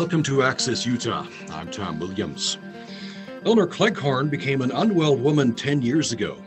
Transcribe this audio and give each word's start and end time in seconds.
Welcome 0.00 0.22
to 0.22 0.42
Access 0.42 0.86
Utah. 0.86 1.26
I'm 1.50 1.70
Tom 1.70 2.00
Williams. 2.00 2.56
Elinor 3.44 3.66
Cleghorn 3.66 4.30
became 4.30 4.62
an 4.62 4.70
unwell 4.70 5.14
woman 5.14 5.52
10 5.52 5.82
years 5.82 6.10
ago. 6.10 6.42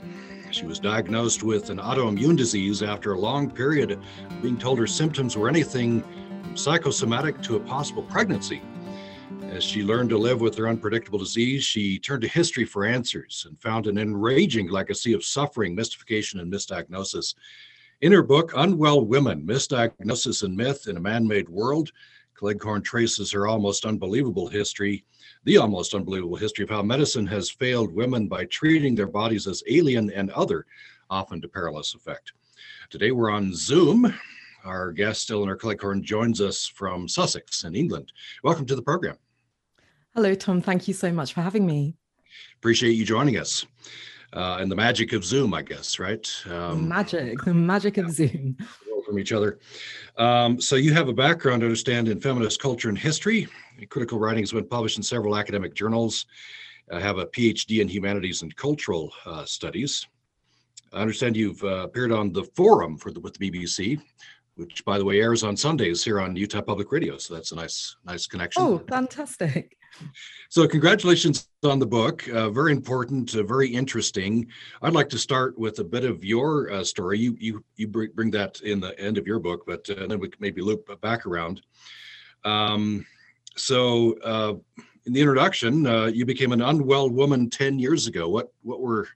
She 0.50 0.66
was 0.66 0.79
diagnosed 0.79 1.43
with 1.43 1.70
an 1.70 1.78
autoimmune 1.78 2.36
disease 2.36 2.82
after 2.82 3.14
a 3.14 3.20
long 3.20 3.52
period 3.52 3.92
of 3.92 4.42
being 4.42 4.57
told 4.57 4.79
her 4.79 4.88
symptoms 4.88 5.38
were 5.38 5.47
anything 5.47 6.02
from 6.42 6.57
psychosomatic 6.57 7.43
to 7.43 7.55
a 7.57 7.60
possible 7.60 8.02
pregnancy. 8.02 8.60
As 9.52 9.64
she 9.64 9.83
learned 9.83 10.10
to 10.10 10.18
live 10.18 10.42
with 10.42 10.57
her 10.57 10.68
unpredictable 10.68 11.20
disease, 11.20 11.64
she 11.64 12.00
turned 12.00 12.24
to 12.24 12.28
history 12.28 12.65
for 12.65 12.86
answers 12.86 13.46
and 13.47 13.61
found 13.61 13.86
an 13.86 14.00
enraging 14.00 14.68
legacy 14.68 15.14
of 15.14 15.24
suffering, 15.24 15.75
mystification, 15.75 16.39
and 16.39 16.51
misdiagnosis. 16.51 17.36
In 18.01 18.14
her 18.14 18.24
book, 18.24 18.51
Unwell 18.56 19.06
Women 19.06 19.46
Misdiagnosis 19.46 20.42
and 20.42 20.57
Myth 20.57 20.88
in 20.88 20.97
a 20.97 21.00
Man 21.00 21.28
Made 21.28 21.50
World, 21.50 21.92
Cleghorn 22.36 22.82
traces 22.82 23.32
her 23.32 23.47
almost 23.47 23.86
unbelievable 23.86 24.47
history, 24.47 25.05
the 25.43 25.57
almost 25.57 25.93
unbelievable 25.93 26.36
history 26.36 26.64
of 26.64 26.69
how 26.69 26.82
medicine 26.82 27.28
has 27.28 27.50
failed 27.50 27.93
women 27.93 28.28
by 28.28 28.46
treating 28.46 28.96
their 28.96 29.07
bodies 29.07 29.47
as 29.47 29.64
alien 29.69 30.11
and 30.11 30.32
other, 30.32 30.65
often 31.10 31.41
to 31.41 31.47
perilous 31.47 31.93
effect. 31.93 32.33
Today 32.89 33.11
we're 33.11 33.31
on 33.31 33.53
Zoom. 33.53 34.14
Our 34.66 34.91
guest, 34.91 35.30
Elinor 35.30 35.58
Cleghorn, 35.58 36.03
joins 36.03 36.39
us 36.39 36.66
from 36.66 37.08
Sussex 37.08 37.64
in 37.66 37.75
England. 37.75 38.11
Welcome 38.44 38.66
to 38.67 38.75
the 38.75 38.81
program. 38.81 39.17
Hello, 40.16 40.33
Tom. 40.36 40.61
Thank 40.61 40.88
you 40.88 40.94
so 40.94 41.11
much 41.11 41.33
for 41.33 41.41
having 41.41 41.66
me. 41.66 41.95
Appreciate 42.58 42.94
you 42.94 43.05
joining 43.05 43.38
us 43.38 43.66
uh, 44.33 44.58
and 44.59 44.72
the 44.72 44.75
magic 44.75 45.13
of 45.13 45.23
Zoom, 45.23 45.53
I 45.53 45.61
guess, 45.61 46.00
right? 46.00 46.27
Um, 46.50 46.88
magic, 46.88 47.39
the 47.44 47.53
magic 47.53 47.97
of 47.97 48.11
Zoom. 48.11 48.58
From 49.14 49.19
each 49.19 49.31
other. 49.31 49.59
Um, 50.17 50.59
so 50.59 50.75
you 50.75 50.92
have 50.94 51.08
a 51.08 51.14
background, 51.14 51.61
I 51.61 51.67
understand, 51.67 52.08
in 52.08 52.19
feminist 52.19 52.59
culture 52.59 52.89
and 52.89 52.97
history. 52.97 53.47
Critical 53.89 54.17
writing 54.17 54.42
has 54.42 54.52
been 54.52 54.67
published 54.67 54.97
in 54.97 55.03
several 55.03 55.38
academic 55.38 55.75
journals. 55.75 56.25
I 56.92 57.00
have 57.00 57.20
a 57.20 57.28
PhD 57.28 57.80
in 57.80 57.88
humanities 57.88 58.42
and 58.42 58.55
cultural 58.55 59.14
uh, 59.28 59.45
studies. 59.45 60.08
I 60.94 61.02
understand 61.02 61.38
you've 61.38 61.64
uh, 61.64 61.83
appeared 61.83 62.11
on 62.11 62.33
the 62.33 62.44
forum 62.55 62.97
for 62.97 63.11
the, 63.11 63.20
with 63.20 63.38
the 63.38 63.52
BBC, 63.52 64.02
which, 64.55 64.83
by 64.83 64.97
the 64.97 65.05
way, 65.05 65.22
airs 65.22 65.44
on 65.44 65.55
Sundays 65.55 66.03
here 66.03 66.20
on 66.20 66.36
Utah 66.36 66.61
Public 66.61 66.92
Radio. 66.92 67.20
So 67.20 67.36
that's 67.36 67.52
a 67.52 67.55
nice, 67.55 67.95
nice 68.05 68.25
connection. 68.25 68.64
Oh, 68.64 68.80
fantastic! 68.89 69.77
So, 70.49 70.67
congratulations 70.67 71.47
on 71.63 71.80
the 71.80 71.86
book. 71.86 72.27
Uh, 72.30 72.49
very 72.49 72.72
important, 72.72 73.36
uh, 73.36 73.44
very 73.44 73.67
interesting. 73.67 74.47
I'd 74.81 74.94
like 74.94 75.09
to 75.09 75.17
start 75.17 75.58
with 75.58 75.80
a 75.80 75.83
bit 75.83 76.05
of 76.05 76.23
your 76.23 76.72
uh, 76.72 76.83
story. 76.83 77.19
You 77.19 77.36
you 77.39 77.63
you 77.75 77.88
bring 77.88 78.31
that 78.31 78.61
in 78.61 78.80
the 78.80 78.97
end 78.99 79.17
of 79.17 79.25
your 79.25 79.39
book, 79.39 79.64
but 79.66 79.89
uh, 79.89 80.08
then 80.08 80.19
we 80.19 80.30
can 80.30 80.39
maybe 80.39 80.61
loop 80.61 81.02
back 81.02 81.25
around. 81.25 81.61
Um, 82.44 83.05
so, 83.55 84.17
uh, 84.23 84.53
in 85.05 85.14
the 85.14 85.21
introduction, 85.21 85.86
uh, 85.86 86.05
you 86.05 86.25
became 86.25 86.52
an 86.52 86.61
unwell 86.61 87.09
woman 87.09 87.49
ten 87.49 87.80
years 87.80 88.08
ago. 88.08 88.30
What 88.30 88.53
what 88.61 88.80
were 88.80 89.08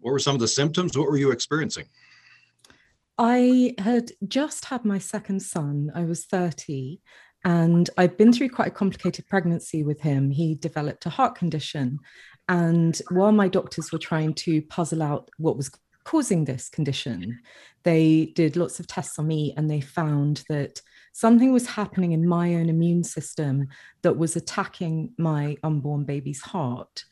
what 0.00 0.12
were 0.12 0.18
some 0.18 0.34
of 0.34 0.40
the 0.40 0.48
symptoms? 0.48 0.96
What 0.96 1.08
were 1.08 1.18
you 1.18 1.32
experiencing? 1.32 1.86
I 3.18 3.74
had 3.78 4.12
just 4.28 4.66
had 4.66 4.84
my 4.84 4.98
second 4.98 5.40
son. 5.40 5.90
I 5.94 6.04
was 6.04 6.26
30 6.26 7.00
and 7.46 7.88
I'd 7.96 8.16
been 8.16 8.32
through 8.32 8.48
quite 8.48 8.66
a 8.66 8.72
complicated 8.72 9.28
pregnancy 9.28 9.84
with 9.84 10.00
him. 10.00 10.32
He 10.32 10.56
developed 10.56 11.06
a 11.06 11.10
heart 11.10 11.36
condition. 11.36 12.00
And 12.48 13.00
while 13.12 13.30
my 13.30 13.46
doctors 13.46 13.92
were 13.92 14.00
trying 14.00 14.34
to 14.34 14.62
puzzle 14.62 15.00
out 15.00 15.30
what 15.38 15.56
was 15.56 15.70
causing 16.02 16.44
this 16.44 16.68
condition, 16.68 17.38
they 17.84 18.32
did 18.34 18.56
lots 18.56 18.80
of 18.80 18.88
tests 18.88 19.16
on 19.20 19.28
me 19.28 19.54
and 19.56 19.70
they 19.70 19.80
found 19.80 20.42
that 20.48 20.80
something 21.12 21.52
was 21.52 21.68
happening 21.68 22.10
in 22.10 22.26
my 22.26 22.56
own 22.56 22.68
immune 22.68 23.04
system 23.04 23.68
that 24.02 24.18
was 24.18 24.34
attacking 24.34 25.12
my 25.16 25.56
unborn 25.62 26.02
baby's 26.02 26.40
heart. 26.40 27.04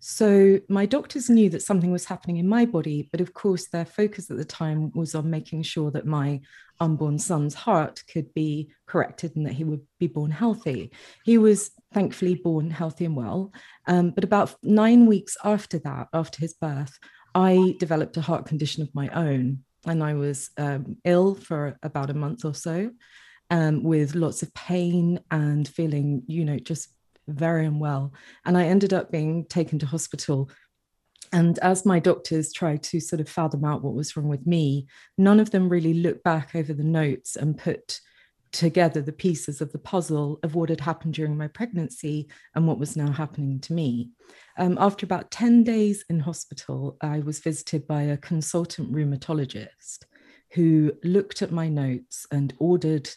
So 0.00 0.60
my 0.68 0.86
doctors 0.86 1.28
knew 1.28 1.50
that 1.50 1.62
something 1.62 1.90
was 1.90 2.04
happening 2.04 2.36
in 2.36 2.48
my 2.48 2.64
body, 2.64 3.08
but 3.10 3.20
of 3.20 3.34
course, 3.34 3.68
their 3.68 3.84
focus 3.84 4.30
at 4.30 4.36
the 4.36 4.44
time 4.44 4.92
was 4.94 5.14
on 5.14 5.30
making 5.30 5.62
sure 5.62 5.90
that 5.90 6.06
my 6.06 6.40
unborn 6.80 7.18
son's 7.18 7.54
heart 7.54 8.02
could 8.12 8.32
be 8.34 8.70
corrected 8.86 9.34
and 9.34 9.44
that 9.46 9.54
he 9.54 9.64
would 9.64 9.80
be 9.98 10.06
born 10.06 10.30
healthy. 10.30 10.92
He 11.24 11.38
was 11.38 11.70
thankfully 11.92 12.36
born 12.36 12.70
healthy 12.70 13.04
and 13.04 13.16
well. 13.16 13.52
Um, 13.86 14.10
but 14.10 14.24
about 14.24 14.54
nine 14.62 15.06
weeks 15.06 15.36
after 15.44 15.78
that, 15.80 16.08
after 16.12 16.40
his 16.40 16.54
birth, 16.54 16.98
I 17.34 17.74
developed 17.78 18.16
a 18.16 18.20
heart 18.22 18.46
condition 18.46 18.82
of 18.82 18.94
my 18.94 19.08
own. 19.08 19.64
And 19.86 20.02
I 20.02 20.14
was 20.14 20.50
um, 20.56 20.96
ill 21.04 21.34
for 21.34 21.78
about 21.82 22.10
a 22.10 22.14
month 22.14 22.44
or 22.44 22.54
so 22.54 22.90
um, 23.50 23.82
with 23.82 24.14
lots 24.14 24.42
of 24.42 24.52
pain 24.54 25.20
and 25.30 25.66
feeling, 25.66 26.22
you 26.26 26.44
know, 26.44 26.58
just 26.58 26.88
very 27.28 27.66
unwell. 27.66 28.12
And 28.44 28.56
I 28.56 28.64
ended 28.64 28.92
up 28.92 29.10
being 29.10 29.44
taken 29.44 29.78
to 29.80 29.86
hospital. 29.86 30.50
And 31.32 31.58
as 31.58 31.84
my 31.84 31.98
doctors 31.98 32.52
tried 32.52 32.82
to 32.84 33.00
sort 33.00 33.20
of 33.20 33.28
fathom 33.28 33.64
out 33.64 33.82
what 33.82 33.94
was 33.94 34.16
wrong 34.16 34.28
with 34.28 34.46
me, 34.46 34.86
none 35.16 35.40
of 35.40 35.50
them 35.50 35.68
really 35.68 35.94
looked 35.94 36.24
back 36.24 36.54
over 36.54 36.72
the 36.72 36.84
notes 36.84 37.36
and 37.36 37.58
put 37.58 38.00
together 38.52 39.02
the 39.02 39.12
pieces 39.12 39.60
of 39.60 39.72
the 39.72 39.78
puzzle 39.78 40.38
of 40.42 40.54
what 40.54 40.70
had 40.70 40.80
happened 40.80 41.14
during 41.14 41.36
my 41.36 41.48
pregnancy 41.48 42.28
and 42.54 42.66
what 42.66 42.78
was 42.78 42.96
now 42.96 43.10
happening 43.10 43.60
to 43.60 43.72
me. 43.72 44.10
Um, 44.56 44.78
after 44.80 45.04
about 45.04 45.30
10 45.30 45.64
days 45.64 46.04
in 46.08 46.20
hospital, 46.20 46.96
I 47.00 47.20
was 47.20 47.40
visited 47.40 47.86
by 47.86 48.02
a 48.02 48.16
consultant 48.16 48.92
rheumatologist 48.92 50.04
who 50.52 50.92
looked 51.04 51.42
at 51.42 51.52
my 51.52 51.68
notes 51.68 52.26
and 52.32 52.54
ordered 52.58 53.10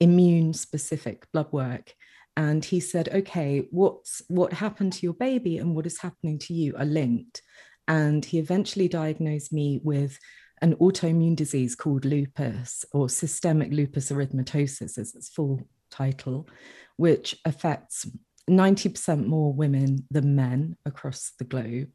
immune 0.00 0.52
specific 0.52 1.30
blood 1.32 1.52
work 1.52 1.94
and 2.36 2.64
he 2.64 2.80
said 2.80 3.08
okay 3.14 3.66
what's 3.70 4.22
what 4.28 4.52
happened 4.52 4.92
to 4.92 5.04
your 5.06 5.14
baby 5.14 5.58
and 5.58 5.74
what 5.74 5.86
is 5.86 6.00
happening 6.00 6.38
to 6.38 6.54
you 6.54 6.74
are 6.76 6.84
linked 6.84 7.42
and 7.88 8.24
he 8.24 8.38
eventually 8.38 8.88
diagnosed 8.88 9.52
me 9.52 9.80
with 9.82 10.18
an 10.62 10.74
autoimmune 10.76 11.36
disease 11.36 11.74
called 11.74 12.04
lupus 12.04 12.84
or 12.92 13.08
systemic 13.08 13.70
lupus 13.72 14.10
erythematosus 14.10 14.98
as 14.98 15.14
its 15.14 15.28
full 15.28 15.60
title 15.90 16.48
which 16.96 17.36
affects 17.44 18.06
90% 18.50 19.26
more 19.26 19.52
women 19.52 20.06
than 20.10 20.34
men 20.34 20.76
across 20.84 21.32
the 21.38 21.44
globe 21.44 21.88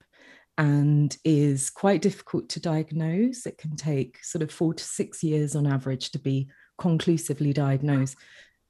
and 0.58 1.16
is 1.24 1.70
quite 1.70 2.02
difficult 2.02 2.50
to 2.50 2.60
diagnose. 2.60 3.46
It 3.46 3.58
can 3.58 3.76
take 3.76 4.24
sort 4.24 4.42
of 4.42 4.52
four 4.52 4.74
to 4.74 4.84
six 4.84 5.24
years 5.24 5.56
on 5.56 5.68
average 5.68 6.12
to 6.12 6.20
be 6.20 6.50
conclusively 6.78 7.54
diagnosed. 7.54 8.16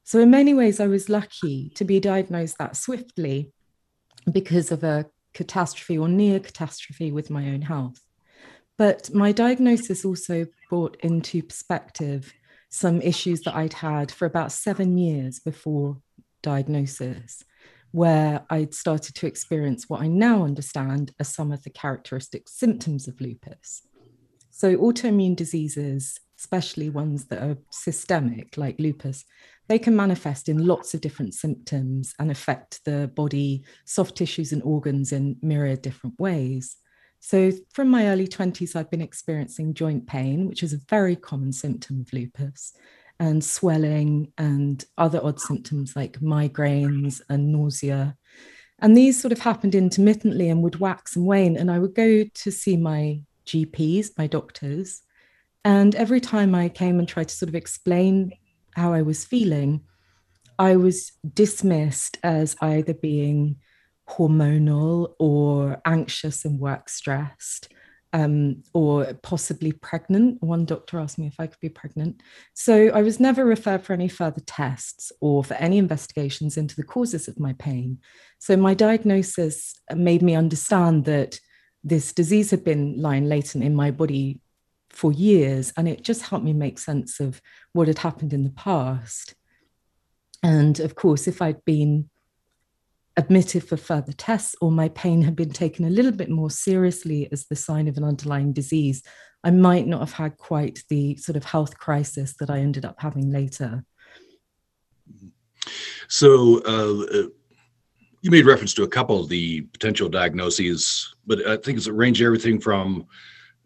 So, 0.08 0.22
in 0.22 0.32
many 0.32 0.54
ways, 0.54 0.80
I 0.80 0.88
was 0.88 1.10
lucky 1.10 1.70
to 1.76 1.84
be 1.84 2.00
diagnosed 2.00 2.60
that 2.60 2.78
swiftly 2.78 3.52
because 4.32 4.72
of 4.72 4.82
a 4.86 5.08
catastrophe 5.34 5.98
or 5.98 6.08
near 6.08 6.40
catastrophe 6.40 7.12
with 7.12 7.30
my 7.30 7.50
own 7.50 7.62
health. 7.62 8.00
But 8.78 9.14
my 9.14 9.34
diagnosis 9.34 10.06
also 10.06 10.46
brought 10.70 10.96
into 11.02 11.44
perspective 11.44 12.34
some 12.70 13.02
issues 13.02 13.42
that 13.42 13.56
I'd 13.58 13.74
had 13.74 14.10
for 14.10 14.26
about 14.26 14.54
seven 14.54 14.98
years 14.98 15.42
before 15.42 15.98
diagnosis, 16.42 17.44
where 17.92 18.46
I'd 18.50 18.74
started 18.74 19.14
to 19.16 19.28
experience 19.28 19.90
what 19.90 20.00
I 20.00 20.08
now 20.08 20.44
understand 20.44 21.12
as 21.20 21.28
some 21.36 21.52
of 21.52 21.64
the 21.64 21.70
characteristic 21.70 22.48
symptoms 22.48 23.10
of 23.10 23.20
lupus. 23.20 23.82
So, 24.52 24.78
autoimmune 24.78 25.36
diseases, 25.36 26.18
especially 26.40 26.90
ones 26.90 27.26
that 27.26 27.44
are 27.44 27.58
systemic, 27.72 28.56
like 28.56 28.80
lupus, 28.80 29.26
they 29.68 29.80
can 29.80 29.96
manifest 29.96 30.50
in 30.50 30.66
lots 30.66 30.94
of 30.94 31.02
different 31.02 31.34
symptoms 31.34 32.14
and 32.20 32.32
affect 32.32 32.84
the 32.86 33.12
body, 33.16 33.64
soft 33.86 34.16
tissues, 34.16 34.52
and 34.52 34.64
organs 34.64 35.12
in 35.12 35.38
myriad 35.42 35.82
different 35.82 36.20
ways. 36.20 36.78
So, 37.20 37.52
from 37.74 37.90
my 37.90 38.08
early 38.08 38.28
20s, 38.28 38.76
I've 38.76 38.92
been 38.92 39.02
experiencing 39.02 39.74
joint 39.74 40.08
pain, 40.08 40.48
which 40.48 40.64
is 40.64 40.74
a 40.74 40.82
very 40.90 41.16
common 41.16 41.52
symptom 41.52 42.00
of 42.00 42.14
lupus, 42.14 42.74
and 43.20 43.44
swelling 43.44 44.32
and 44.38 44.84
other 44.98 45.20
odd 45.24 45.40
symptoms 45.40 45.96
like 45.96 46.20
migraines 46.20 47.22
and 47.30 47.52
nausea. 47.52 48.16
And 48.80 48.96
these 48.96 49.20
sort 49.20 49.32
of 49.32 49.40
happened 49.40 49.74
intermittently 49.74 50.50
and 50.50 50.62
would 50.62 50.80
wax 50.80 51.16
and 51.16 51.26
wane. 51.26 51.58
And 51.58 51.72
I 51.72 51.80
would 51.80 51.96
go 51.96 52.24
to 52.24 52.52
see 52.52 52.78
my 52.78 53.22
GPs, 53.46 54.10
my 54.18 54.28
doctors. 54.28 55.02
And 55.66 55.96
every 55.96 56.22
time 56.22 56.54
I 56.54 56.70
came 56.70 57.00
and 57.00 57.08
tried 57.08 57.30
to 57.30 57.36
sort 57.36 57.50
of 57.50 57.56
explain 57.56 58.34
how 58.78 58.94
I 58.94 59.02
was 59.02 59.26
feeling, 59.26 59.82
I 60.60 60.76
was 60.76 61.12
dismissed 61.34 62.18
as 62.24 62.56
either 62.62 62.94
being 62.94 63.58
hormonal 64.10 65.14
or 65.20 65.82
anxious 65.86 66.46
and 66.46 66.60
work 66.60 66.90
stressed. 66.90 67.74
Um, 68.14 68.64
or 68.74 69.14
possibly 69.22 69.74
pregnant. 69.74 70.42
One 70.42 70.64
doctor 70.64 70.98
asked 70.98 71.20
me 71.20 71.28
if 71.28 71.36
I 71.40 71.46
could 71.46 71.60
be 71.60 71.70
pregnant. 71.70 72.24
So 72.54 72.88
I 72.88 73.02
was 73.02 73.20
never 73.20 73.44
referred 73.44 73.84
for 73.84 73.92
any 73.92 74.08
further 74.08 74.42
tests 74.48 75.12
or 75.20 75.44
for 75.44 75.56
any 75.56 75.78
investigations 75.78 76.56
into 76.56 76.76
the 76.78 76.86
causes 76.86 77.28
of 77.28 77.38
my 77.38 77.54
pain. 77.60 78.00
So 78.40 78.56
my 78.56 78.74
diagnosis 78.74 79.76
made 79.94 80.22
me 80.22 80.36
understand 80.36 81.04
that 81.04 81.40
this 81.84 82.14
disease 82.14 82.50
had 82.50 82.64
been 82.64 83.00
lying 83.00 83.26
latent 83.26 83.64
in 83.64 83.76
my 83.76 83.92
body 83.92 84.40
for 84.98 85.12
years 85.14 85.72
and 85.78 85.88
it 85.88 86.04
just 86.04 86.24
helped 86.24 86.44
me 86.44 86.54
make 86.54 86.80
sense 86.80 87.20
of 87.20 87.40
what 87.74 87.88
had 87.88 88.00
happened 88.00 88.34
in 88.34 88.44
the 88.44 88.50
past 88.52 89.36
And 90.44 90.80
of 90.80 90.96
course, 90.96 91.28
if 91.28 91.42
I'd 91.42 91.64
been 91.66 92.10
admitted 93.16 93.64
for 93.68 93.78
further 93.78 94.14
tests 94.14 94.56
or 94.62 94.72
my 94.72 94.90
pain 94.90 95.24
had 95.24 95.36
been 95.36 95.50
taken 95.50 95.86
a 95.86 95.90
little 95.90 96.12
bit 96.12 96.30
more 96.30 96.52
seriously 96.52 97.28
as 97.32 97.46
the 97.46 97.56
sign 97.56 97.88
of 97.88 97.98
an 97.98 98.04
underlying 98.04 98.54
disease, 98.54 99.02
I 99.44 99.52
might 99.52 99.88
not 99.88 100.00
have 100.00 100.14
had 100.14 100.38
quite 100.38 100.84
the 100.90 101.18
sort 101.18 101.36
of 101.36 101.46
health 101.46 101.78
crisis 101.78 102.36
that 102.40 102.50
I 102.50 102.60
ended 102.60 102.86
up 102.86 102.98
having 103.00 103.32
later. 103.32 103.84
So, 106.08 106.62
uh, 106.62 107.30
you 108.22 108.32
made 108.32 108.46
reference 108.46 108.74
to 108.76 108.84
a 108.84 108.88
couple 108.88 109.20
of 109.20 109.30
the 109.30 109.62
potential 109.62 110.10
diagnoses, 110.10 111.14
but 111.26 111.46
I 111.46 111.58
think 111.58 111.78
it's 111.78 111.88
range 111.88 112.22
everything 112.22 112.60
from, 112.60 113.08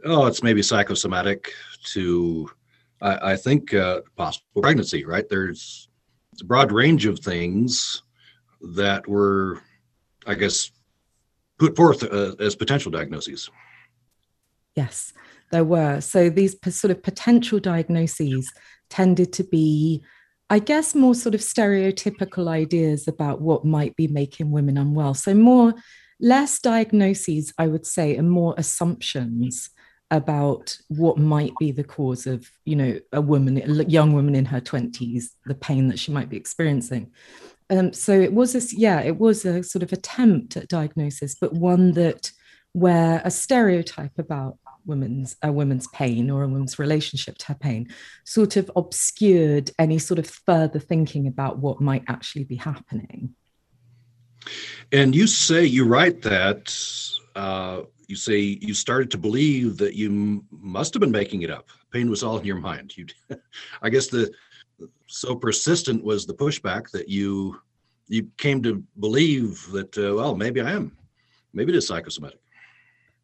oh, 0.05 0.25
it's 0.25 0.43
maybe 0.43 0.61
psychosomatic 0.61 1.51
to, 1.85 2.49
I, 3.01 3.31
I 3.31 3.35
think, 3.35 3.73
uh, 3.73 4.01
possible 4.15 4.61
pregnancy, 4.61 5.05
right? 5.05 5.27
There's 5.29 5.87
a 6.39 6.45
broad 6.45 6.71
range 6.71 7.05
of 7.05 7.19
things 7.19 8.03
that 8.61 9.07
were, 9.07 9.61
I 10.25 10.35
guess, 10.35 10.71
put 11.59 11.75
forth 11.75 12.03
uh, 12.03 12.35
as 12.39 12.55
potential 12.55 12.91
diagnoses. 12.91 13.49
Yes, 14.75 15.13
there 15.51 15.63
were. 15.63 16.01
So 16.01 16.29
these 16.29 16.55
sort 16.69 16.91
of 16.91 17.03
potential 17.03 17.59
diagnoses 17.59 18.51
tended 18.89 19.33
to 19.33 19.43
be, 19.43 20.03
I 20.49 20.59
guess, 20.59 20.95
more 20.95 21.15
sort 21.15 21.35
of 21.35 21.41
stereotypical 21.41 22.47
ideas 22.47 23.07
about 23.07 23.41
what 23.41 23.65
might 23.65 23.95
be 23.95 24.07
making 24.07 24.51
women 24.51 24.77
unwell. 24.77 25.13
So 25.13 25.33
more, 25.33 25.73
less 26.19 26.59
diagnoses, 26.59 27.53
I 27.57 27.67
would 27.67 27.85
say, 27.85 28.15
and 28.15 28.29
more 28.29 28.53
assumptions 28.57 29.71
about 30.11 30.77
what 30.89 31.17
might 31.17 31.53
be 31.57 31.71
the 31.71 31.83
cause 31.83 32.27
of, 32.27 32.49
you 32.65 32.75
know, 32.75 32.99
a 33.13 33.21
woman, 33.21 33.57
a 33.57 33.83
young 33.85 34.13
woman 34.13 34.35
in 34.35 34.45
her 34.45 34.61
20s, 34.61 35.23
the 35.45 35.55
pain 35.55 35.87
that 35.87 35.97
she 35.97 36.11
might 36.11 36.29
be 36.29 36.37
experiencing. 36.37 37.11
Um, 37.69 37.93
so 37.93 38.11
it 38.11 38.33
was 38.33 38.73
yeah, 38.73 38.99
it 38.99 39.17
was 39.17 39.45
a 39.45 39.63
sort 39.63 39.81
of 39.81 39.93
attempt 39.93 40.57
at 40.57 40.67
diagnosis, 40.67 41.35
but 41.35 41.53
one 41.53 41.93
that 41.93 42.31
where 42.73 43.21
a 43.23 43.31
stereotype 43.31 44.17
about 44.19 44.57
women's 44.85 45.37
a 45.41 45.51
woman's 45.51 45.87
pain 45.87 46.29
or 46.29 46.43
a 46.43 46.47
woman's 46.47 46.79
relationship 46.79 47.37
to 47.37 47.47
her 47.47 47.55
pain 47.55 47.87
sort 48.25 48.57
of 48.57 48.69
obscured 48.75 49.71
any 49.79 49.97
sort 49.97 50.19
of 50.19 50.27
further 50.27 50.79
thinking 50.79 51.27
about 51.27 51.59
what 51.59 51.79
might 51.79 52.03
actually 52.07 52.43
be 52.43 52.55
happening. 52.55 53.33
And 54.91 55.15
you 55.15 55.27
say 55.27 55.63
you 55.63 55.85
write 55.85 56.21
that 56.23 56.75
uh, 57.35 57.83
you 58.11 58.17
say 58.17 58.59
you 58.61 58.73
started 58.73 59.09
to 59.09 59.17
believe 59.17 59.77
that 59.77 59.95
you 59.95 60.43
must 60.51 60.93
have 60.93 60.99
been 60.99 61.11
making 61.11 61.43
it 61.43 61.49
up. 61.49 61.69
Pain 61.91 62.09
was 62.09 62.23
all 62.23 62.37
in 62.37 62.45
your 62.45 62.59
mind. 62.59 62.95
You, 62.97 63.05
I 63.81 63.89
guess 63.89 64.07
the 64.07 64.29
so 65.07 65.33
persistent 65.33 66.03
was 66.03 66.25
the 66.25 66.33
pushback 66.33 66.91
that 66.91 67.07
you 67.07 67.59
you 68.09 68.27
came 68.37 68.61
to 68.63 68.83
believe 68.99 69.65
that 69.71 69.97
uh, 69.97 70.13
well 70.13 70.35
maybe 70.35 70.59
I 70.59 70.71
am, 70.71 70.91
maybe 71.53 71.71
it 71.71 71.77
is 71.77 71.87
psychosomatic. 71.87 72.41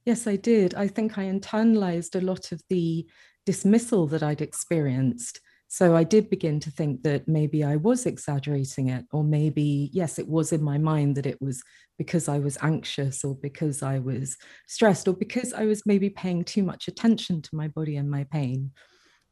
Yes, 0.06 0.26
I 0.26 0.38
did. 0.38 0.74
I 0.74 0.88
think 0.88 1.18
I 1.18 1.26
internalized 1.26 2.16
a 2.16 2.24
lot 2.24 2.54
of 2.54 2.64
the 2.70 3.06
dismissal 3.46 4.08
that 4.08 4.24
I'd 4.24 4.42
experienced. 4.42 5.42
So 5.70 5.96
I 5.96 6.04
did 6.04 6.30
begin 6.30 6.60
to 6.62 6.72
think 6.72 7.04
that 7.04 7.28
maybe 7.28 7.64
I 7.64 7.76
was 7.76 8.06
exaggerating 8.06 8.88
it, 8.90 9.06
or 9.12 9.24
maybe, 9.24 9.90
yes, 9.92 10.18
it 10.18 10.28
was 10.28 10.54
in 10.54 10.64
my 10.64 10.78
mind 10.78 11.18
that 11.18 11.26
it 11.26 11.42
was 11.42 11.62
because 11.98 12.30
I 12.30 12.40
was 12.40 12.58
anxious, 12.62 13.24
or 13.24 13.36
because 13.36 13.84
I 13.84 14.00
was 14.00 14.38
stressed, 14.68 15.08
or 15.08 15.14
because 15.14 15.52
I 15.54 15.66
was 15.66 15.86
maybe 15.86 16.10
paying 16.10 16.44
too 16.46 16.64
much 16.64 16.88
attention 16.88 17.42
to 17.42 17.56
my 17.56 17.68
body 17.68 17.98
and 17.98 18.10
my 18.10 18.24
pain 18.26 18.72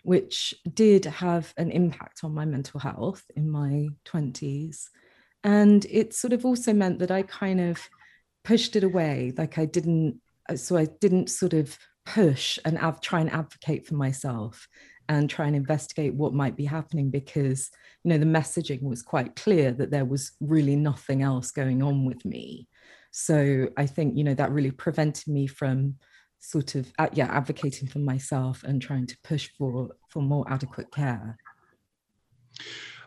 which 0.06 0.54
did 0.72 1.04
have 1.06 1.52
an 1.58 1.72
impact 1.72 2.24
on 2.24 2.32
my 2.32 2.46
mental 2.46 2.80
health 2.80 3.24
in 3.36 3.50
my 3.50 3.88
20s. 4.06 4.90
And 5.44 5.84
it 5.90 6.14
sort 6.14 6.32
of 6.32 6.46
also 6.46 6.74
meant 6.74 7.00
that 7.00 7.10
I 7.10 7.24
kind 7.24 7.60
of 7.60 7.80
pushed 8.44 8.76
it 8.76 8.84
away. 8.84 9.34
Like 9.36 9.58
I 9.58 9.66
didn't, 9.66 10.22
uh, 10.48 10.58
so 10.58 10.78
I 10.78 10.86
didn't 11.02 11.32
sort 11.32 11.54
of 11.54 11.76
push 12.06 12.60
and 12.64 12.78
av- 12.78 13.02
try 13.02 13.20
and 13.20 13.32
advocate 13.32 13.88
for 13.88 13.96
myself 13.96 14.68
and 15.10 15.30
try 15.30 15.48
and 15.48 15.56
investigate 15.56 16.14
what 16.14 16.34
might 16.34 16.56
be 16.56 16.66
happening 16.66 17.10
because 17.10 17.70
you 18.04 18.10
know 18.10 18.18
the 18.18 18.26
messaging 18.26 18.82
was 18.82 19.02
quite 19.02 19.36
clear 19.36 19.72
that 19.72 19.92
there 19.92 20.06
was 20.06 20.32
really 20.40 20.76
nothing 20.76 21.22
else 21.22 21.52
going 21.52 21.82
on 21.84 22.06
with 22.06 22.24
me. 22.26 22.68
So 23.12 23.70
i 23.78 23.86
think 23.86 24.18
you 24.18 24.24
know 24.24 24.34
that 24.34 24.52
really 24.52 24.72
prevented 24.72 25.28
me 25.28 25.48
from 25.48 25.96
sort 26.40 26.76
of 26.76 26.92
uh, 27.00 27.08
yeah 27.14 27.28
advocating 27.28 27.88
for 27.88 28.00
myself 28.00 28.64
and 28.64 28.82
trying 28.82 29.08
to 29.08 29.18
push 29.24 29.50
for 29.58 29.90
for 30.10 30.22
more 30.22 30.46
adequate 30.52 30.92
care. 30.92 31.38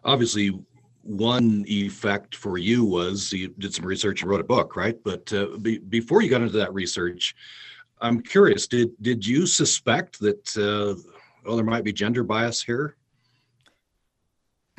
Obviously 0.04 0.58
one 1.02 1.64
effect 1.66 2.34
for 2.34 2.58
you 2.58 2.84
was 2.84 3.32
you 3.32 3.48
did 3.58 3.72
some 3.72 3.86
research 3.86 4.22
and 4.22 4.30
wrote 4.30 4.40
a 4.40 4.44
book 4.44 4.76
right? 4.76 4.96
But 5.04 5.32
uh, 5.32 5.56
be, 5.60 5.78
before 5.78 6.22
you 6.22 6.30
got 6.30 6.42
into 6.42 6.58
that 6.58 6.74
research 6.74 7.34
i'm 8.00 8.20
curious 8.20 8.66
did 8.66 8.90
did 9.02 9.26
you 9.26 9.46
suspect 9.46 10.20
that 10.20 10.56
uh, 10.56 10.94
well 11.44 11.56
there 11.56 11.64
might 11.64 11.84
be 11.84 11.92
gender 11.92 12.22
bias 12.22 12.62
here 12.62 12.96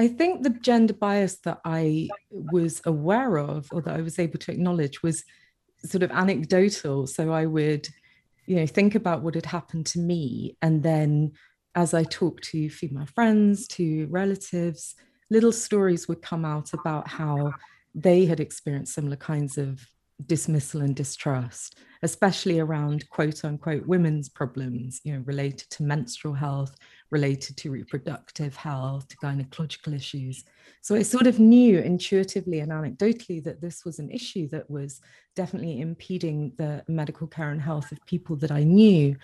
I 0.01 0.07
think 0.07 0.43
the 0.43 0.51
gender 0.51 0.93
bias 0.93 1.39
that 1.43 1.59
I 1.65 2.07
was 2.31 2.81
aware 2.85 3.37
of 3.37 3.67
or 3.73 3.81
that 3.81 3.97
I 3.97 4.01
was 4.01 4.17
able 4.17 4.39
to 4.39 4.51
acknowledge 4.53 5.03
was 5.03 5.25
sort 5.83 6.03
of 6.03 6.11
anecdotal. 6.11 7.05
So 7.05 7.33
I 7.33 7.45
would 7.45 7.85
you 8.49 8.55
know 8.55 8.65
think 8.65 8.95
about 8.95 9.21
what 9.21 9.35
had 9.35 9.45
happened 9.45 9.85
to 9.85 9.99
me 9.99 10.57
and 10.61 10.81
then 10.81 11.31
as 11.75 11.93
i 11.93 12.03
talked 12.03 12.43
to 12.43 12.69
female 12.69 13.05
friends 13.05 13.67
to 13.67 14.07
relatives 14.09 14.95
little 15.29 15.51
stories 15.51 16.07
would 16.07 16.21
come 16.21 16.43
out 16.43 16.73
about 16.73 17.07
how 17.07 17.53
they 17.93 18.25
had 18.25 18.39
experienced 18.39 18.95
similar 18.95 19.15
kinds 19.15 19.57
of 19.59 19.85
dismissal 20.25 20.81
and 20.81 20.95
distrust 20.95 21.77
especially 22.01 22.59
around 22.59 23.09
quote 23.09 23.43
unquote 23.43 23.85
women's 23.85 24.29
problems 24.29 25.01
you 25.03 25.13
know 25.13 25.23
related 25.25 25.69
to 25.69 25.83
menstrual 25.83 26.33
health 26.33 26.75
related 27.11 27.57
to 27.57 27.71
reproductive 27.71 28.55
health 28.55 29.07
to 29.07 29.17
gynecological 29.17 29.93
issues 29.93 30.45
so 30.81 30.95
I 30.95 31.01
sort 31.01 31.27
of 31.27 31.39
knew 31.39 31.79
intuitively 31.79 32.59
and 32.59 32.71
anecdotally 32.71 33.43
that 33.43 33.61
this 33.61 33.83
was 33.83 33.99
an 33.99 34.09
issue 34.09 34.47
that 34.49 34.69
was 34.69 35.01
definitely 35.35 35.81
impeding 35.81 36.53
the 36.57 36.83
medical 36.87 37.27
care 37.27 37.51
and 37.51 37.61
health 37.61 37.91
of 37.91 38.05
people 38.05 38.35
that 38.37 38.51
I 38.51 38.63
knew. 38.63 39.15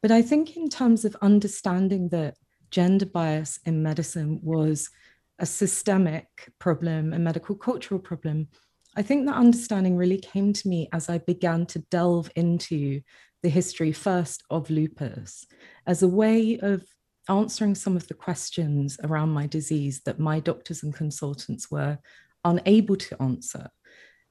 But 0.00 0.10
I 0.10 0.22
think, 0.22 0.56
in 0.56 0.68
terms 0.68 1.04
of 1.04 1.16
understanding 1.22 2.08
that 2.08 2.36
gender 2.70 3.06
bias 3.06 3.60
in 3.66 3.82
medicine 3.82 4.40
was 4.42 4.90
a 5.38 5.46
systemic 5.46 6.28
problem, 6.58 7.12
a 7.12 7.18
medical 7.18 7.54
cultural 7.54 8.00
problem, 8.00 8.48
I 8.96 9.02
think 9.02 9.26
that 9.26 9.36
understanding 9.36 9.96
really 9.96 10.18
came 10.18 10.52
to 10.52 10.68
me 10.68 10.88
as 10.92 11.08
I 11.08 11.18
began 11.18 11.66
to 11.66 11.78
delve 11.90 12.30
into 12.36 13.00
the 13.42 13.48
history 13.48 13.92
first 13.92 14.42
of 14.50 14.70
lupus 14.70 15.46
as 15.86 16.02
a 16.02 16.08
way 16.08 16.58
of 16.60 16.84
answering 17.28 17.74
some 17.74 17.96
of 17.96 18.06
the 18.08 18.14
questions 18.14 18.98
around 19.04 19.30
my 19.30 19.46
disease 19.46 20.02
that 20.04 20.18
my 20.18 20.40
doctors 20.40 20.82
and 20.82 20.94
consultants 20.94 21.70
were 21.70 21.98
unable 22.44 22.96
to 22.96 23.22
answer. 23.22 23.70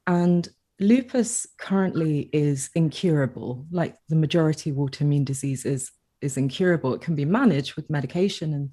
And 0.08 0.48
lupus 0.80 1.48
currently 1.58 2.30
is 2.34 2.70
incurable, 2.76 3.66
like 3.72 3.96
the 4.10 4.16
majority 4.16 4.70
of 4.70 4.76
autoimmune 4.78 5.26
diseases 5.26 5.92
is 6.22 6.38
incurable. 6.38 6.94
It 6.94 7.02
can 7.02 7.16
be 7.16 7.26
managed 7.26 7.76
with 7.76 7.90
medication 7.90 8.54
and 8.54 8.70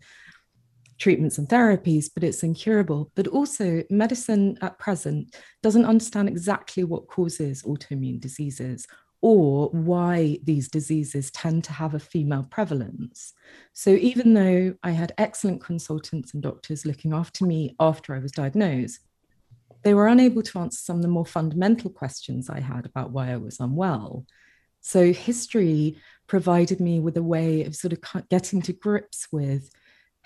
treatments 0.98 1.38
and 1.38 1.48
therapies, 1.48 2.10
but 2.12 2.24
it's 2.24 2.42
incurable. 2.42 3.10
But 3.14 3.28
also, 3.28 3.82
medicine 3.90 4.58
at 4.60 4.78
present 4.78 5.36
doesn't 5.62 5.84
understand 5.84 6.28
exactly 6.28 6.84
what 6.84 7.08
causes 7.08 7.62
autoimmune 7.62 8.20
diseases 8.20 8.86
or 9.20 9.68
why 9.70 10.38
these 10.44 10.68
diseases 10.68 11.30
tend 11.30 11.64
to 11.64 11.72
have 11.72 11.94
a 11.94 11.98
female 11.98 12.46
prevalence. 12.50 13.32
So, 13.72 13.90
even 13.90 14.34
though 14.34 14.74
I 14.82 14.90
had 14.90 15.12
excellent 15.18 15.62
consultants 15.62 16.34
and 16.34 16.42
doctors 16.42 16.86
looking 16.86 17.12
after 17.12 17.44
me 17.44 17.74
after 17.80 18.14
I 18.14 18.20
was 18.20 18.32
diagnosed, 18.32 19.00
they 19.82 19.94
were 19.94 20.08
unable 20.08 20.42
to 20.42 20.58
answer 20.58 20.78
some 20.78 20.96
of 20.96 21.02
the 21.02 21.08
more 21.08 21.26
fundamental 21.26 21.90
questions 21.90 22.50
I 22.50 22.60
had 22.60 22.86
about 22.86 23.10
why 23.10 23.32
I 23.32 23.36
was 23.36 23.60
unwell. 23.60 24.26
So, 24.80 25.12
history 25.12 25.98
provided 26.28 26.80
me 26.80 27.00
with 27.00 27.16
a 27.16 27.22
way 27.22 27.64
of 27.64 27.74
sort 27.74 27.92
of 27.92 28.28
getting 28.28 28.62
to 28.62 28.72
grips 28.72 29.26
with 29.32 29.70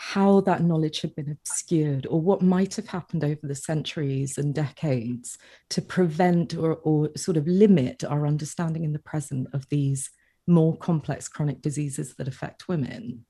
how 0.04 0.40
that 0.40 0.64
knowledge 0.64 1.00
had 1.00 1.14
been 1.14 1.30
obscured 1.30 2.08
or 2.10 2.20
what 2.20 2.42
might 2.42 2.74
have 2.74 2.88
happened 2.88 3.22
over 3.22 3.46
the 3.46 3.54
centuries 3.54 4.36
and 4.36 4.52
decades 4.52 5.38
to 5.70 5.80
prevent 5.80 6.56
or, 6.56 6.74
or 6.82 7.08
sort 7.16 7.36
of 7.36 7.46
limit 7.46 8.02
our 8.02 8.26
understanding 8.26 8.82
in 8.82 8.92
the 8.92 8.98
present 8.98 9.46
of 9.52 9.66
these 9.68 10.10
more 10.48 10.76
complex 10.76 11.28
chronic 11.28 11.62
diseases 11.62 12.16
that 12.16 12.26
affect 12.26 12.66
women. 12.66 13.24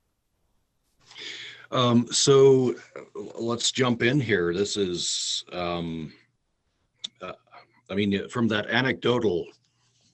Um, 1.71 2.07
so 2.11 2.75
let's 3.39 3.71
jump 3.71 4.03
in 4.03 4.19
here. 4.19 4.55
This 4.55 4.79
is, 4.79 5.45
um, 5.53 6.11
uh, 7.21 7.35
I 7.91 7.95
mean, 7.95 8.31
from 8.31 8.49
that 8.49 8.71
anecdotal 8.71 9.45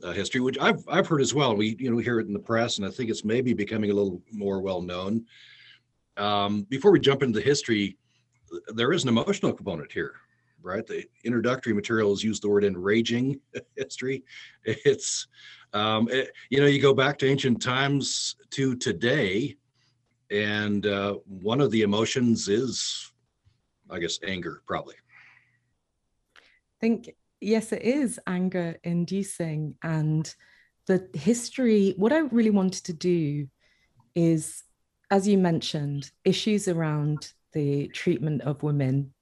uh, 0.03 0.11
history, 0.11 0.41
which 0.41 0.59
I've 0.59 0.83
I've 0.88 1.07
heard 1.07 1.21
as 1.21 1.35
well. 1.35 1.57
We 1.57 1.77
you 1.79 1.91
know 1.91 1.97
we 1.97 2.05
hear 2.05 2.19
it 2.19 2.27
in 2.27 2.33
the 2.33 2.38
press, 2.38 2.79
and 2.79 2.87
I 2.87 2.91
think 2.91 3.11
it's 3.11 3.25
maybe 3.25 3.53
becoming 3.53 3.91
a 3.91 3.95
little 3.95 4.21
more 4.33 4.61
well 4.61 4.83
known. 4.83 5.25
Um, 6.19 6.63
before 6.63 6.91
we 6.91 7.01
jump 7.01 7.23
into 7.23 7.39
the 7.39 7.45
history, 7.45 7.97
there 8.75 8.93
is 8.93 9.05
an 9.05 9.09
emotional 9.09 9.53
component 9.53 9.93
here, 9.93 10.15
right? 10.63 10.87
The 10.87 11.05
introductory 11.25 11.73
materials 11.73 12.23
use 12.23 12.41
the 12.41 12.49
word 12.49 12.65
enraging 12.65 13.41
history. 13.77 14.25
It's, 14.65 15.29
um, 15.73 16.09
it, 16.11 16.33
you 16.51 16.61
know, 16.61 16.67
you 16.67 16.83
go 16.83 16.93
back 16.93 17.19
to 17.19 17.29
ancient 17.29 17.63
times 17.63 18.37
to 18.51 18.75
today, 18.75 19.57
and 20.31 20.85
uh, 20.87 21.15
one 21.27 21.61
of 21.61 21.71
the 21.71 21.83
emotions 21.83 22.49
is, 22.49 23.13
I 23.89 23.99
guess, 24.01 24.19
anger, 24.27 24.63
probably. 24.67 24.97
I 26.37 26.81
think, 26.81 27.15
yes, 27.41 27.73
it 27.73 27.83
is 27.83 28.19
anger 28.27 28.77
inducing. 28.83 29.77
And 29.83 30.33
the 30.87 31.09
history, 31.15 31.95
what 31.97 32.13
I 32.13 32.19
really 32.19 32.51
wanted 32.51 32.85
to 32.87 32.93
do 32.93 33.49
is, 34.15 34.65
as 35.11 35.27
you 35.27 35.38
mentioned, 35.38 36.11
issues 36.25 36.69
around 36.69 37.33
the 37.53 37.88
treatment 37.88 38.43
of 38.43 38.62
women 38.62 39.12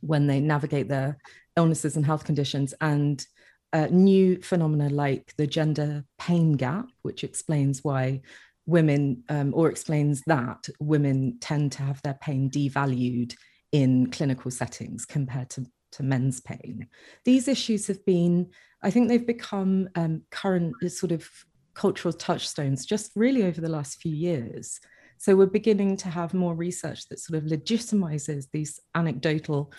when 0.00 0.26
they 0.26 0.40
navigate 0.40 0.88
their 0.88 1.18
illnesses 1.56 1.96
and 1.96 2.06
health 2.06 2.24
conditions 2.24 2.74
and 2.80 3.26
uh, 3.72 3.88
new 3.90 4.40
phenomena 4.40 4.88
like 4.88 5.34
the 5.36 5.46
gender 5.46 6.04
pain 6.18 6.52
gap, 6.52 6.86
which 7.02 7.24
explains 7.24 7.82
why 7.82 8.20
women, 8.66 9.24
um, 9.28 9.52
or 9.54 9.68
explains 9.68 10.22
that 10.26 10.68
women 10.78 11.38
tend 11.40 11.72
to 11.72 11.82
have 11.82 12.00
their 12.02 12.14
pain 12.14 12.48
devalued 12.48 13.34
in 13.72 14.10
clinical 14.10 14.50
settings 14.50 15.04
compared 15.04 15.50
to, 15.50 15.66
to 15.90 16.02
men's 16.04 16.40
pain. 16.40 16.86
These 17.24 17.48
issues 17.48 17.88
have 17.88 18.04
been, 18.06 18.50
I 18.82 18.90
think 18.90 19.08
they've 19.08 19.26
become 19.26 19.88
um, 19.96 20.22
current 20.30 20.74
sort 20.92 21.10
of 21.10 21.28
cultural 21.74 22.12
touchstones 22.12 22.86
just 22.86 23.12
really 23.14 23.44
over 23.44 23.60
the 23.60 23.68
last 23.68 24.00
few 24.00 24.14
years. 24.14 24.80
So 25.18 25.36
we're 25.36 25.46
beginning 25.46 25.96
to 25.98 26.08
have 26.08 26.34
more 26.34 26.54
research 26.54 27.08
that 27.08 27.20
sort 27.20 27.42
of 27.42 27.48
legitimizes 27.48 28.46
these 28.52 28.80
anecdotal 28.94 29.72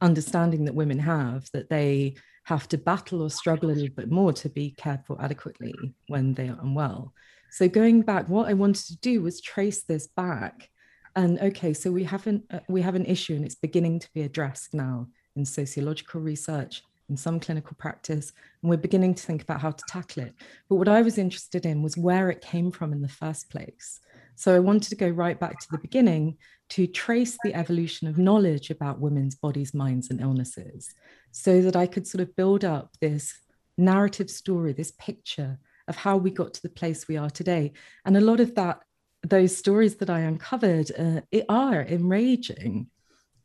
understanding 0.00 0.64
that 0.64 0.74
women 0.74 0.98
have 0.98 1.48
that 1.52 1.70
they 1.70 2.14
have 2.44 2.68
to 2.68 2.78
battle 2.78 3.22
or 3.22 3.30
struggle 3.30 3.70
a 3.70 3.72
little 3.72 3.94
bit 3.96 4.10
more 4.10 4.32
to 4.32 4.48
be 4.48 4.70
cared 4.76 5.04
for 5.06 5.20
adequately 5.20 5.74
when 6.08 6.34
they 6.34 6.48
are 6.48 6.58
unwell. 6.62 7.12
So 7.50 7.68
going 7.68 8.02
back, 8.02 8.28
what 8.28 8.48
I 8.48 8.54
wanted 8.54 8.86
to 8.86 8.98
do 8.98 9.22
was 9.22 9.40
trace 9.40 9.84
this 9.84 10.08
back. 10.08 10.68
And 11.16 11.38
okay, 11.38 11.72
so 11.72 11.90
we 11.90 12.04
haven't 12.04 12.44
uh, 12.50 12.60
we 12.68 12.82
have 12.82 12.96
an 12.96 13.06
issue 13.06 13.34
and 13.34 13.44
it's 13.44 13.54
beginning 13.54 14.00
to 14.00 14.08
be 14.12 14.22
addressed 14.22 14.74
now 14.74 15.06
in 15.36 15.44
sociological 15.44 16.20
research, 16.20 16.82
in 17.08 17.16
some 17.16 17.38
clinical 17.38 17.76
practice, 17.78 18.32
and 18.62 18.70
we're 18.70 18.76
beginning 18.76 19.14
to 19.14 19.22
think 19.22 19.42
about 19.42 19.60
how 19.60 19.70
to 19.70 19.84
tackle 19.88 20.22
it. 20.22 20.34
But 20.68 20.76
what 20.76 20.88
I 20.88 21.02
was 21.02 21.18
interested 21.18 21.66
in 21.66 21.82
was 21.82 21.96
where 21.96 22.30
it 22.30 22.40
came 22.40 22.70
from 22.70 22.92
in 22.92 23.02
the 23.02 23.08
first 23.08 23.50
place. 23.50 24.00
So 24.36 24.54
I 24.54 24.58
wanted 24.58 24.88
to 24.88 24.96
go 24.96 25.08
right 25.08 25.38
back 25.38 25.58
to 25.60 25.66
the 25.70 25.78
beginning 25.78 26.38
to 26.70 26.86
trace 26.86 27.38
the 27.44 27.54
evolution 27.54 28.08
of 28.08 28.18
knowledge 28.18 28.70
about 28.70 29.00
women's 29.00 29.34
bodies, 29.34 29.74
minds, 29.74 30.10
and 30.10 30.20
illnesses 30.20 30.92
so 31.30 31.60
that 31.62 31.76
I 31.76 31.86
could 31.86 32.06
sort 32.06 32.22
of 32.22 32.34
build 32.36 32.64
up 32.64 32.96
this 33.00 33.34
narrative 33.76 34.30
story, 34.30 34.72
this 34.72 34.92
picture 34.98 35.58
of 35.88 35.96
how 35.96 36.16
we 36.16 36.30
got 36.30 36.54
to 36.54 36.62
the 36.62 36.68
place 36.68 37.06
we 37.06 37.16
are 37.16 37.30
today. 37.30 37.72
And 38.04 38.16
a 38.16 38.20
lot 38.20 38.40
of 38.40 38.54
that, 38.54 38.80
those 39.22 39.56
stories 39.56 39.96
that 39.96 40.10
I 40.10 40.20
uncovered 40.20 40.90
uh, 40.98 41.20
are 41.48 41.82
enraging, 41.82 42.88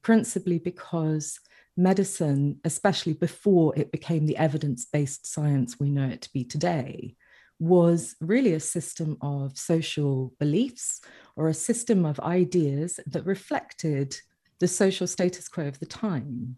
principally 0.01 0.59
because 0.59 1.39
medicine, 1.79 2.59
especially 2.65 3.13
before 3.13 3.73
it 3.77 3.91
became 3.91 4.25
the 4.25 4.37
evidence 4.37 4.85
based 4.85 5.25
science 5.25 5.79
we 5.79 5.89
know 5.89 6.07
it 6.07 6.21
to 6.21 6.33
be 6.33 6.43
today, 6.43 7.15
was 7.57 8.15
really 8.19 8.53
a 8.53 8.59
system 8.59 9.17
of 9.21 9.57
social 9.57 10.33
beliefs 10.39 11.01
or 11.35 11.47
a 11.47 11.53
system 11.53 12.05
of 12.05 12.19
ideas 12.19 12.99
that 13.07 13.25
reflected 13.25 14.15
the 14.59 14.67
social 14.67 15.07
status 15.07 15.47
quo 15.47 15.67
of 15.67 15.79
the 15.79 15.85
time. 15.85 16.57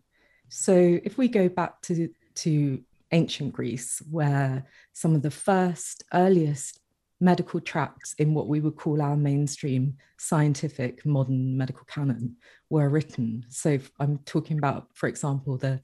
So 0.50 1.00
if 1.04 1.18
we 1.18 1.28
go 1.28 1.48
back 1.50 1.82
to, 1.84 2.10
to 2.36 2.84
ancient 3.12 3.54
Greece, 3.54 4.02
where 4.10 4.66
some 4.94 5.16
of 5.16 5.22
the 5.22 5.32
first, 5.32 6.04
earliest 6.14 6.80
medical 7.22 7.62
tracts 7.62 8.14
in 8.18 8.34
what 8.34 8.48
we 8.48 8.60
would 8.60 8.76
call 8.76 9.02
our 9.02 9.16
mainstream 9.16 9.96
scientific 10.18 11.06
modern 11.06 11.56
medical 11.56 11.86
canon 11.86 12.36
were 12.70 12.90
written. 12.90 13.46
So 13.48 13.78
I'm 14.00 14.18
talking 14.26 14.58
about, 14.58 14.88
for 14.94 15.08
example, 15.08 15.58
the 15.58 15.80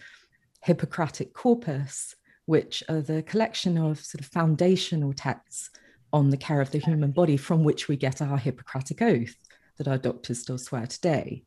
Hippocratic 0.63 1.33
corpus, 1.33 2.15
which 2.45 2.83
are 2.89 3.01
the 3.01 3.21
collection 3.23 3.77
of 3.77 4.03
sort 4.03 4.21
of 4.21 4.27
foundational 4.27 5.13
texts 5.13 5.69
on 6.11 6.29
the 6.29 6.37
care 6.37 6.59
of 6.59 6.71
the 6.71 6.79
human 6.79 7.11
body 7.11 7.37
from 7.37 7.63
which 7.63 7.87
we 7.87 7.95
get 7.95 8.21
our 8.21 8.37
Hippocratic 8.37 9.01
oath 9.01 9.35
that 9.77 9.87
our 9.87 9.97
doctors 9.97 10.41
still 10.41 10.57
swear 10.57 10.87
today. 10.87 11.43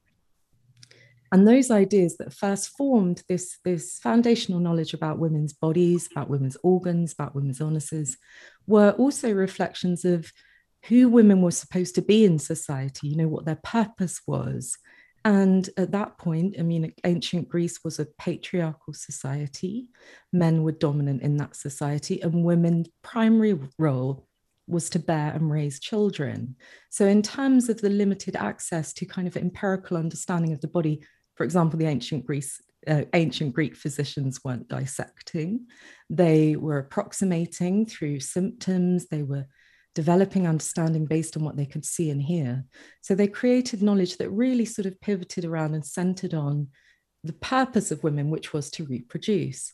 And 1.33 1.47
those 1.47 1.71
ideas 1.71 2.17
that 2.17 2.33
first 2.33 2.71
formed 2.77 3.23
this, 3.29 3.59
this 3.65 3.99
foundational 3.99 4.61
knowledge 4.61 4.95
about 4.95 5.19
women's 5.19 5.53
bodies, 5.53 6.09
about 6.11 6.29
women's 6.29 6.57
organs, 6.63 7.13
about 7.13 7.35
women's 7.35 7.61
illnesses, 7.61 8.17
were 8.67 8.91
also 8.93 9.33
reflections 9.33 10.05
of 10.05 10.33
who 10.87 11.09
women 11.09 11.43
were 11.43 11.51
supposed 11.51 11.95
to 11.95 12.03
be 12.03 12.25
in 12.25 12.39
society, 12.39 13.09
you 13.09 13.17
know, 13.17 13.29
what 13.29 13.45
their 13.45 13.61
purpose 13.63 14.21
was, 14.27 14.77
and 15.25 15.69
at 15.77 15.93
that 15.93 16.17
point, 16.19 16.57
I 16.59 16.63
mean, 16.63 16.93
ancient 17.05 17.49
Greece 17.49 17.81
was 17.85 17.99
a 17.99 18.07
patriarchal 18.19 18.95
society. 18.95 19.89
Men 20.33 20.63
were 20.63 20.73
dominant 20.73 21.23
in 21.23 21.37
that 21.37 21.57
society, 21.57 22.23
and 22.23 22.45
women's 22.45 22.89
primary 23.03 23.59
role 23.79 24.27
was 24.67 24.89
to 24.91 24.99
bear 24.99 25.33
and 25.33 25.51
raise 25.51 25.79
children. 25.79 26.57
So, 26.89 27.07
in 27.07 27.21
terms 27.23 27.69
of 27.69 27.81
the 27.81 27.91
limited 27.91 28.35
access 28.35 28.95
to 28.95 29.05
kind 29.05 29.29
of 29.29 29.37
empirical 29.37 29.99
understanding 29.99 30.55
of 30.55 30.61
the 30.63 30.69
body, 30.69 31.03
for 31.41 31.45
example, 31.45 31.79
the 31.79 31.87
ancient 31.87 32.27
Greece, 32.27 32.61
uh, 32.87 33.05
ancient 33.15 33.55
Greek 33.55 33.75
physicians 33.75 34.45
weren't 34.45 34.69
dissecting; 34.69 35.69
they 36.11 36.55
were 36.55 36.77
approximating 36.77 37.87
through 37.87 38.21
symptoms. 38.21 39.07
They 39.07 39.23
were 39.23 39.47
developing 39.95 40.47
understanding 40.47 41.07
based 41.07 41.39
on 41.39 41.45
what 41.45 41.57
they 41.57 41.65
could 41.65 41.87
see 41.87 42.11
and 42.11 42.21
hear. 42.21 42.67
So 43.01 43.15
they 43.15 43.27
created 43.27 43.83
knowledge 43.83 44.19
that 44.19 44.29
really 44.29 44.67
sort 44.67 44.85
of 44.85 45.01
pivoted 45.01 45.47
around 45.47 45.73
and 45.73 45.83
centered 45.83 46.35
on 46.35 46.69
the 47.25 47.33
purpose 47.33 47.91
of 47.91 48.05
women, 48.05 48.29
which 48.29 48.53
was 48.53 48.71
to 48.73 48.85
reproduce. 48.85 49.73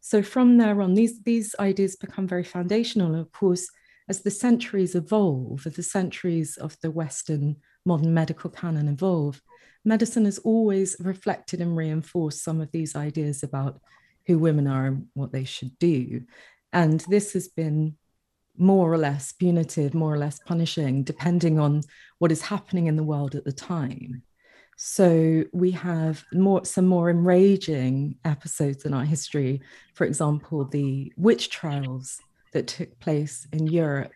So 0.00 0.20
from 0.20 0.58
there 0.58 0.82
on, 0.82 0.94
these, 0.94 1.22
these 1.22 1.54
ideas 1.60 1.94
become 1.94 2.26
very 2.26 2.42
foundational. 2.42 3.12
And 3.12 3.20
of 3.20 3.30
course, 3.30 3.68
as 4.12 4.20
the 4.20 4.30
centuries 4.30 4.94
evolve, 4.94 5.66
as 5.66 5.76
the 5.76 5.82
centuries 5.82 6.58
of 6.58 6.76
the 6.82 6.90
Western 6.90 7.56
modern 7.86 8.12
medical 8.12 8.50
canon 8.50 8.86
evolve, 8.86 9.40
medicine 9.86 10.26
has 10.26 10.36
always 10.40 10.94
reflected 11.00 11.62
and 11.62 11.74
reinforced 11.74 12.44
some 12.44 12.60
of 12.60 12.70
these 12.72 12.94
ideas 12.94 13.42
about 13.42 13.80
who 14.26 14.38
women 14.38 14.66
are 14.66 14.84
and 14.84 15.06
what 15.14 15.32
they 15.32 15.44
should 15.44 15.78
do. 15.78 16.20
And 16.74 17.00
this 17.08 17.32
has 17.32 17.48
been 17.48 17.96
more 18.58 18.92
or 18.92 18.98
less 18.98 19.32
punitive, 19.32 19.94
more 19.94 20.12
or 20.12 20.18
less 20.18 20.38
punishing, 20.40 21.04
depending 21.04 21.58
on 21.58 21.80
what 22.18 22.30
is 22.30 22.42
happening 22.42 22.88
in 22.88 22.96
the 22.96 23.02
world 23.12 23.34
at 23.34 23.46
the 23.46 23.52
time. 23.52 24.22
So 24.76 25.44
we 25.54 25.70
have 25.70 26.22
more 26.34 26.66
some 26.66 26.86
more 26.86 27.08
enraging 27.08 28.16
episodes 28.26 28.84
in 28.84 28.92
our 28.92 29.06
history. 29.06 29.62
For 29.94 30.04
example, 30.04 30.66
the 30.66 31.14
witch 31.16 31.48
trials 31.48 32.20
that 32.52 32.66
took 32.66 32.98
place 33.00 33.46
in 33.52 33.66
Europe 33.66 34.12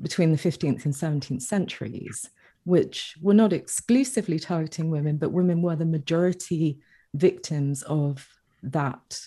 between 0.00 0.32
the 0.32 0.38
15th 0.38 0.84
and 0.84 0.94
17th 0.94 1.42
centuries, 1.42 2.28
which 2.64 3.16
were 3.20 3.34
not 3.34 3.52
exclusively 3.52 4.38
targeting 4.38 4.90
women, 4.90 5.16
but 5.16 5.32
women 5.32 5.62
were 5.62 5.76
the 5.76 5.84
majority 5.84 6.78
victims 7.14 7.82
of 7.82 8.26
that, 8.62 9.20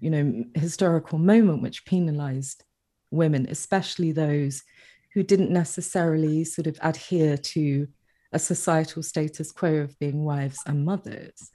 you 0.00 0.10
know, 0.10 0.44
historical 0.54 1.18
moment 1.18 1.62
which 1.62 1.84
penalized 1.84 2.64
women, 3.10 3.46
especially 3.50 4.12
those 4.12 4.62
who 5.12 5.22
didn't 5.22 5.50
necessarily 5.50 6.44
sort 6.44 6.66
of 6.66 6.78
adhere 6.82 7.36
to 7.36 7.88
a 8.32 8.38
societal 8.38 9.02
status 9.02 9.52
quo 9.52 9.76
of 9.76 9.98
being 9.98 10.24
wives 10.24 10.60
and 10.66 10.84
mothers. 10.84 11.50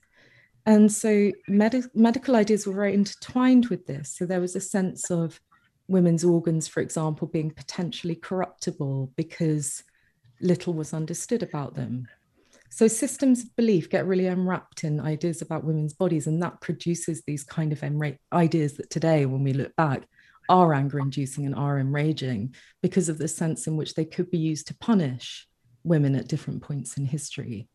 And 0.65 0.91
so 0.91 1.31
med- 1.47 1.89
medical 1.93 2.35
ideas 2.35 2.65
were 2.67 2.73
very 2.73 2.93
intertwined 2.93 3.67
with 3.67 3.87
this. 3.87 4.15
So 4.15 4.25
there 4.25 4.39
was 4.39 4.55
a 4.55 4.61
sense 4.61 5.09
of 5.09 5.39
women's 5.91 6.23
organs, 6.23 6.67
for 6.67 6.79
example, 6.79 7.27
being 7.27 7.51
potentially 7.51 8.15
corruptible 8.15 9.11
because 9.15 9.83
little 10.39 10.73
was 10.73 10.93
understood 10.93 11.43
about 11.43 11.75
them. 11.75 12.07
So 12.69 12.87
systems 12.87 13.43
of 13.43 13.55
belief 13.57 13.89
get 13.89 14.07
really 14.07 14.27
unwrapped 14.27 14.85
in 14.85 15.01
ideas 15.01 15.41
about 15.41 15.65
women's 15.65 15.93
bodies, 15.93 16.27
and 16.27 16.41
that 16.41 16.61
produces 16.61 17.21
these 17.27 17.43
kind 17.43 17.73
of 17.73 17.83
ideas 18.31 18.73
that 18.77 18.89
today, 18.89 19.25
when 19.25 19.43
we 19.43 19.51
look 19.51 19.75
back, 19.75 20.07
are 20.47 20.73
anger 20.73 20.99
inducing 20.99 21.45
and 21.45 21.53
are 21.53 21.79
enraging 21.79 22.55
because 22.81 23.09
of 23.09 23.17
the 23.17 23.27
sense 23.27 23.67
in 23.67 23.75
which 23.75 23.93
they 23.93 24.05
could 24.05 24.31
be 24.31 24.37
used 24.37 24.67
to 24.67 24.77
punish 24.77 25.47
women 25.83 26.15
at 26.15 26.29
different 26.29 26.61
points 26.61 26.97
in 26.97 27.05
history. 27.05 27.67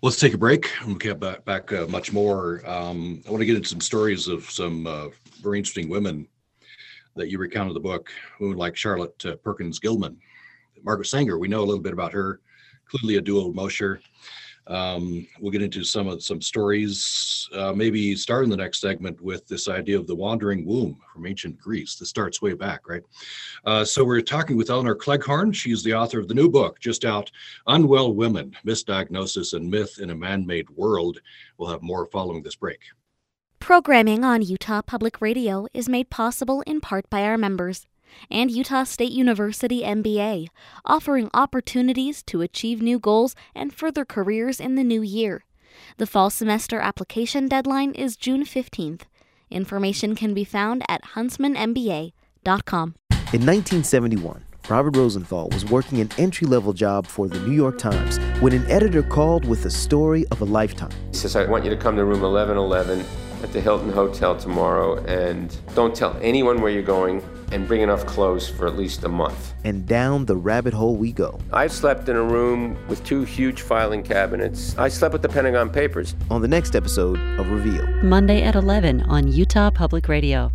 Let's 0.00 0.20
take 0.20 0.32
a 0.32 0.38
break 0.38 0.70
we'll 0.86 0.94
get 0.94 1.18
back, 1.18 1.44
back 1.44 1.72
uh, 1.72 1.88
much 1.88 2.12
more. 2.12 2.62
Um, 2.64 3.20
I 3.26 3.30
want 3.30 3.40
to 3.40 3.46
get 3.46 3.56
into 3.56 3.68
some 3.68 3.80
stories 3.80 4.28
of 4.28 4.48
some 4.48 4.86
uh, 4.86 5.08
very 5.42 5.58
interesting 5.58 5.88
women 5.88 6.28
that 7.16 7.30
you 7.30 7.38
recount 7.38 7.66
in 7.70 7.74
the 7.74 7.80
book, 7.80 8.08
women 8.38 8.56
like 8.56 8.76
Charlotte 8.76 9.20
uh, 9.26 9.34
Perkins 9.42 9.80
Gilman. 9.80 10.16
Margaret 10.84 11.06
Sanger, 11.06 11.36
we 11.36 11.48
know 11.48 11.62
a 11.62 11.66
little 11.66 11.82
bit 11.82 11.92
about 11.92 12.12
her 12.12 12.38
Clelia 12.88 13.20
Duel 13.20 13.52
Mosher. 13.52 14.00
Um, 14.68 15.26
we'll 15.40 15.50
get 15.50 15.62
into 15.62 15.82
some 15.82 16.08
of 16.08 16.22
some 16.22 16.42
stories, 16.42 17.48
uh, 17.54 17.72
maybe 17.72 18.14
start 18.14 18.44
in 18.44 18.50
the 18.50 18.56
next 18.56 18.80
segment 18.80 19.20
with 19.20 19.46
this 19.48 19.66
idea 19.66 19.98
of 19.98 20.06
the 20.06 20.14
wandering 20.14 20.66
womb 20.66 21.00
from 21.12 21.26
ancient 21.26 21.58
Greece. 21.58 21.96
This 21.96 22.10
starts 22.10 22.42
way 22.42 22.52
back, 22.52 22.86
right? 22.88 23.02
Uh, 23.64 23.84
so 23.84 24.04
we're 24.04 24.20
talking 24.20 24.56
with 24.56 24.68
Elinor 24.68 24.94
Cleghorn. 24.94 25.52
She's 25.52 25.82
the 25.82 25.94
author 25.94 26.18
of 26.18 26.28
the 26.28 26.34
new 26.34 26.50
book, 26.50 26.80
just 26.80 27.06
out, 27.06 27.30
Unwell 27.66 28.12
Women, 28.12 28.54
Misdiagnosis 28.66 29.54
and 29.54 29.70
Myth 29.70 29.98
in 30.00 30.10
a 30.10 30.14
Man-Made 30.14 30.68
World. 30.70 31.20
We'll 31.56 31.70
have 31.70 31.82
more 31.82 32.06
following 32.06 32.42
this 32.42 32.56
break. 32.56 32.80
Programming 33.60 34.24
on 34.24 34.42
Utah 34.42 34.82
Public 34.82 35.20
Radio 35.20 35.66
is 35.74 35.88
made 35.88 36.10
possible 36.10 36.62
in 36.66 36.80
part 36.80 37.08
by 37.10 37.22
our 37.22 37.36
members 37.36 37.86
and 38.30 38.50
Utah 38.50 38.84
State 38.84 39.12
University 39.12 39.82
MBA, 39.82 40.48
offering 40.84 41.30
opportunities 41.34 42.22
to 42.24 42.42
achieve 42.42 42.82
new 42.82 42.98
goals 42.98 43.34
and 43.54 43.74
further 43.74 44.04
careers 44.04 44.60
in 44.60 44.74
the 44.74 44.84
new 44.84 45.02
year. 45.02 45.44
The 45.96 46.06
fall 46.06 46.30
semester 46.30 46.80
application 46.80 47.48
deadline 47.48 47.92
is 47.92 48.16
June 48.16 48.44
15th. 48.44 49.02
Information 49.50 50.14
can 50.14 50.34
be 50.34 50.44
found 50.44 50.82
at 50.88 51.02
huntsmanmba.com. 51.14 52.94
In 53.10 53.44
1971, 53.44 54.44
Robert 54.68 54.96
Rosenthal 54.96 55.48
was 55.48 55.64
working 55.64 56.00
an 56.00 56.10
entry 56.18 56.46
level 56.46 56.72
job 56.72 57.06
for 57.06 57.26
the 57.26 57.38
New 57.40 57.54
York 57.54 57.78
Times 57.78 58.18
when 58.40 58.52
an 58.52 58.70
editor 58.70 59.02
called 59.02 59.46
with 59.46 59.62
the 59.62 59.70
story 59.70 60.26
of 60.30 60.42
a 60.42 60.44
lifetime. 60.44 60.90
He 61.10 61.16
says, 61.16 61.36
I 61.36 61.46
want 61.46 61.64
you 61.64 61.70
to 61.70 61.76
come 61.76 61.96
to 61.96 62.04
room 62.04 62.20
1111 62.20 63.27
at 63.42 63.52
the 63.52 63.60
Hilton 63.60 63.90
Hotel 63.90 64.36
tomorrow 64.36 64.96
and 65.04 65.56
don't 65.74 65.94
tell 65.94 66.16
anyone 66.20 66.60
where 66.60 66.72
you're 66.72 66.82
going 66.82 67.22
and 67.52 67.66
bring 67.66 67.80
enough 67.80 68.04
clothes 68.06 68.48
for 68.48 68.66
at 68.66 68.76
least 68.76 69.04
a 69.04 69.08
month. 69.08 69.54
And 69.64 69.86
down 69.86 70.26
the 70.26 70.36
rabbit 70.36 70.74
hole 70.74 70.96
we 70.96 71.12
go. 71.12 71.38
I 71.52 71.66
slept 71.68 72.08
in 72.08 72.16
a 72.16 72.22
room 72.22 72.76
with 72.88 73.04
two 73.04 73.22
huge 73.22 73.62
filing 73.62 74.02
cabinets. 74.02 74.76
I 74.76 74.88
slept 74.88 75.12
with 75.12 75.22
the 75.22 75.28
Pentagon 75.28 75.70
Papers. 75.70 76.14
On 76.30 76.42
the 76.42 76.48
next 76.48 76.74
episode 76.74 77.18
of 77.38 77.48
Reveal. 77.50 77.86
Monday 78.02 78.42
at 78.42 78.54
11 78.54 79.02
on 79.02 79.28
Utah 79.32 79.70
Public 79.70 80.08
Radio. 80.08 80.52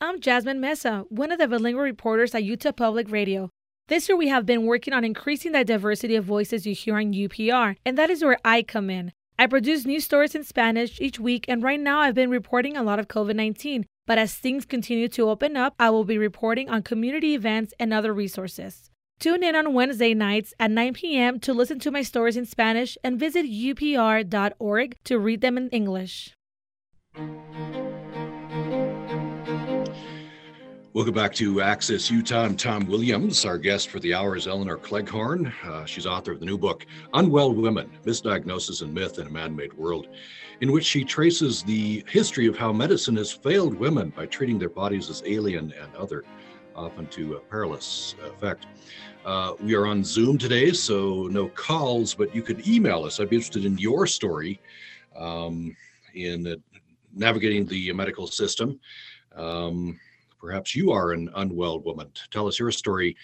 I'm 0.00 0.20
Jasmine 0.20 0.60
Mesa, 0.60 1.04
one 1.08 1.32
of 1.32 1.38
the 1.38 1.48
bilingual 1.48 1.82
reporters 1.82 2.34
at 2.34 2.44
Utah 2.44 2.72
Public 2.72 3.10
Radio. 3.10 3.50
This 3.88 4.08
year, 4.08 4.16
we 4.16 4.28
have 4.28 4.46
been 4.46 4.66
working 4.66 4.94
on 4.94 5.02
increasing 5.02 5.52
the 5.52 5.64
diversity 5.64 6.14
of 6.14 6.24
voices 6.24 6.66
you 6.66 6.74
hear 6.74 6.96
on 6.96 7.12
UPR, 7.12 7.76
and 7.84 7.98
that 7.98 8.10
is 8.10 8.22
where 8.22 8.38
I 8.44 8.62
come 8.62 8.90
in. 8.90 9.12
I 9.40 9.46
produce 9.46 9.86
news 9.86 10.04
stories 10.04 10.34
in 10.34 10.42
Spanish 10.42 11.00
each 11.00 11.20
week, 11.20 11.44
and 11.46 11.62
right 11.62 11.78
now 11.78 12.00
I've 12.00 12.14
been 12.14 12.28
reporting 12.28 12.76
a 12.76 12.82
lot 12.82 12.98
of 12.98 13.06
COVID 13.06 13.36
19. 13.36 13.86
But 14.04 14.18
as 14.18 14.34
things 14.34 14.64
continue 14.64 15.06
to 15.08 15.30
open 15.30 15.56
up, 15.56 15.74
I 15.78 15.90
will 15.90 16.04
be 16.04 16.18
reporting 16.18 16.68
on 16.68 16.82
community 16.82 17.34
events 17.34 17.72
and 17.78 17.92
other 17.92 18.12
resources. 18.12 18.90
Tune 19.20 19.44
in 19.44 19.54
on 19.54 19.74
Wednesday 19.74 20.12
nights 20.12 20.54
at 20.58 20.72
9 20.72 20.94
p.m. 20.94 21.38
to 21.40 21.52
listen 21.52 21.78
to 21.80 21.90
my 21.92 22.02
stories 22.02 22.36
in 22.36 22.46
Spanish 22.46 22.98
and 23.04 23.18
visit 23.18 23.46
upr.org 23.46 24.96
to 25.04 25.18
read 25.18 25.40
them 25.40 25.56
in 25.56 25.68
English. 25.70 26.34
Welcome 30.94 31.12
back 31.12 31.34
to 31.34 31.60
Access 31.60 32.10
Utah. 32.10 32.44
I'm 32.44 32.56
Tom 32.56 32.86
Williams. 32.86 33.44
Our 33.44 33.58
guest 33.58 33.90
for 33.90 34.00
the 34.00 34.14
hour 34.14 34.36
is 34.36 34.46
Elinor 34.46 34.78
Cleghorn. 34.78 35.52
Uh, 35.62 35.84
she's 35.84 36.06
author 36.06 36.32
of 36.32 36.40
the 36.40 36.46
new 36.46 36.56
book, 36.56 36.86
Unwell 37.12 37.52
Women 37.52 37.90
Misdiagnosis 38.06 38.80
and 38.80 38.94
Myth 38.94 39.18
in 39.18 39.26
a 39.26 39.30
Man 39.30 39.54
Made 39.54 39.74
World, 39.74 40.08
in 40.62 40.72
which 40.72 40.86
she 40.86 41.04
traces 41.04 41.62
the 41.62 42.02
history 42.08 42.46
of 42.46 42.56
how 42.56 42.72
medicine 42.72 43.16
has 43.16 43.30
failed 43.30 43.74
women 43.74 44.08
by 44.16 44.24
treating 44.24 44.58
their 44.58 44.70
bodies 44.70 45.10
as 45.10 45.22
alien 45.26 45.74
and 45.78 45.94
other, 45.94 46.24
often 46.74 47.06
to 47.08 47.34
a 47.34 47.40
perilous 47.40 48.14
effect. 48.24 48.64
Uh, 49.26 49.52
we 49.60 49.74
are 49.74 49.86
on 49.86 50.02
Zoom 50.02 50.38
today, 50.38 50.72
so 50.72 51.28
no 51.30 51.48
calls, 51.48 52.14
but 52.14 52.34
you 52.34 52.40
could 52.40 52.66
email 52.66 53.04
us. 53.04 53.20
I'd 53.20 53.28
be 53.28 53.36
interested 53.36 53.66
in 53.66 53.76
your 53.76 54.06
story 54.06 54.58
um, 55.14 55.76
in 56.14 56.46
uh, 56.46 56.56
navigating 57.14 57.66
the 57.66 57.92
medical 57.92 58.26
system. 58.26 58.80
Um, 59.36 60.00
Perhaps 60.38 60.74
you 60.74 60.92
are 60.92 61.12
an 61.12 61.30
unwell 61.36 61.80
woman. 61.80 62.10
Tell 62.30 62.46
us 62.46 62.58
your 62.58 62.70
story. 62.70 63.16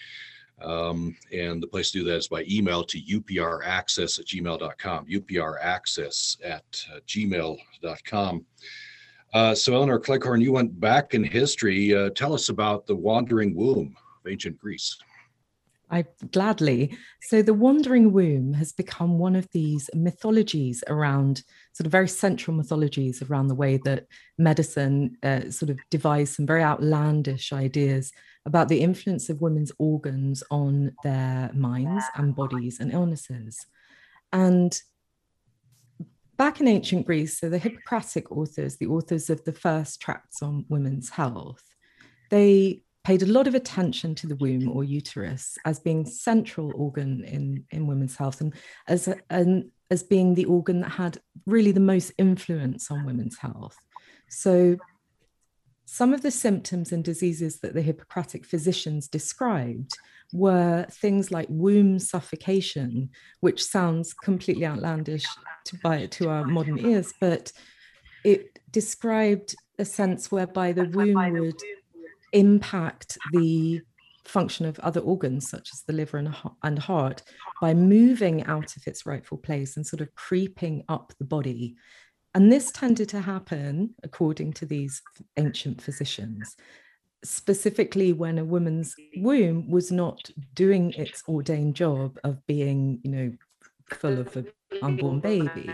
Um, 0.61 1.17
and 1.33 1.61
the 1.61 1.67
place 1.67 1.91
to 1.91 1.99
do 1.99 2.05
that 2.05 2.15
is 2.15 2.27
by 2.27 2.45
email 2.49 2.83
to 2.85 3.01
upraccess 3.01 4.19
at 4.19 4.25
gmail.com, 4.25 5.05
upraccess 5.05 6.37
at 6.43 6.85
uh, 6.93 6.99
gmail.com. 7.07 8.45
Uh, 9.33 9.53
so, 9.53 9.75
Elinor 9.75 9.99
Cleghorn, 9.99 10.39
you 10.39 10.53
went 10.53 10.79
back 10.79 11.13
in 11.13 11.23
history. 11.23 11.93
Uh, 11.93 12.09
tell 12.11 12.33
us 12.33 12.47
about 12.47 12.87
the 12.87 12.95
wandering 12.95 13.53
womb 13.53 13.95
of 14.23 14.31
ancient 14.31 14.57
Greece. 14.57 14.97
I 15.91 16.05
gladly. 16.31 16.97
So 17.21 17.41
the 17.41 17.53
wandering 17.53 18.11
womb 18.11 18.53
has 18.53 18.71
become 18.71 19.19
one 19.19 19.35
of 19.35 19.49
these 19.51 19.89
mythologies 19.93 20.83
around 20.87 21.43
sort 21.75 21.85
of 21.85 21.91
very 21.91 22.07
central 22.07 22.55
mythologies 22.55 23.21
around 23.21 23.49
the 23.49 23.55
way 23.55 23.75
that 23.83 24.05
medicine 24.37 25.17
uh, 25.23 25.49
sort 25.49 25.69
of 25.69 25.77
devised 25.91 26.33
some 26.33 26.45
very 26.45 26.63
outlandish 26.63 27.51
ideas 27.51 28.13
about 28.45 28.69
the 28.69 28.79
influence 28.79 29.29
of 29.29 29.41
women's 29.41 29.73
organs 29.77 30.41
on 30.49 30.95
their 31.03 31.51
minds 31.53 32.05
and 32.15 32.33
bodies 32.33 32.79
and 32.79 32.93
illnesses. 32.93 33.65
And 34.31 34.79
back 36.37 36.61
in 36.61 36.67
ancient 36.69 37.05
Greece, 37.05 37.39
so 37.39 37.49
the 37.49 37.57
Hippocratic 37.57 38.31
authors, 38.31 38.77
the 38.77 38.87
authors 38.87 39.29
of 39.29 39.43
the 39.43 39.53
first 39.53 40.01
tracts 40.01 40.41
on 40.41 40.65
women's 40.69 41.09
health, 41.09 41.63
they 42.29 42.83
paid 43.03 43.21
a 43.21 43.27
lot 43.27 43.47
of 43.47 43.53
attention 43.53 44.15
to 44.15 44.27
the 44.27 44.37
womb 44.37 44.69
or 44.69 44.85
uterus 44.85 45.57
as 45.65 45.79
being 45.79 46.05
central 46.05 46.71
organ 46.73 47.25
in, 47.25 47.65
in 47.69 47.85
women's 47.85 48.15
health 48.15 48.39
and 48.39 48.53
as, 48.87 49.09
a, 49.09 49.17
and 49.29 49.65
as 49.91 50.03
being 50.03 50.33
the 50.33 50.45
organ 50.45 50.81
that 50.81 50.91
had 50.91 51.19
really 51.45 51.71
the 51.71 51.79
most 51.79 52.11
influence 52.17 52.89
on 52.89 53.05
women's 53.05 53.37
health. 53.37 53.77
So 54.29 54.77
some 55.85 56.13
of 56.13 56.21
the 56.21 56.31
symptoms 56.31 56.91
and 56.91 57.03
diseases 57.03 57.59
that 57.59 57.73
the 57.73 57.81
Hippocratic 57.81 58.45
physicians 58.45 59.07
described 59.07 59.91
were 60.33 60.85
things 60.89 61.31
like 61.31 61.47
womb 61.49 61.99
suffocation, 61.99 63.09
which 63.41 63.63
sounds 63.63 64.13
completely 64.13 64.65
outlandish 64.65 65.25
to, 65.65 65.77
by, 65.83 66.07
to 66.07 66.29
our 66.29 66.45
modern 66.45 66.79
ears, 66.79 67.13
but 67.21 67.51
it 68.23 68.59
described 68.71 69.55
a 69.77 69.85
sense 69.85 70.31
whereby 70.31 70.71
the 70.71 70.85
womb 70.85 71.33
would 71.39 71.61
impact 72.33 73.17
the 73.31 73.81
function 74.25 74.65
of 74.65 74.79
other 74.79 75.01
organs 75.01 75.49
such 75.49 75.71
as 75.73 75.83
the 75.83 75.93
liver 75.93 76.17
and, 76.17 76.35
and 76.63 76.79
heart 76.79 77.23
by 77.61 77.73
moving 77.73 78.43
out 78.45 78.75
of 78.75 78.87
its 78.87 79.05
rightful 79.05 79.37
place 79.37 79.77
and 79.77 79.85
sort 79.85 80.01
of 80.01 80.13
creeping 80.15 80.83
up 80.89 81.13
the 81.17 81.25
body. 81.25 81.75
And 82.33 82.51
this 82.51 82.71
tended 82.71 83.09
to 83.09 83.21
happen 83.21 83.95
according 84.03 84.53
to 84.53 84.65
these 84.65 85.01
ancient 85.37 85.81
physicians 85.81 86.55
specifically 87.25 88.13
when 88.13 88.37
a 88.37 88.45
woman's 88.45 88.95
womb 89.17 89.69
was 89.69 89.91
not 89.91 90.29
doing 90.53 90.93
its 90.93 91.23
ordained 91.27 91.75
job 91.75 92.17
of 92.23 92.45
being 92.45 92.99
you 93.03 93.11
know 93.11 93.33
full 93.89 94.19
of 94.19 94.35
an 94.35 94.47
unborn 94.81 95.19
baby. 95.19 95.69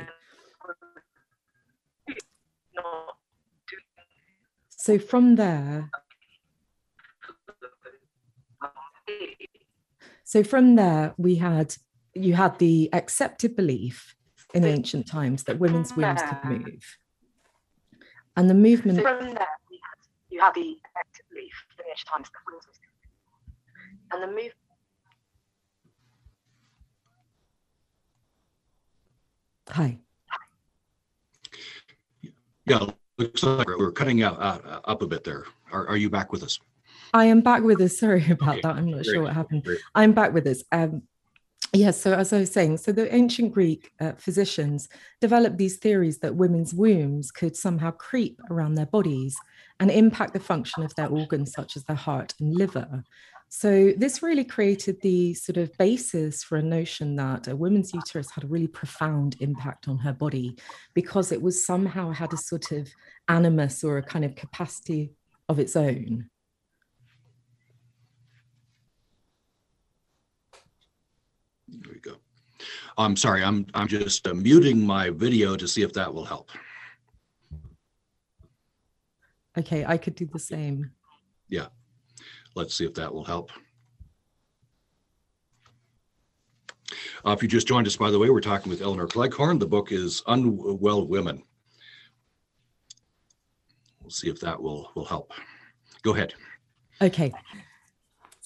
So 4.70 4.98
from 4.98 5.36
there 5.36 5.90
So 10.24 10.44
from 10.44 10.76
there, 10.76 11.14
we 11.18 11.36
had 11.36 11.76
you 12.14 12.34
had 12.34 12.58
the 12.60 12.90
accepted 12.94 13.56
belief 13.56 14.16
in 14.54 14.66
ancient 14.66 15.08
times 15.08 15.44
that 15.44 15.60
women's 15.60 15.96
wombs 15.96 16.22
could 16.22 16.44
move, 16.46 16.98
and 18.36 18.50
the 18.50 18.54
movement. 18.54 18.98
So 19.00 19.04
from 19.04 19.34
there, 19.34 19.48
we 19.70 19.80
had, 19.82 19.98
you 20.30 20.40
had 20.40 20.54
the 20.54 20.78
accepted 20.86 21.26
belief 21.30 21.66
in 21.80 21.86
ancient 21.90 22.10
times 22.10 22.30
that 22.32 22.44
women's 22.48 22.72
wombs 22.72 22.92
could 22.92 22.92
move, 23.50 24.12
and 24.12 24.24
the 24.24 24.28
movement. 24.28 24.52
Hi. 29.70 30.00
Yeah, 32.66 32.86
looks 33.18 33.44
like 33.44 33.68
we're 33.68 33.92
cutting 33.92 34.22
out 34.22 34.38
uh, 34.42 34.82
up 34.86 35.02
a 35.02 35.08
bit 35.08 35.24
there. 35.24 35.46
Are, 35.72 35.88
are 35.88 35.98
you 35.98 36.10
back 36.10 36.32
with 36.32 36.44
us? 36.44 36.60
I 37.14 37.26
am 37.26 37.42
back 37.42 37.64
with 37.64 37.82
us. 37.82 37.98
Sorry 38.00 38.26
about 38.30 38.54
okay. 38.54 38.62
that. 38.62 38.76
I'm 38.76 38.86
not 38.86 39.04
Great. 39.04 39.06
sure 39.06 39.24
what 39.24 39.34
happened. 39.34 39.64
Great. 39.64 39.80
I'm 39.96 40.14
back 40.14 40.34
with 40.34 40.48
us. 40.48 40.64
Um, 40.72 41.04
yes, 41.74 42.00
so 42.00 42.14
as 42.14 42.34
I 42.34 42.40
was 42.40 42.52
saying, 42.52 42.78
so 42.78 42.92
the 42.92 43.14
ancient 43.14 43.54
Greek 43.54 43.92
uh, 44.00 44.14
physicians 44.18 44.90
developed 45.20 45.58
these 45.58 45.78
theories 45.78 46.20
that 46.20 46.36
women's 46.36 46.74
wombs 46.74 47.32
could 47.32 47.56
somehow 47.56 47.92
creep 47.92 48.40
around 48.50 48.76
their 48.76 48.86
bodies 48.86 49.36
and 49.80 49.92
impact 49.92 50.34
the 50.34 50.40
function 50.40 50.84
of 50.84 50.94
their 50.96 51.08
organs, 51.08 51.54
such 51.54 51.76
as 51.76 51.84
their 51.84 51.96
heart 51.96 52.34
and 52.40 52.54
liver. 52.54 53.04
So 53.54 53.92
this 53.98 54.24
really 54.24 54.46
created 54.46 55.02
the 55.02 55.34
sort 55.34 55.58
of 55.58 55.78
basis 55.78 56.42
for 56.42 56.58
a 56.58 56.64
notion 56.64 57.18
that 57.18 57.50
a 57.50 57.56
woman's 57.56 57.94
uterus 57.94 58.32
had 58.32 58.46
a 58.46 58.48
really 58.48 58.68
profound 58.68 59.36
impact 59.42 59.90
on 59.90 59.98
her 59.98 60.14
body 60.14 60.58
because 60.94 61.34
it 61.34 61.42
was 61.42 61.66
somehow 61.66 62.12
had 62.12 62.32
a 62.32 62.38
sort 62.38 62.72
of 62.72 62.88
animus 63.28 63.84
or 63.84 63.98
a 63.98 64.04
kind 64.04 64.24
of 64.24 64.36
capacity 64.36 65.12
of 65.50 65.60
its 65.60 65.76
own. 65.76 66.30
There 71.72 71.94
we 71.94 72.00
go. 72.00 72.16
I'm 72.98 73.16
sorry, 73.16 73.44
I'm, 73.44 73.66
I'm 73.74 73.88
just 73.88 74.28
uh, 74.28 74.34
muting 74.34 74.86
my 74.86 75.10
video 75.10 75.56
to 75.56 75.68
see 75.68 75.82
if 75.82 75.94
that 75.94 76.14
will 76.14 76.26
help. 76.26 76.50
Okay, 79.58 79.84
I 79.86 79.98
could 79.98 80.16
do 80.16 80.26
the 80.26 80.40
same. 80.40 80.92
Yeah, 81.50 81.68
let's 82.56 82.76
see 82.76 82.86
if 82.86 82.94
that 82.96 83.14
will 83.14 83.24
help. 83.24 83.52
Uh, 87.26 87.32
if 87.32 87.42
you 87.42 87.48
just 87.48 87.68
joined 87.68 87.88
us, 87.88 87.96
by 87.96 88.12
the 88.12 88.20
way, 88.20 88.30
we're 88.30 88.42
talking 88.42 88.70
with 88.70 88.82
Elinor 88.82 89.08
Cleghorn. 89.08 89.60
The 89.60 89.68
book 89.68 89.92
is 89.92 90.24
Unwell 90.28 91.08
Women. 91.08 91.44
We'll 94.02 94.10
see 94.10 94.30
if 94.30 94.40
that 94.42 94.62
will, 94.62 94.92
will 94.96 95.06
help. 95.06 95.32
Go 96.04 96.14
ahead. 96.14 96.34
Okay. 97.02 97.32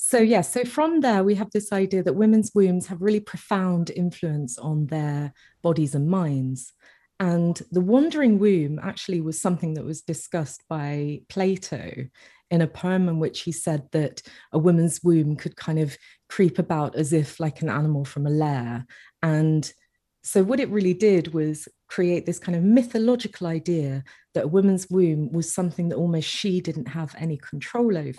So, 0.08 0.20
yeah, 0.20 0.42
so 0.42 0.64
from 0.66 1.02
there, 1.02 1.24
we 1.24 1.34
have 1.34 1.50
this 1.50 1.74
idea 1.74 2.04
that 2.04 2.14
women's 2.14 2.52
wombs 2.54 2.86
have 2.86 3.02
really 3.02 3.20
profound 3.20 3.90
influence 3.90 4.56
on 4.60 4.86
their 4.86 5.34
bodies 5.64 5.96
and 5.96 6.08
minds. 6.08 6.74
And 7.20 7.60
the 7.72 7.82
wandering 7.82 8.38
womb 8.38 8.78
actually 8.84 9.20
was 9.20 9.42
something 9.42 9.74
that 9.74 9.84
was 9.84 10.04
discussed 10.04 10.62
by 10.70 11.22
Plato 11.28 12.06
in 12.52 12.62
a 12.62 12.68
poem 12.68 13.10
in 13.10 13.18
which 13.18 13.42
he 13.42 13.52
said 13.52 13.88
that 13.94 14.22
a 14.52 14.60
woman's 14.60 15.02
womb 15.04 15.38
could 15.38 15.56
kind 15.56 15.80
of 15.80 15.98
creep 16.30 16.60
about 16.60 16.96
as 16.96 17.12
if 17.12 17.40
like 17.40 17.64
an 17.64 17.70
animal 17.70 18.06
from 18.06 18.28
a 18.28 18.30
lair. 18.30 18.86
And 19.24 19.74
so, 20.22 20.44
what 20.44 20.60
it 20.60 20.70
really 20.70 20.94
did 20.94 21.34
was 21.34 21.68
create 21.88 22.28
this 22.28 22.38
kind 22.38 22.56
of 22.56 22.64
mythological 22.64 23.48
idea 23.48 24.04
that 24.36 24.44
a 24.44 24.50
woman's 24.50 24.88
womb 24.88 25.32
was 25.32 25.52
something 25.52 25.90
that 25.90 25.96
almost 25.96 26.30
she 26.30 26.62
didn't 26.62 26.90
have 26.90 27.16
any 27.18 27.38
control 27.38 27.98
over, 27.98 28.14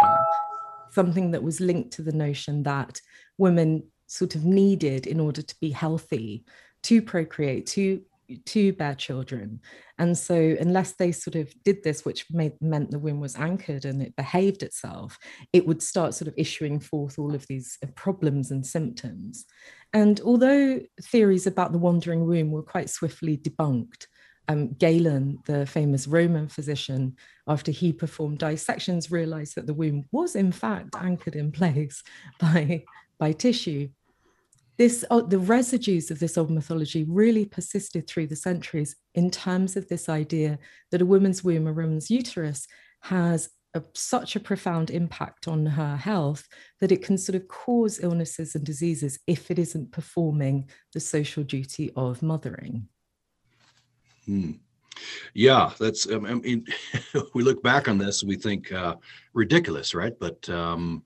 something 0.91 1.31
that 1.33 1.43
was 1.43 1.61
linked 1.61 1.93
to 1.93 2.03
the 2.03 2.13
notion 2.13 2.63
that 2.65 3.01
women 3.39 3.85
sort 4.07 4.35
of 4.35 4.45
needed 4.45 5.07
in 5.07 5.21
order 5.21 5.43
to 5.43 5.55
be 5.61 5.71
healthy 5.71 6.45
to 6.83 7.03
procreate, 7.03 7.67
to 7.67 8.03
to 8.45 8.73
bear 8.73 8.95
children. 8.95 9.61
And 9.99 10.17
so, 10.17 10.57
unless 10.61 10.93
they 10.93 11.13
sort 11.13 11.37
of 11.37 11.53
did 11.65 11.83
this, 11.83 12.05
which 12.05 12.27
made, 12.31 12.55
meant 12.61 12.91
the 12.91 12.99
womb 12.99 13.21
was 13.21 13.37
anchored 13.37 13.85
and 13.85 14.03
it 14.03 14.17
behaved 14.17 14.63
itself, 14.63 15.19
it 15.53 15.67
would 15.67 15.83
start 15.83 16.15
sort 16.15 16.29
of 16.29 16.35
issuing 16.37 16.81
forth 16.81 17.19
all 17.19 17.35
of 17.35 17.47
these 17.47 17.79
uh, 17.83 17.87
problems 17.95 18.51
and 18.51 18.67
symptoms. 18.67 19.47
And 19.93 20.21
although 20.21 20.81
theories 21.03 21.47
about 21.47 21.73
the 21.73 21.79
wandering 21.79 22.27
womb 22.27 22.51
were 22.51 22.63
quite 22.63 22.91
swiftly 22.91 23.37
debunked, 23.37 24.07
um, 24.49 24.75
Galen, 24.75 25.39
the 25.47 25.67
famous 25.67 26.07
Roman 26.07 26.49
physician, 26.49 27.17
after 27.47 27.71
he 27.71 27.93
performed 27.93 28.39
dissections, 28.39 29.11
realized 29.11 29.55
that 29.57 29.67
the 29.67 29.75
womb 29.75 30.05
was 30.13 30.37
in 30.37 30.53
fact 30.53 30.95
anchored 30.97 31.37
in 31.37 31.53
place 31.53 32.03
by, 32.41 32.85
by 33.19 33.33
tissue 33.33 33.89
this 34.79 35.05
oh, 35.11 35.23
the 35.23 35.39
residues 35.39 36.11
of 36.11 36.19
this 36.19 36.37
old 36.37 36.51
mythology 36.51 37.05
really 37.09 37.45
persisted 37.45 38.07
through 38.07 38.27
the 38.27 38.37
centuries 38.37 38.97
in 39.15 39.31
terms 39.31 39.77
of 39.77 39.89
this 39.89 40.09
idea 40.09 40.59
that 40.91 41.01
a 41.01 41.07
woman's 41.07 41.43
womb, 41.43 41.67
a 41.67 41.73
woman's 41.73 42.11
uterus, 42.11 42.67
has 43.01 43.49
a, 43.75 43.83
such 43.95 44.37
a 44.37 44.41
profound 44.41 44.91
impact 44.91 45.49
on 45.49 45.65
her 45.65 45.97
health 45.97 46.47
that 46.81 46.93
it 46.93 47.03
can 47.03 47.17
sort 47.17 47.37
of 47.37 47.49
cause 47.49 48.01
illnesses 48.03 48.55
and 48.55 48.65
diseases 48.65 49.19
if 49.27 49.51
it 49.51 49.59
isn't 49.59 49.93
performing 49.93 50.69
the 50.93 51.01
social 51.01 51.43
duty 51.43 51.91
of 51.97 52.23
mothering. 52.23 52.89
Hmm. 54.27 54.53
Yeah, 55.35 55.71
that's. 55.79 56.11
I 56.11 56.19
mean, 56.19 56.67
we 57.35 57.43
look 57.43 57.63
back 57.63 57.89
on 57.89 57.99
this, 57.99 58.25
we 58.25 58.37
think 58.37 58.73
uh, 58.73 58.97
ridiculous, 59.35 59.95
right? 59.95 60.13
But 60.19 60.49
um, 60.49 61.03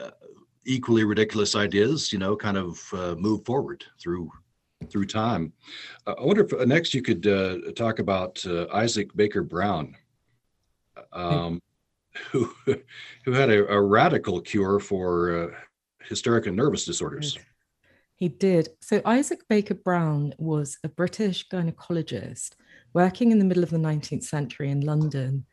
uh, 0.00 0.10
equally 0.66 1.04
ridiculous 1.04 1.54
ideas, 1.54 2.12
you 2.12 2.18
know, 2.18 2.36
kind 2.36 2.56
of 2.56 2.80
uh, 2.92 3.14
move 3.16 3.44
forward 3.44 3.84
through 4.00 4.30
through 4.90 5.06
time. 5.06 5.52
Uh, 6.06 6.14
I 6.18 6.22
wonder 6.22 6.44
if 6.44 6.52
uh, 6.52 6.64
next 6.64 6.94
you 6.94 7.02
could 7.02 7.26
uh, 7.26 7.72
talk 7.72 7.98
about 7.98 8.44
uh, 8.46 8.66
Isaac 8.72 9.14
Baker 9.16 9.42
Brown, 9.42 9.96
um, 11.12 11.60
who 12.30 12.52
who 13.24 13.32
had 13.32 13.50
a, 13.50 13.66
a 13.72 13.80
radical 13.80 14.40
cure 14.40 14.78
for 14.80 15.44
uh, 15.44 15.56
hysteric 16.06 16.46
and 16.46 16.56
nervous 16.56 16.84
disorders. 16.84 17.38
He 18.16 18.28
did. 18.28 18.68
So 18.80 19.02
Isaac 19.04 19.40
Baker 19.48 19.74
Brown 19.74 20.34
was 20.38 20.78
a 20.84 20.88
British 20.88 21.48
gynecologist 21.48 22.52
working 22.92 23.32
in 23.32 23.38
the 23.38 23.44
middle 23.44 23.64
of 23.64 23.70
the 23.70 23.78
19th 23.78 24.24
century 24.24 24.70
in 24.70 24.82
London. 24.82 25.46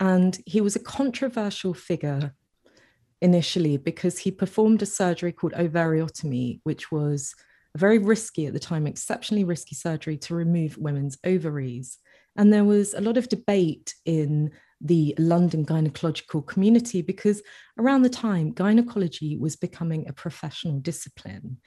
And 0.00 0.38
he 0.46 0.60
was 0.60 0.76
a 0.76 0.80
controversial 0.80 1.74
figure 1.74 2.34
initially 3.20 3.76
because 3.76 4.18
he 4.18 4.30
performed 4.30 4.82
a 4.82 4.86
surgery 4.86 5.32
called 5.32 5.52
ovariotomy, 5.54 6.60
which 6.64 6.90
was 6.90 7.34
a 7.74 7.78
very 7.78 7.98
risky 7.98 8.46
at 8.46 8.52
the 8.52 8.60
time, 8.60 8.86
exceptionally 8.86 9.44
risky 9.44 9.74
surgery 9.74 10.16
to 10.18 10.34
remove 10.34 10.78
women's 10.78 11.18
ovaries. 11.24 11.98
And 12.36 12.52
there 12.52 12.64
was 12.64 12.94
a 12.94 13.00
lot 13.00 13.16
of 13.16 13.28
debate 13.28 13.94
in 14.04 14.52
the 14.80 15.14
London 15.18 15.66
gynecological 15.66 16.46
community 16.46 17.02
because 17.02 17.42
around 17.78 18.02
the 18.02 18.08
time, 18.08 18.52
gynecology 18.52 19.36
was 19.36 19.56
becoming 19.56 20.08
a 20.08 20.12
professional 20.12 20.78
discipline. 20.78 21.58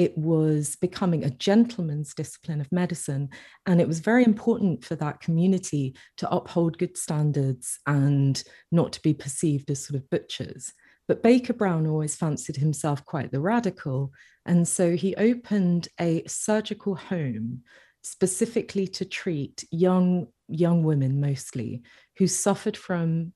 It 0.00 0.16
was 0.16 0.76
becoming 0.76 1.24
a 1.24 1.30
gentleman's 1.30 2.14
discipline 2.14 2.62
of 2.62 2.72
medicine. 2.72 3.28
And 3.66 3.82
it 3.82 3.86
was 3.86 4.00
very 4.00 4.24
important 4.24 4.82
for 4.82 4.94
that 4.96 5.20
community 5.20 5.94
to 6.16 6.30
uphold 6.30 6.78
good 6.78 6.96
standards 6.96 7.78
and 7.86 8.42
not 8.72 8.94
to 8.94 9.02
be 9.02 9.12
perceived 9.12 9.70
as 9.70 9.84
sort 9.84 10.00
of 10.00 10.08
butchers. 10.08 10.72
But 11.06 11.22
Baker 11.22 11.52
Brown 11.52 11.86
always 11.86 12.16
fancied 12.16 12.56
himself 12.56 13.04
quite 13.04 13.30
the 13.30 13.40
radical. 13.40 14.10
And 14.46 14.66
so 14.66 14.96
he 14.96 15.14
opened 15.16 15.88
a 16.00 16.22
surgical 16.26 16.94
home 16.94 17.60
specifically 18.02 18.88
to 18.88 19.04
treat 19.04 19.64
young, 19.70 20.28
young 20.48 20.82
women 20.82 21.20
mostly 21.20 21.82
who 22.16 22.26
suffered 22.26 22.78
from 22.78 23.34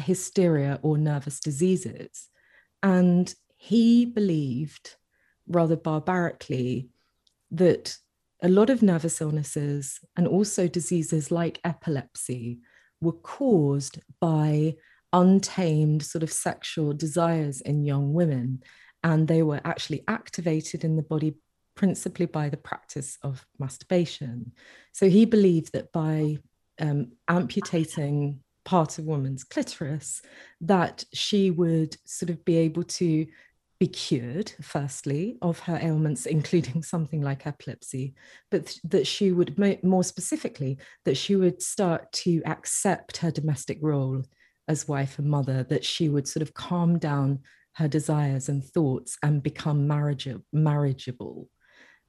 hysteria 0.00 0.80
or 0.82 0.98
nervous 0.98 1.38
diseases. 1.38 2.26
And 2.82 3.32
he 3.56 4.06
believed, 4.06 4.96
rather 5.50 5.76
barbarically, 5.76 6.88
that 7.50 7.96
a 8.42 8.48
lot 8.48 8.70
of 8.70 8.82
nervous 8.82 9.20
illnesses 9.20 10.00
and 10.16 10.26
also 10.26 10.66
diseases 10.66 11.30
like 11.30 11.60
epilepsy 11.64 12.60
were 13.00 13.12
caused 13.12 13.98
by 14.20 14.76
untamed 15.12 16.02
sort 16.02 16.22
of 16.22 16.32
sexual 16.32 16.92
desires 16.92 17.60
in 17.60 17.84
young 17.84 18.12
women. 18.12 18.62
And 19.02 19.26
they 19.26 19.42
were 19.42 19.60
actually 19.64 20.04
activated 20.08 20.84
in 20.84 20.96
the 20.96 21.02
body 21.02 21.34
principally 21.74 22.26
by 22.26 22.48
the 22.48 22.56
practice 22.56 23.18
of 23.22 23.46
masturbation. 23.58 24.52
So 24.92 25.08
he 25.08 25.24
believed 25.24 25.72
that 25.72 25.92
by 25.92 26.38
um, 26.78 27.12
amputating 27.28 28.40
part 28.64 28.98
of 28.98 29.06
woman's 29.06 29.44
clitoris, 29.44 30.22
that 30.60 31.04
she 31.12 31.50
would 31.50 31.96
sort 32.04 32.30
of 32.30 32.44
be 32.44 32.58
able 32.58 32.84
to 32.84 33.26
be 33.80 33.88
cured, 33.88 34.52
firstly, 34.60 35.38
of 35.40 35.58
her 35.60 35.78
ailments, 35.80 36.26
including 36.26 36.82
something 36.84 37.22
like 37.22 37.46
epilepsy, 37.46 38.14
but 38.50 38.76
that 38.84 39.06
she 39.06 39.32
would, 39.32 39.58
more 39.82 40.04
specifically, 40.04 40.78
that 41.06 41.16
she 41.16 41.34
would 41.34 41.62
start 41.62 42.12
to 42.12 42.42
accept 42.44 43.16
her 43.16 43.30
domestic 43.30 43.78
role 43.80 44.22
as 44.68 44.86
wife 44.86 45.18
and 45.18 45.28
mother 45.28 45.64
that 45.64 45.84
she 45.84 46.08
would 46.08 46.28
sort 46.28 46.42
of 46.42 46.54
calm 46.54 46.98
down 46.98 47.40
her 47.74 47.88
desires 47.88 48.48
and 48.50 48.62
thoughts 48.62 49.16
and 49.22 49.42
become 49.42 49.88
marriage- 49.88 50.28
marriageable. 50.52 51.48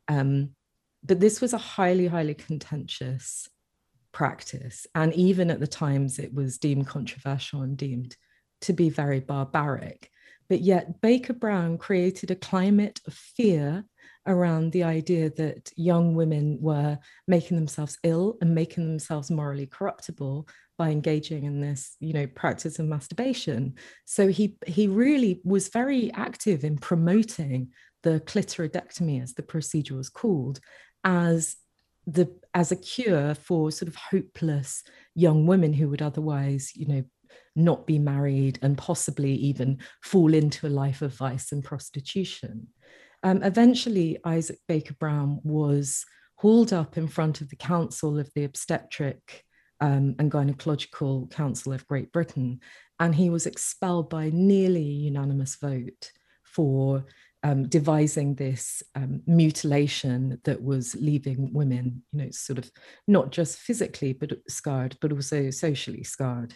Um, 0.10 0.50
but 1.04 1.22
this 1.22 1.40
was 1.40 1.54
a 1.54 1.58
highly, 1.58 2.08
highly 2.08 2.34
contentious 2.34 3.48
practice. 4.12 4.86
And 4.94 5.14
even 5.14 5.50
at 5.50 5.62
the 5.62 5.68
times, 5.68 6.20
it 6.20 6.34
was 6.34 6.58
deemed 6.58 6.88
controversial 6.88 7.62
and 7.62 7.78
deemed 7.78 8.18
to 8.62 8.74
be 8.74 8.90
very 8.90 9.22
barbaric. 9.22 10.10
But 10.52 10.60
yet, 10.60 11.00
Baker 11.00 11.32
Brown 11.32 11.78
created 11.78 12.30
a 12.30 12.36
climate 12.36 13.00
of 13.08 13.14
fear 13.14 13.86
around 14.28 14.74
the 14.74 14.84
idea 14.84 15.30
that 15.30 15.72
young 15.78 16.14
women 16.14 16.58
were 16.60 17.00
making 17.26 17.56
themselves 17.56 17.98
ill 18.04 18.38
and 18.42 18.54
making 18.54 18.86
themselves 18.86 19.32
morally 19.32 19.66
corruptible 19.66 20.50
by 20.78 20.90
engaging 20.90 21.46
in 21.46 21.62
this 21.62 21.96
you 22.02 22.12
know 22.12 22.28
practice 22.28 22.80
of 22.80 22.86
masturbation. 22.88 23.76
So 24.04 24.28
he 24.28 24.58
he 24.68 24.90
really 24.90 25.40
was 25.46 25.70
very 25.70 26.12
active 26.12 26.66
in 26.66 26.78
promoting 26.78 27.70
the 28.04 28.20
clitoridectomy 28.20 29.24
as 29.24 29.34
the 29.34 29.44
procedure 29.44 29.96
was 29.96 30.10
called 30.10 30.60
as 31.06 31.56
the 32.06 32.28
as 32.54 32.74
a 32.74 32.76
cure 32.76 33.36
for 33.36 33.72
sort 33.72 33.88
of 33.88 33.96
hopeless 33.96 34.84
young 35.16 35.48
women 35.48 35.72
who 35.72 35.88
would 35.88 36.02
otherwise 36.02 36.74
you 36.76 36.88
know 36.88 37.04
not 37.56 37.86
be 37.86 38.00
married 38.00 38.58
and 38.62 38.78
possibly 38.78 39.34
even 39.34 39.78
fall 40.04 40.34
into 40.34 40.68
a 40.68 40.70
life 40.70 41.02
of 41.02 41.14
vice 41.16 41.52
and 41.52 41.64
prostitution 41.64 42.68
um, 43.24 43.42
eventually 43.44 44.18
isaac 44.26 44.60
baker 44.68 44.96
brown 45.00 45.40
was 45.44 46.06
hauled 46.36 46.74
up 46.74 46.98
in 46.98 47.08
front 47.08 47.42
of 47.42 47.50
the 47.50 47.56
council 47.56 48.18
of 48.18 48.30
the 48.34 48.44
obstetric 48.44 49.44
um, 49.82 50.16
and 50.20 50.32
Gynecological 50.32 51.30
Council 51.32 51.74
of 51.74 51.86
Great 51.88 52.12
Britain. 52.12 52.60
And 53.00 53.14
he 53.14 53.30
was 53.30 53.48
expelled 53.48 54.10
by 54.10 54.30
nearly 54.32 54.84
unanimous 54.84 55.56
vote 55.56 56.12
for 56.44 57.06
um, 57.44 57.68
devising 57.68 58.36
this 58.36 58.84
um, 58.96 59.22
mutilation 59.26 60.40
that 60.44 60.62
was 60.62 60.96
leaving 60.96 61.52
women, 61.54 62.04
you 62.12 62.24
know, 62.24 62.32
sort 62.32 62.60
of 62.60 62.72
not 63.08 63.32
just 63.32 63.58
physically 63.58 64.14
but 64.14 64.32
scarred, 64.48 64.96
but 65.02 65.12
also 65.12 65.50
socially 65.50 66.04
scarred. 66.04 66.54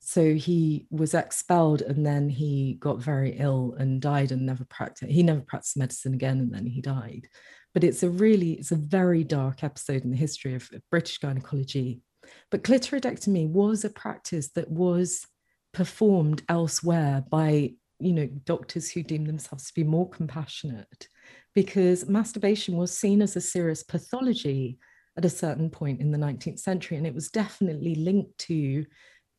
So 0.00 0.34
he 0.34 0.86
was 0.90 1.14
expelled, 1.14 1.82
and 1.82 2.06
then 2.06 2.28
he 2.28 2.76
got 2.80 2.98
very 2.98 3.36
ill 3.38 3.74
and 3.78 4.00
died, 4.00 4.32
and 4.32 4.46
never 4.46 4.64
practiced. 4.64 5.10
He 5.10 5.22
never 5.22 5.40
practiced 5.40 5.76
medicine 5.76 6.14
again, 6.14 6.38
and 6.38 6.54
then 6.54 6.66
he 6.66 6.80
died. 6.80 7.28
But 7.74 7.84
it's 7.84 8.02
a 8.02 8.10
really, 8.10 8.52
it's 8.52 8.72
a 8.72 8.76
very 8.76 9.24
dark 9.24 9.64
episode 9.64 10.04
in 10.04 10.10
the 10.10 10.16
history 10.16 10.54
of 10.54 10.70
British 10.90 11.18
gynecology. 11.18 12.02
But 12.50 12.62
clitoridectomy 12.62 13.48
was 13.48 13.84
a 13.84 13.90
practice 13.90 14.50
that 14.52 14.70
was 14.70 15.26
performed 15.72 16.42
elsewhere 16.48 17.22
by 17.30 17.74
you 17.98 18.12
know 18.12 18.26
doctors 18.44 18.90
who 18.90 19.02
deemed 19.02 19.26
themselves 19.26 19.66
to 19.66 19.74
be 19.74 19.84
more 19.84 20.08
compassionate 20.08 21.08
because 21.54 22.08
masturbation 22.08 22.76
was 22.76 22.96
seen 22.96 23.22
as 23.22 23.36
a 23.36 23.40
serious 23.40 23.82
pathology 23.82 24.78
at 25.16 25.24
a 25.24 25.30
certain 25.30 25.70
point 25.70 26.00
in 26.00 26.10
the 26.10 26.18
19th 26.18 26.58
century 26.58 26.96
and 26.96 27.06
it 27.06 27.14
was 27.14 27.30
definitely 27.30 27.94
linked 27.94 28.36
to 28.38 28.84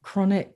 chronic 0.02 0.54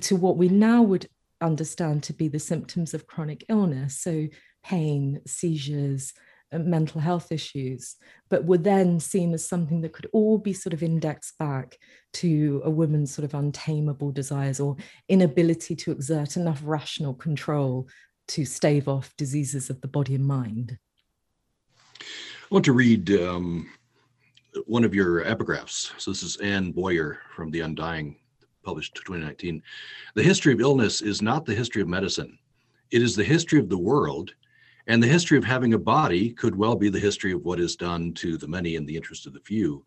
to 0.00 0.16
what 0.16 0.36
we 0.36 0.48
now 0.48 0.82
would 0.82 1.08
understand 1.40 2.02
to 2.04 2.12
be 2.12 2.28
the 2.28 2.38
symptoms 2.38 2.94
of 2.94 3.06
chronic 3.06 3.44
illness 3.48 3.98
so 3.98 4.28
pain 4.62 5.20
seizures 5.26 6.12
uh, 6.52 6.58
mental 6.58 7.00
health 7.00 7.30
issues, 7.30 7.94
but 8.28 8.44
were 8.44 8.58
then 8.58 8.98
seen 8.98 9.32
as 9.32 9.46
something 9.46 9.82
that 9.82 9.92
could 9.92 10.08
all 10.12 10.36
be 10.36 10.52
sort 10.52 10.72
of 10.72 10.82
indexed 10.82 11.38
back 11.38 11.78
to 12.12 12.60
a 12.64 12.70
woman's 12.70 13.14
sort 13.14 13.24
of 13.24 13.34
untamable 13.34 14.10
desires 14.10 14.58
or 14.58 14.76
inability 15.08 15.76
to 15.76 15.92
exert 15.92 16.36
enough 16.36 16.60
rational 16.64 17.14
control 17.14 17.88
to 18.26 18.44
stave 18.44 18.88
off 18.88 19.14
diseases 19.16 19.70
of 19.70 19.80
the 19.80 19.86
body 19.86 20.16
and 20.16 20.26
mind. 20.26 20.76
I 22.00 22.04
want 22.50 22.64
to 22.64 22.72
read 22.72 23.10
um, 23.12 23.70
one 24.66 24.84
of 24.84 24.94
your 24.94 25.24
epigraphs. 25.24 25.92
So 25.98 26.10
this 26.10 26.22
is 26.22 26.36
Anne 26.38 26.72
Boyer 26.72 27.18
from 27.34 27.50
The 27.50 27.60
Undying, 27.60 28.16
published 28.64 28.94
2019. 28.96 29.62
The 30.14 30.22
history 30.22 30.52
of 30.52 30.60
illness 30.60 31.02
is 31.02 31.22
not 31.22 31.44
the 31.44 31.54
history 31.54 31.82
of 31.82 31.88
medicine. 31.88 32.38
It 32.90 33.02
is 33.02 33.14
the 33.14 33.24
history 33.24 33.58
of 33.58 33.68
the 33.68 33.78
world 33.78 34.34
and 34.86 35.02
the 35.02 35.06
history 35.06 35.38
of 35.38 35.44
having 35.44 35.74
a 35.74 35.78
body 35.78 36.30
could 36.30 36.56
well 36.56 36.74
be 36.74 36.88
the 36.88 36.98
history 36.98 37.32
of 37.32 37.44
what 37.44 37.60
is 37.60 37.76
done 37.76 38.12
to 38.14 38.36
the 38.36 38.48
many 38.48 38.74
in 38.74 38.86
the 38.86 38.96
interest 38.96 39.26
of 39.26 39.32
the 39.32 39.40
few. 39.40 39.84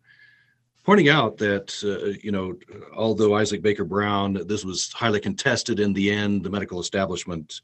Pointing 0.84 1.08
out 1.08 1.36
that, 1.38 1.74
uh, 1.84 2.18
you 2.22 2.30
know, 2.30 2.54
although 2.94 3.34
Isaac 3.34 3.62
Baker 3.62 3.84
Brown, 3.84 4.40
this 4.46 4.64
was 4.64 4.92
highly 4.92 5.20
contested 5.20 5.80
in 5.80 5.92
the 5.92 6.10
end, 6.10 6.42
the 6.42 6.50
medical 6.50 6.80
establishment, 6.80 7.62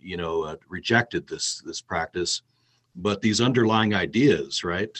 you 0.00 0.16
know, 0.16 0.42
uh, 0.42 0.56
rejected 0.68 1.26
this 1.26 1.62
this 1.64 1.80
practice. 1.80 2.42
But 2.94 3.20
these 3.20 3.40
underlying 3.40 3.94
ideas, 3.94 4.64
right? 4.64 4.98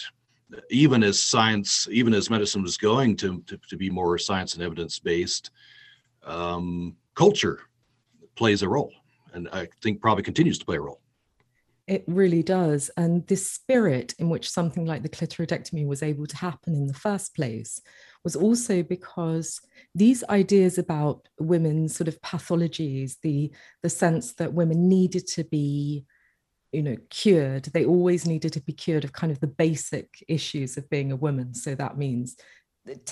Even 0.70 1.02
as 1.02 1.22
science, 1.22 1.88
even 1.90 2.14
as 2.14 2.30
medicine 2.30 2.62
was 2.62 2.76
going 2.76 3.16
to 3.16 3.42
to, 3.46 3.58
to 3.68 3.76
be 3.76 3.90
more 3.90 4.16
science 4.18 4.54
and 4.54 4.62
evidence 4.62 4.98
based, 4.98 5.50
um, 6.24 6.96
culture 7.14 7.60
plays 8.36 8.62
a 8.62 8.68
role, 8.68 8.92
and 9.32 9.48
I 9.52 9.68
think 9.82 10.00
probably 10.00 10.22
continues 10.22 10.58
to 10.58 10.64
play 10.64 10.76
a 10.76 10.80
role. 10.80 11.00
It 11.86 12.02
really 12.08 12.42
does. 12.42 12.90
And 12.96 13.24
this 13.28 13.48
spirit 13.48 14.14
in 14.18 14.28
which 14.28 14.50
something 14.50 14.86
like 14.86 15.02
the 15.02 15.08
clitoridectomy 15.08 15.86
was 15.86 16.02
able 16.02 16.26
to 16.26 16.36
happen 16.36 16.74
in 16.74 16.88
the 16.88 16.94
first 16.94 17.34
place 17.34 17.80
was 18.24 18.34
also 18.34 18.82
because 18.82 19.60
these 19.94 20.24
ideas 20.28 20.78
about 20.78 21.28
women's 21.38 21.94
sort 21.94 22.08
of 22.08 22.20
pathologies, 22.22 23.18
the, 23.22 23.52
the 23.82 23.88
sense 23.88 24.34
that 24.34 24.52
women 24.52 24.88
needed 24.88 25.28
to 25.28 25.44
be 25.44 26.04
you 26.72 26.82
know 26.82 26.96
cured 27.10 27.64
they 27.66 27.84
always 27.84 28.26
needed 28.26 28.52
to 28.52 28.60
be 28.60 28.72
cured 28.72 29.04
of 29.04 29.12
kind 29.12 29.30
of 29.30 29.40
the 29.40 29.46
basic 29.46 30.24
issues 30.28 30.76
of 30.76 30.88
being 30.90 31.12
a 31.12 31.16
woman 31.16 31.54
so 31.54 31.74
that 31.74 31.96
means 31.96 32.36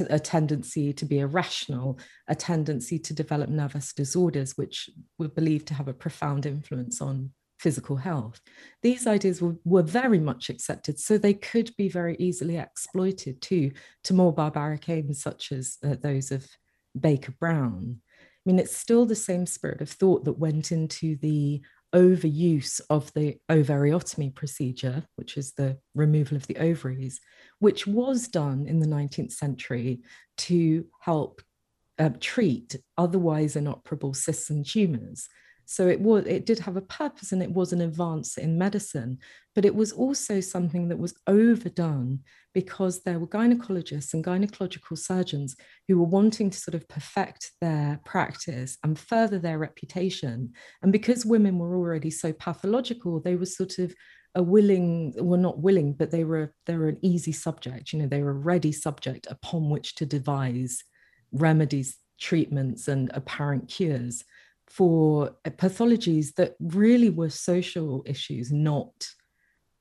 a 0.08 0.18
tendency 0.18 0.92
to 0.92 1.04
be 1.04 1.18
irrational, 1.20 1.98
a 2.28 2.34
tendency 2.34 2.98
to 2.98 3.14
develop 3.14 3.48
nervous 3.48 3.92
disorders, 3.92 4.56
which 4.56 4.90
were 5.18 5.28
believed 5.28 5.66
to 5.68 5.74
have 5.74 5.88
a 5.88 5.94
profound 5.94 6.46
influence 6.46 7.00
on 7.00 7.30
physical 7.58 7.96
health. 7.96 8.40
These 8.82 9.06
ideas 9.06 9.40
were, 9.40 9.56
were 9.64 9.82
very 9.82 10.18
much 10.18 10.50
accepted, 10.50 10.98
so 10.98 11.16
they 11.16 11.34
could 11.34 11.74
be 11.76 11.88
very 11.88 12.16
easily 12.18 12.56
exploited 12.56 13.40
too 13.40 13.72
to 14.04 14.14
more 14.14 14.32
barbaric 14.32 14.88
aims, 14.88 15.22
such 15.22 15.52
as 15.52 15.78
uh, 15.84 15.96
those 16.00 16.30
of 16.30 16.46
Baker 16.98 17.32
Brown. 17.40 18.00
I 18.20 18.50
mean, 18.50 18.58
it's 18.58 18.76
still 18.76 19.06
the 19.06 19.14
same 19.14 19.46
spirit 19.46 19.80
of 19.80 19.88
thought 19.88 20.24
that 20.24 20.38
went 20.38 20.70
into 20.70 21.16
the 21.16 21.62
overuse 21.94 22.80
of 22.90 23.12
the 23.14 23.36
ovariotomy 23.50 24.34
procedure, 24.34 25.04
which 25.16 25.36
is 25.36 25.52
the 25.52 25.78
removal 25.94 26.36
of 26.36 26.46
the 26.46 26.56
ovaries, 26.56 27.20
which 27.60 27.86
was 27.86 28.28
done 28.28 28.66
in 28.66 28.80
the 28.80 28.86
19th 28.86 29.32
century 29.32 30.02
to 30.36 30.86
help 31.00 31.40
uh, 31.98 32.10
treat 32.20 32.76
otherwise 32.98 33.56
inoperable 33.56 34.14
cysts 34.14 34.50
and 34.50 34.66
tumors. 34.66 35.28
So 35.66 35.88
it 35.88 36.00
was 36.00 36.26
it 36.26 36.46
did 36.46 36.58
have 36.60 36.76
a 36.76 36.82
purpose 36.82 37.32
and 37.32 37.42
it 37.42 37.50
was 37.50 37.72
an 37.72 37.80
advance 37.80 38.36
in 38.36 38.58
medicine, 38.58 39.18
but 39.54 39.64
it 39.64 39.74
was 39.74 39.92
also 39.92 40.40
something 40.40 40.88
that 40.88 40.98
was 40.98 41.14
overdone 41.26 42.20
because 42.52 43.02
there 43.02 43.18
were 43.18 43.26
gynecologists 43.26 44.14
and 44.14 44.24
gynecological 44.24 44.96
surgeons 44.96 45.56
who 45.88 45.98
were 45.98 46.06
wanting 46.06 46.50
to 46.50 46.58
sort 46.58 46.74
of 46.74 46.88
perfect 46.88 47.52
their 47.60 48.00
practice 48.04 48.78
and 48.84 48.98
further 48.98 49.38
their 49.38 49.58
reputation. 49.58 50.52
And 50.82 50.92
because 50.92 51.26
women 51.26 51.58
were 51.58 51.76
already 51.76 52.10
so 52.10 52.32
pathological, 52.32 53.20
they 53.20 53.36
were 53.36 53.46
sort 53.46 53.78
of 53.78 53.94
a 54.36 54.42
willing, 54.42 55.14
well, 55.16 55.38
not 55.38 55.60
willing, 55.60 55.92
but 55.92 56.10
they 56.10 56.24
were 56.24 56.52
they 56.66 56.76
were 56.76 56.88
an 56.88 56.98
easy 57.02 57.32
subject. 57.32 57.92
You 57.92 58.00
know, 58.00 58.08
they 58.08 58.22
were 58.22 58.30
a 58.30 58.34
ready 58.34 58.72
subject 58.72 59.26
upon 59.30 59.70
which 59.70 59.94
to 59.96 60.06
devise 60.06 60.82
remedies, 61.32 61.96
treatments, 62.20 62.88
and 62.88 63.10
apparent 63.14 63.68
cures 63.68 64.24
for 64.68 65.36
pathologies 65.46 66.34
that 66.34 66.54
really 66.60 67.10
were 67.10 67.30
social 67.30 68.02
issues, 68.06 68.50
not 68.52 68.92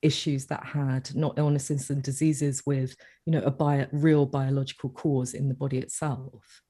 issues 0.01 0.45
that 0.47 0.65
had 0.65 1.15
not 1.15 1.39
illnesses 1.39 1.89
and 1.89 2.03
diseases 2.03 2.61
with 2.65 2.95
you 3.25 3.31
know 3.31 3.41
a 3.43 3.51
bio, 3.51 3.87
real 3.91 4.25
biological 4.25 4.89
cause 4.89 5.33
in 5.33 5.47
the 5.47 5.55
body 5.55 5.77
itself. 5.77 6.61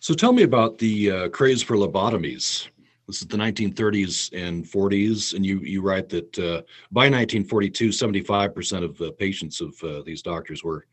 So 0.00 0.12
tell 0.12 0.32
me 0.32 0.42
about 0.42 0.78
the 0.78 1.10
uh, 1.10 1.28
craze 1.30 1.62
for 1.62 1.76
lobotomies. 1.76 2.68
This 3.06 3.22
is 3.22 3.28
the 3.28 3.36
1930s 3.36 4.30
and 4.32 4.64
40s 4.64 5.34
and 5.34 5.46
you 5.46 5.60
you 5.60 5.80
write 5.80 6.08
that 6.08 6.38
uh, 6.38 6.62
by 6.90 7.08
1942 7.08 7.90
75% 7.90 8.82
of 8.82 8.98
the 8.98 9.12
patients 9.12 9.60
of 9.60 9.80
uh, 9.84 10.02
these 10.04 10.22
doctors 10.22 10.64
were 10.64 10.86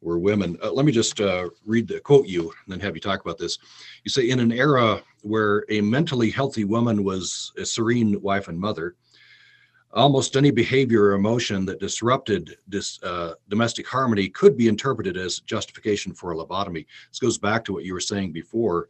were 0.00 0.18
women. 0.18 0.58
Uh, 0.62 0.72
let 0.72 0.86
me 0.86 0.92
just 0.92 1.20
uh, 1.20 1.48
read 1.64 1.88
the 1.88 2.00
quote 2.00 2.26
you 2.26 2.42
and 2.42 2.68
then 2.68 2.80
have 2.80 2.94
you 2.94 3.00
talk 3.00 3.20
about 3.20 3.38
this. 3.38 3.58
You 4.04 4.10
say, 4.10 4.30
in 4.30 4.40
an 4.40 4.52
era 4.52 5.02
where 5.22 5.64
a 5.68 5.80
mentally 5.80 6.30
healthy 6.30 6.64
woman 6.64 7.04
was 7.04 7.52
a 7.56 7.64
serene 7.64 8.20
wife 8.20 8.48
and 8.48 8.58
mother, 8.58 8.94
almost 9.92 10.36
any 10.36 10.50
behavior 10.50 11.04
or 11.04 11.12
emotion 11.12 11.64
that 11.66 11.80
disrupted 11.80 12.56
this 12.68 13.02
uh, 13.02 13.34
domestic 13.48 13.86
harmony 13.86 14.28
could 14.28 14.56
be 14.56 14.68
interpreted 14.68 15.16
as 15.16 15.40
justification 15.40 16.12
for 16.12 16.32
a 16.32 16.36
lobotomy. 16.36 16.86
This 17.10 17.18
goes 17.18 17.38
back 17.38 17.64
to 17.64 17.72
what 17.72 17.84
you 17.84 17.94
were 17.94 18.00
saying 18.00 18.32
before. 18.32 18.88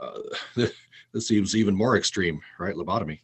Uh, 0.00 0.18
this 1.12 1.28
seems 1.28 1.56
even 1.56 1.74
more 1.74 1.96
extreme, 1.96 2.40
right? 2.58 2.74
Lobotomy. 2.74 3.20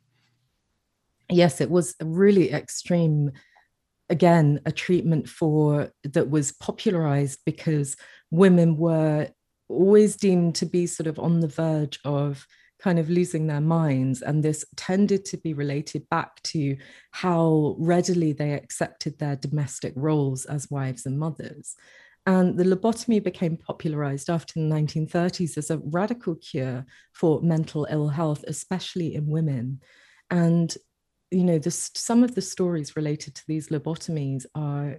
Yes, 1.30 1.60
it 1.60 1.70
was 1.70 1.96
really 2.02 2.52
extreme 2.52 3.32
again 4.10 4.60
a 4.66 4.72
treatment 4.72 5.28
for 5.28 5.92
that 6.04 6.30
was 6.30 6.52
popularized 6.52 7.40
because 7.44 7.96
women 8.30 8.76
were 8.76 9.28
always 9.68 10.16
deemed 10.16 10.54
to 10.56 10.66
be 10.66 10.86
sort 10.86 11.06
of 11.06 11.18
on 11.18 11.40
the 11.40 11.48
verge 11.48 11.98
of 12.04 12.46
kind 12.80 12.98
of 12.98 13.08
losing 13.08 13.46
their 13.46 13.60
minds 13.62 14.20
and 14.20 14.42
this 14.42 14.64
tended 14.76 15.24
to 15.24 15.38
be 15.38 15.54
related 15.54 16.06
back 16.10 16.42
to 16.42 16.76
how 17.12 17.74
readily 17.78 18.32
they 18.32 18.52
accepted 18.52 19.18
their 19.18 19.36
domestic 19.36 19.92
roles 19.96 20.44
as 20.44 20.70
wives 20.70 21.06
and 21.06 21.18
mothers. 21.18 21.76
And 22.26 22.58
the 22.58 22.64
lobotomy 22.64 23.22
became 23.22 23.56
popularized 23.56 24.28
after 24.28 24.54
the 24.54 24.66
1930s 24.66 25.56
as 25.56 25.70
a 25.70 25.78
radical 25.78 26.34
cure 26.36 26.84
for 27.12 27.40
mental 27.42 27.86
ill 27.90 28.08
health 28.08 28.44
especially 28.48 29.14
in 29.14 29.26
women. 29.26 29.80
And 30.30 30.74
you 31.34 31.44
know, 31.44 31.60
some 31.68 32.22
of 32.22 32.34
the 32.34 32.42
stories 32.42 32.96
related 32.96 33.34
to 33.34 33.42
these 33.46 33.68
lobotomies 33.68 34.46
are 34.54 34.98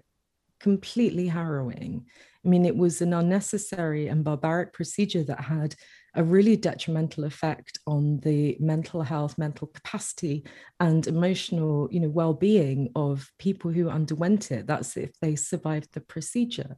completely 0.59 1.27
harrowing. 1.27 2.05
I 2.43 2.47
mean, 2.47 2.65
it 2.65 2.75
was 2.75 3.01
an 3.01 3.13
unnecessary 3.13 4.07
and 4.07 4.23
barbaric 4.23 4.73
procedure 4.73 5.23
that 5.23 5.41
had 5.41 5.75
a 6.13 6.23
really 6.23 6.55
detrimental 6.55 7.23
effect 7.23 7.79
on 7.87 8.19
the 8.19 8.55
mental 8.59 9.01
health, 9.01 9.37
mental 9.37 9.67
capacity, 9.67 10.45
and 10.79 11.05
emotional, 11.07 11.89
you 11.91 11.99
know, 11.99 12.09
well-being 12.09 12.91
of 12.95 13.29
people 13.39 13.71
who 13.71 13.89
underwent 13.89 14.51
it. 14.51 14.67
That's 14.67 14.95
if 14.95 15.11
they 15.21 15.35
survived 15.35 15.89
the 15.93 16.01
procedure. 16.01 16.77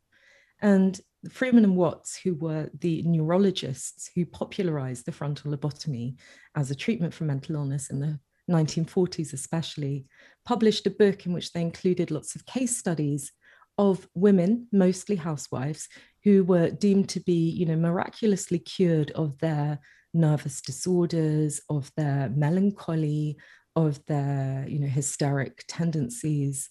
And 0.62 1.00
Freeman 1.30 1.66
and 1.66 1.76
Watts, 1.76 2.18
who 2.18 2.34
were 2.36 2.70
the 2.80 3.04
neurologists 3.04 4.10
who 4.16 4.26
popularized 4.26 5.06
the 5.06 5.12
frontal 5.12 5.52
lobotomy 5.52 6.16
as 6.56 6.72
a 6.72 6.76
treatment 6.76 7.14
for 7.14 7.26
mental 7.26 7.56
illness 7.56 7.90
in 7.90 8.00
the 8.00 8.20
1940s 8.50 9.34
especially, 9.34 10.06
published 10.46 10.88
a 10.88 10.92
book 10.92 11.26
in 11.26 11.34
which 11.34 11.52
they 11.52 11.62
included 11.62 12.12
lots 12.12 12.36
of 12.36 12.46
case 12.46 12.78
studies 12.78 13.32
of 13.78 14.08
women, 14.16 14.68
mostly 14.72 15.16
housewives, 15.16 15.88
who 16.24 16.44
were 16.44 16.70
deemed 16.70 17.10
to 17.10 17.20
be, 17.20 17.50
you 17.50 17.66
know, 17.66 17.76
miraculously 17.76 18.60
cured 18.60 19.12
of 19.12 19.38
their 19.40 19.80
nervous 20.14 20.62
disorders, 20.62 21.62
of 21.70 21.92
their 21.96 22.30
melancholy, 22.30 23.38
of 23.76 24.04
their, 24.08 24.66
you 24.68 24.80
know, 24.80 24.88
hysteric 24.88 25.64
tendencies 25.68 26.70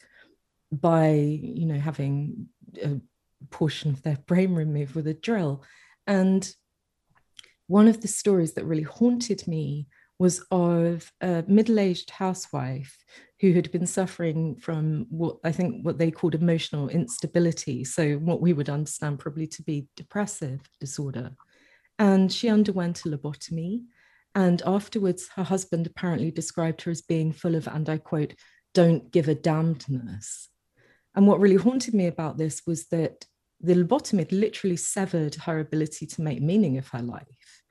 by, 0.73 1.11
you 1.11 1.67
know, 1.67 1.79
having 1.79 2.49
a 2.83 3.01
portion 3.51 3.91
of 3.93 4.03
their 4.03 4.19
brain 4.27 4.55
removed 4.55 4.95
with 4.95 5.07
a 5.07 5.15
drill. 5.15 5.62
And 6.07 6.53
one 7.69 7.89
of 7.89 8.01
the 8.01 8.09
stories 8.09 8.55
that 8.55 8.65
really 8.65 8.83
haunted 8.83 9.47
me 9.47 9.87
was 10.18 10.44
of 10.50 11.12
a 11.20 11.44
middle-aged 11.46 12.11
housewife 12.11 12.96
who 13.40 13.52
had 13.52 13.70
been 13.70 13.87
suffering 13.87 14.57
from 14.57 15.07
what 15.11 15.37
I 15.44 15.52
think 15.52 15.85
what 15.85 15.98
they 15.98 16.11
called 16.11 16.35
emotional 16.35 16.88
instability. 16.88 17.85
So 17.85 18.14
what 18.14 18.40
we 18.40 18.55
would 18.55 18.70
understand 18.70 19.18
probably 19.18 19.46
to 19.48 19.62
be 19.62 19.88
depressive 19.94 20.61
disorder. 20.81 21.33
And 21.98 22.33
she 22.33 22.48
underwent 22.48 23.05
a 23.05 23.09
lobotomy. 23.11 23.83
And 24.35 24.62
afterwards, 24.66 25.29
her 25.37 25.44
husband 25.44 25.87
apparently 25.87 26.31
described 26.31 26.83
her 26.83 26.90
as 26.90 27.02
being 27.02 27.33
full 27.33 27.55
of, 27.55 27.66
and 27.68 27.88
I 27.88 27.98
quote, 27.98 28.35
don't 28.74 29.11
give 29.11 29.29
a 29.29 29.35
damnedness. 29.35 30.48
And 31.14 31.26
what 31.26 31.40
really 31.40 31.57
haunted 31.57 31.94
me 31.94 32.07
about 32.07 32.37
this 32.37 32.62
was 32.66 32.88
that 32.88 33.24
the 33.61 33.74
lobotomy 33.74 34.31
literally 34.31 34.76
severed 34.76 35.35
her 35.37 35.61
ability 35.61 36.07
to 36.07 36.22
make 36.22 36.42
meaning 36.42 36.76
of 36.76 36.88
her 36.88 37.00
life. 37.00 37.62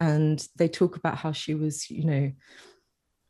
And 0.00 0.46
they 0.56 0.68
talk 0.68 0.96
about 0.96 1.18
how 1.18 1.32
she 1.32 1.54
was, 1.54 1.90
you 1.90 2.04
know, 2.04 2.32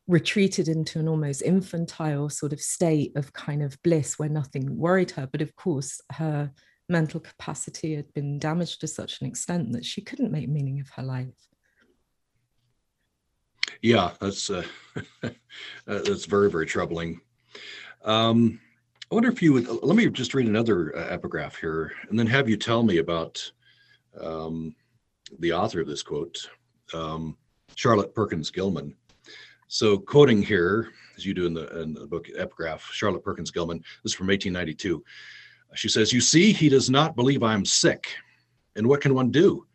retreated 0.07 0.67
into 0.67 0.99
an 0.99 1.07
almost 1.07 1.41
infantile 1.41 2.29
sort 2.29 2.53
of 2.53 2.61
state 2.61 3.15
of 3.15 3.33
kind 3.33 3.61
of 3.61 3.81
bliss 3.83 4.17
where 4.17 4.29
nothing 4.29 4.77
worried 4.77 5.11
her. 5.11 5.27
But 5.29 5.41
of 5.41 5.55
course, 5.55 6.01
her 6.13 6.51
mental 6.89 7.19
capacity 7.19 7.95
had 7.95 8.13
been 8.13 8.39
damaged 8.39 8.81
to 8.81 8.87
such 8.87 9.21
an 9.21 9.27
extent 9.27 9.71
that 9.73 9.85
she 9.85 10.01
couldn't 10.01 10.31
make 10.31 10.49
meaning 10.49 10.79
of 10.79 10.89
her 10.89 11.03
life. 11.03 11.47
Yeah, 13.81 14.11
that's 14.19 14.49
uh, 14.49 14.63
that's 15.85 16.25
very 16.25 16.51
very 16.51 16.65
troubling. 16.65 17.21
Um, 18.03 18.59
I 19.11 19.15
wonder 19.15 19.29
if 19.29 19.41
you 19.41 19.53
would 19.53 19.67
let 19.67 19.95
me 19.95 20.09
just 20.09 20.33
read 20.33 20.47
another 20.47 20.95
uh, 20.95 21.07
epigraph 21.07 21.55
here, 21.55 21.93
and 22.09 22.19
then 22.19 22.27
have 22.27 22.47
you 22.47 22.57
tell 22.57 22.83
me 22.83 22.97
about 22.97 23.51
um, 24.19 24.75
the 25.39 25.53
author 25.53 25.81
of 25.81 25.87
this 25.87 26.03
quote, 26.03 26.49
um, 26.93 27.37
Charlotte 27.75 28.13
Perkins 28.13 28.51
Gilman. 28.51 28.95
So, 29.67 29.97
quoting 29.97 30.41
here, 30.41 30.89
as 31.15 31.25
you 31.25 31.33
do 31.33 31.45
in 31.45 31.53
the, 31.53 31.81
in 31.81 31.93
the 31.93 32.05
book 32.07 32.27
epigraph, 32.35 32.89
Charlotte 32.91 33.23
Perkins 33.23 33.51
Gilman. 33.51 33.79
This 34.03 34.11
is 34.11 34.13
from 34.13 34.27
1892. 34.27 35.03
She 35.75 35.87
says, 35.87 36.11
"You 36.11 36.19
see, 36.19 36.51
he 36.51 36.67
does 36.67 36.89
not 36.89 37.15
believe 37.15 37.43
I 37.43 37.53
am 37.53 37.63
sick, 37.63 38.07
and 38.75 38.87
what 38.87 39.01
can 39.01 39.13
one 39.13 39.31
do?" 39.31 39.65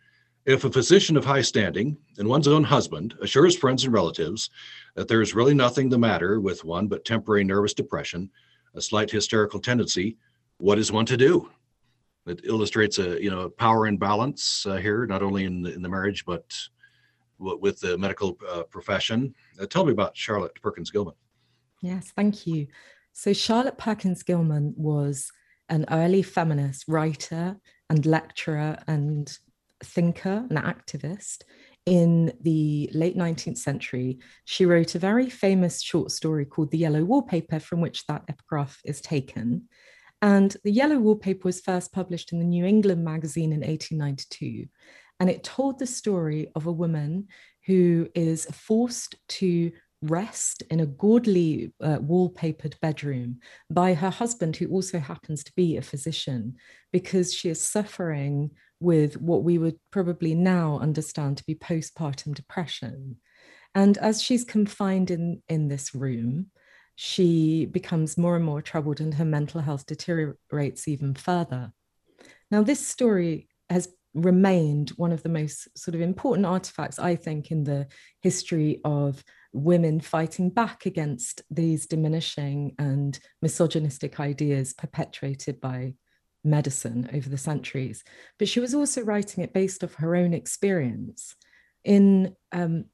If 0.45 0.65
a 0.65 0.71
physician 0.71 1.17
of 1.17 1.25
high 1.25 1.41
standing 1.41 1.97
and 2.19 2.29
one's 2.29 2.47
own 2.47 2.63
husband 2.63 3.15
assures 3.21 3.57
friends 3.57 3.83
and 3.83 3.93
relatives 3.93 4.51
that 4.95 5.09
there 5.09 5.21
is 5.21 5.35
really 5.35 5.55
nothing 5.55 5.89
the 5.89 5.99
matter 5.99 6.41
with 6.41 6.65
one 6.65 6.87
but 6.87 7.05
temporary 7.05 7.43
nervous 7.43 7.75
depression, 7.75 8.31
a 8.75 8.81
slight 8.81 9.11
hysterical 9.11 9.59
tendency, 9.59 10.17
what 10.59 10.79
is 10.79 10.93
one 10.93 11.07
to 11.07 11.17
do? 11.17 11.51
It 12.27 12.43
illustrates 12.45 12.99
a 12.99 13.21
you 13.23 13.31
know 13.31 13.49
power 13.49 13.87
imbalance 13.87 14.67
uh, 14.67 14.77
here, 14.77 15.07
not 15.07 15.23
only 15.23 15.45
in 15.45 15.63
the, 15.63 15.73
in 15.73 15.83
the 15.83 15.89
marriage 15.89 16.25
but 16.25 16.55
with 17.39 17.81
the 17.81 17.99
medical 17.99 18.39
uh, 18.49 18.63
profession. 18.65 19.35
Uh, 19.61 19.67
tell 19.67 19.85
me 19.85 19.93
about 19.93 20.17
Charlotte 20.17 20.55
Perkins 20.63 20.91
Gilman. 20.91 21.15
Yes, 21.83 22.13
thank 22.17 22.47
you. 22.47 22.67
So 23.13 23.33
Charlotte 23.33 23.79
Perkins 23.79 24.23
Gilman 24.23 24.75
was 24.77 25.31
an 25.69 25.85
early 25.91 26.23
feminist 26.23 26.85
writer 26.89 27.57
and 27.91 28.07
lecturer 28.07 28.79
and 28.87 29.37
thinker 29.83 30.47
and 30.49 30.59
activist 30.59 31.43
in 31.87 32.33
the 32.41 32.91
late 32.93 33.17
19th 33.17 33.59
century, 33.59 34.19
she 34.45 34.67
wrote 34.67 34.95
a 34.95 34.99
very 34.99 35.31
famous 35.31 35.81
short 35.81 36.11
story 36.11 36.45
called 36.45 36.73
The 36.73 36.79
Yellow 36.79 37.05
Wallpaper, 37.05 37.61
from 37.61 37.81
which 37.81 38.05
that 38.07 38.25
epigraph 38.29 38.81
is 38.85 39.01
taken. 39.01 39.69
And 40.21 40.55
The 40.65 40.73
Yellow 40.73 40.99
Wallpaper 40.99 41.43
was 41.45 41.61
first 41.61 41.93
published 41.93 42.33
in 42.33 42.41
the 42.41 42.45
New 42.45 42.65
England 42.65 43.05
magazine 43.05 43.53
in 43.53 43.61
1892. 43.61 44.67
And 45.19 45.31
it 45.31 45.45
told 45.45 45.79
the 45.79 45.87
story 45.87 46.51
of 46.55 46.67
a 46.67 46.73
woman 46.73 47.29
who 47.67 48.09
is 48.15 48.47
forced 48.47 49.17
to 49.29 49.73
rest 50.03 50.63
in 50.71 50.81
a 50.81 50.87
gaudily 50.87 51.73
uh, 51.83 51.99
wallpapered 51.99 52.79
bedroom 52.81 53.39
by 53.71 53.95
her 53.95 54.11
husband, 54.11 54.57
who 54.57 54.69
also 54.69 54.99
happens 54.99 55.43
to 55.45 55.53
be 55.57 55.77
a 55.77 55.83
physician, 55.83 56.57
because 56.93 57.33
she 57.33 57.49
is 57.49 57.61
suffering 57.61 58.51
with 58.79 59.21
what 59.21 59.43
we 59.43 59.57
would 59.59 59.79
probably 59.91 60.35
now 60.35 60.79
understand 60.79 61.39
to 61.39 61.45
be 61.45 61.55
postpartum 61.55 62.35
depression. 62.35 63.17
And 63.75 63.97
as 63.99 64.23
she's 64.23 64.45
confined 64.45 65.11
in, 65.11 65.43
in 65.49 65.69
this 65.69 65.95
room, 65.95 66.51
she 66.95 67.67
becomes 67.67 68.17
more 68.17 68.37
and 68.37 68.45
more 68.45 68.63
troubled 68.63 69.01
and 69.01 69.15
her 69.15 69.25
mental 69.25 69.61
health 69.61 69.87
deteriorates 69.87 70.89
even 70.89 71.15
further. 71.15 71.73
Now, 72.51 72.63
this 72.63 72.87
story 72.87 73.49
has 73.69 73.89
remained 74.17 74.91
one 74.91 75.13
of 75.13 75.23
the 75.23 75.29
most 75.29 75.69
sort 75.79 75.95
of 75.95 76.01
important 76.01 76.47
artifacts, 76.47 76.99
I 76.99 77.15
think, 77.15 77.51
in 77.51 77.65
the 77.65 77.87
history 78.23 78.81
of 78.85 79.23
women 79.53 80.01
fighting 80.01 80.51
back 80.51 80.87
against 80.87 81.43
these 81.51 81.87
diminishing 81.87 82.75
and 82.79 83.19
misogynistic 83.43 84.19
ideas 84.19 84.73
perpetuated 84.73 85.61
by 85.61 85.95
medicine 86.43 87.11
over 87.13 87.29
the 87.29 87.39
centuries. 87.39 88.03
But 88.39 88.49
she 88.49 88.61
was 88.61 88.75
also 88.75 89.03
writing 89.03 89.45
it 89.45 89.53
based 89.53 89.85
off 89.85 89.95
her 89.95 90.17
own 90.17 90.33
experience. 90.33 91.35
In 91.85 92.35
um, 92.53 92.87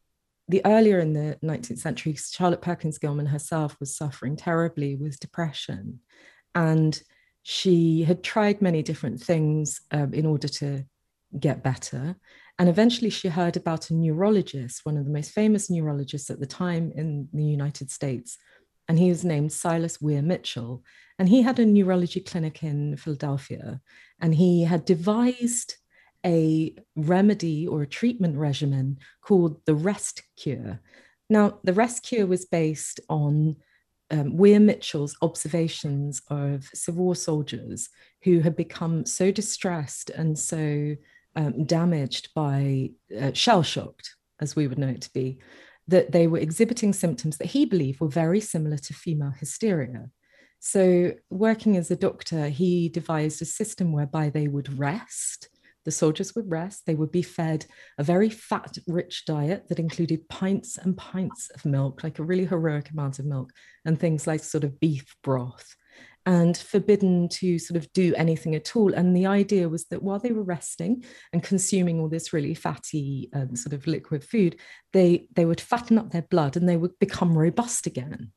the 0.49 0.63
earlier 0.65 0.99
in 0.99 1.13
the 1.13 1.39
19th 1.43 1.79
century, 1.79 2.15
Charlotte 2.15 2.63
Perkins 2.63 2.99
Gilman 2.99 3.27
herself 3.27 3.77
was 3.79 3.97
suffering 3.97 4.37
terribly 4.37 4.97
with 4.97 5.21
depression. 5.21 6.01
And 6.55 7.01
she 7.43 8.03
had 8.03 8.23
tried 8.23 8.61
many 8.63 8.83
different 8.83 9.21
things 9.21 9.81
um, 9.91 10.15
in 10.15 10.27
order 10.27 10.49
to 10.49 10.85
get 11.39 11.63
better. 11.63 12.17
And 12.59 12.69
eventually 12.69 13.11
she 13.11 13.29
heard 13.29 13.57
about 13.57 13.91
a 13.91 13.95
neurologist, 13.95 14.85
one 14.85 14.97
of 14.97 15.05
the 15.05 15.11
most 15.11 15.31
famous 15.31 15.71
neurologists 15.71 16.31
at 16.31 16.41
the 16.41 16.47
time 16.47 16.93
in 16.95 17.29
the 17.33 17.45
United 17.45 17.91
States. 17.91 18.39
And 18.89 18.99
he 18.99 19.09
was 19.09 19.25
named 19.25 19.53
Silas 19.53 20.01
Weir 20.01 20.23
Mitchell. 20.23 20.85
And 21.19 21.29
he 21.29 21.43
had 21.43 21.59
a 21.59 21.67
neurology 21.67 22.21
clinic 22.21 22.63
in 22.63 22.97
Philadelphia. 22.97 23.81
And 24.21 24.35
he 24.35 24.65
had 24.65 24.85
devised 24.85 25.77
a 26.25 26.75
remedy 26.95 27.67
or 27.67 27.83
a 27.83 27.87
treatment 27.87 28.37
regimen 28.37 28.99
called 29.23 29.65
the 29.67 29.75
rest 29.75 30.23
cure. 30.37 30.81
Now, 31.29 31.59
the 31.65 31.73
rest 31.73 32.03
cure 32.03 32.27
was 32.27 32.45
based 32.45 33.01
on 33.09 33.57
um, 34.11 34.37
Weir 34.37 34.61
Mitchell's 34.61 35.17
observations 35.23 36.21
of 36.29 36.69
Civil 36.75 37.05
War 37.05 37.17
soldiers 37.17 37.89
who 38.23 38.41
had 38.41 38.55
become 38.55 39.07
so 39.07 39.31
distressed 39.31 40.11
and 40.11 40.39
so 40.39 40.95
um, 41.37 41.65
damaged 41.65 42.31
by 42.35 42.91
uh, 43.21 43.33
shell 43.33 43.63
shocked, 43.63 44.17
as 44.41 44.57
we 44.57 44.67
would 44.67 44.79
know 44.79 44.89
it 44.89 45.03
to 45.03 45.13
be, 45.13 45.39
that 45.89 46.13
they 46.13 46.27
were 46.27 46.39
exhibiting 46.39 46.93
symptoms 46.93 47.39
that 47.39 47.49
he 47.49 47.65
believed 47.65 48.01
were 48.01 48.09
very 48.09 48.41
similar 48.41 48.77
to 48.77 48.95
female 48.95 49.33
hysteria. 49.39 50.11
So, 50.61 51.13
working 51.29 51.77
as 51.77 51.91
a 51.91 51.97
doctor, 51.97 52.49
he 52.49 52.89
devised 52.89 53.43
a 53.43 53.47
system 53.47 53.93
whereby 53.93 54.31
they 54.31 54.47
would 54.47 54.79
rest. 54.79 55.49
The 55.85 55.91
soldiers 55.91 56.37
would 56.37 56.49
rest. 56.49 56.87
They 56.87 56.95
would 56.95 57.11
be 57.11 57.23
fed 57.23 57.67
a 57.99 58.05
very 58.05 58.31
fat 58.31 58.79
rich 58.87 59.25
diet 59.27 59.67
that 59.69 59.81
included 59.81 60.29
pints 60.29 60.79
and 60.79 60.97
pints 60.97 61.51
of 61.51 61.65
milk, 61.65 62.05
like 62.05 62.21
a 62.21 62.25
really 62.25 62.45
heroic 62.45 62.91
amount 62.91 63.19
of 63.19 63.25
milk, 63.25 63.51
and 63.85 63.99
things 63.99 64.29
like 64.29 64.45
sort 64.45 64.63
of 64.63 64.79
beef 64.79 65.17
broth 65.25 65.75
and 66.27 66.57
forbidden 66.57 67.29
to 67.29 67.59
sort 67.59 67.77
of 67.77 67.93
do 67.93 68.15
anything 68.17 68.55
at 68.55 68.77
all. 68.77 68.95
And 68.95 69.17
the 69.17 69.27
idea 69.27 69.69
was 69.69 69.87
that 69.87 70.03
while 70.03 70.19
they 70.19 70.33
were 70.33 70.43
resting 70.43 71.05
and 71.33 71.43
consuming 71.43 72.01
all 72.01 72.09
this 72.09 72.33
really 72.33 72.55
fatty 72.55 73.29
um, 73.35 73.57
sort 73.57 73.73
of 73.73 73.87
liquid 73.87 74.23
food, 74.25 74.57
they, 74.93 75.27
they 75.35 75.45
would 75.45 75.61
fatten 75.61 75.99
up 75.99 76.11
their 76.11 76.23
blood 76.23 76.57
and 76.57 76.69
they 76.69 76.77
would 76.77 76.99
become 76.99 77.37
robust 77.37 77.87
again. 77.87 78.33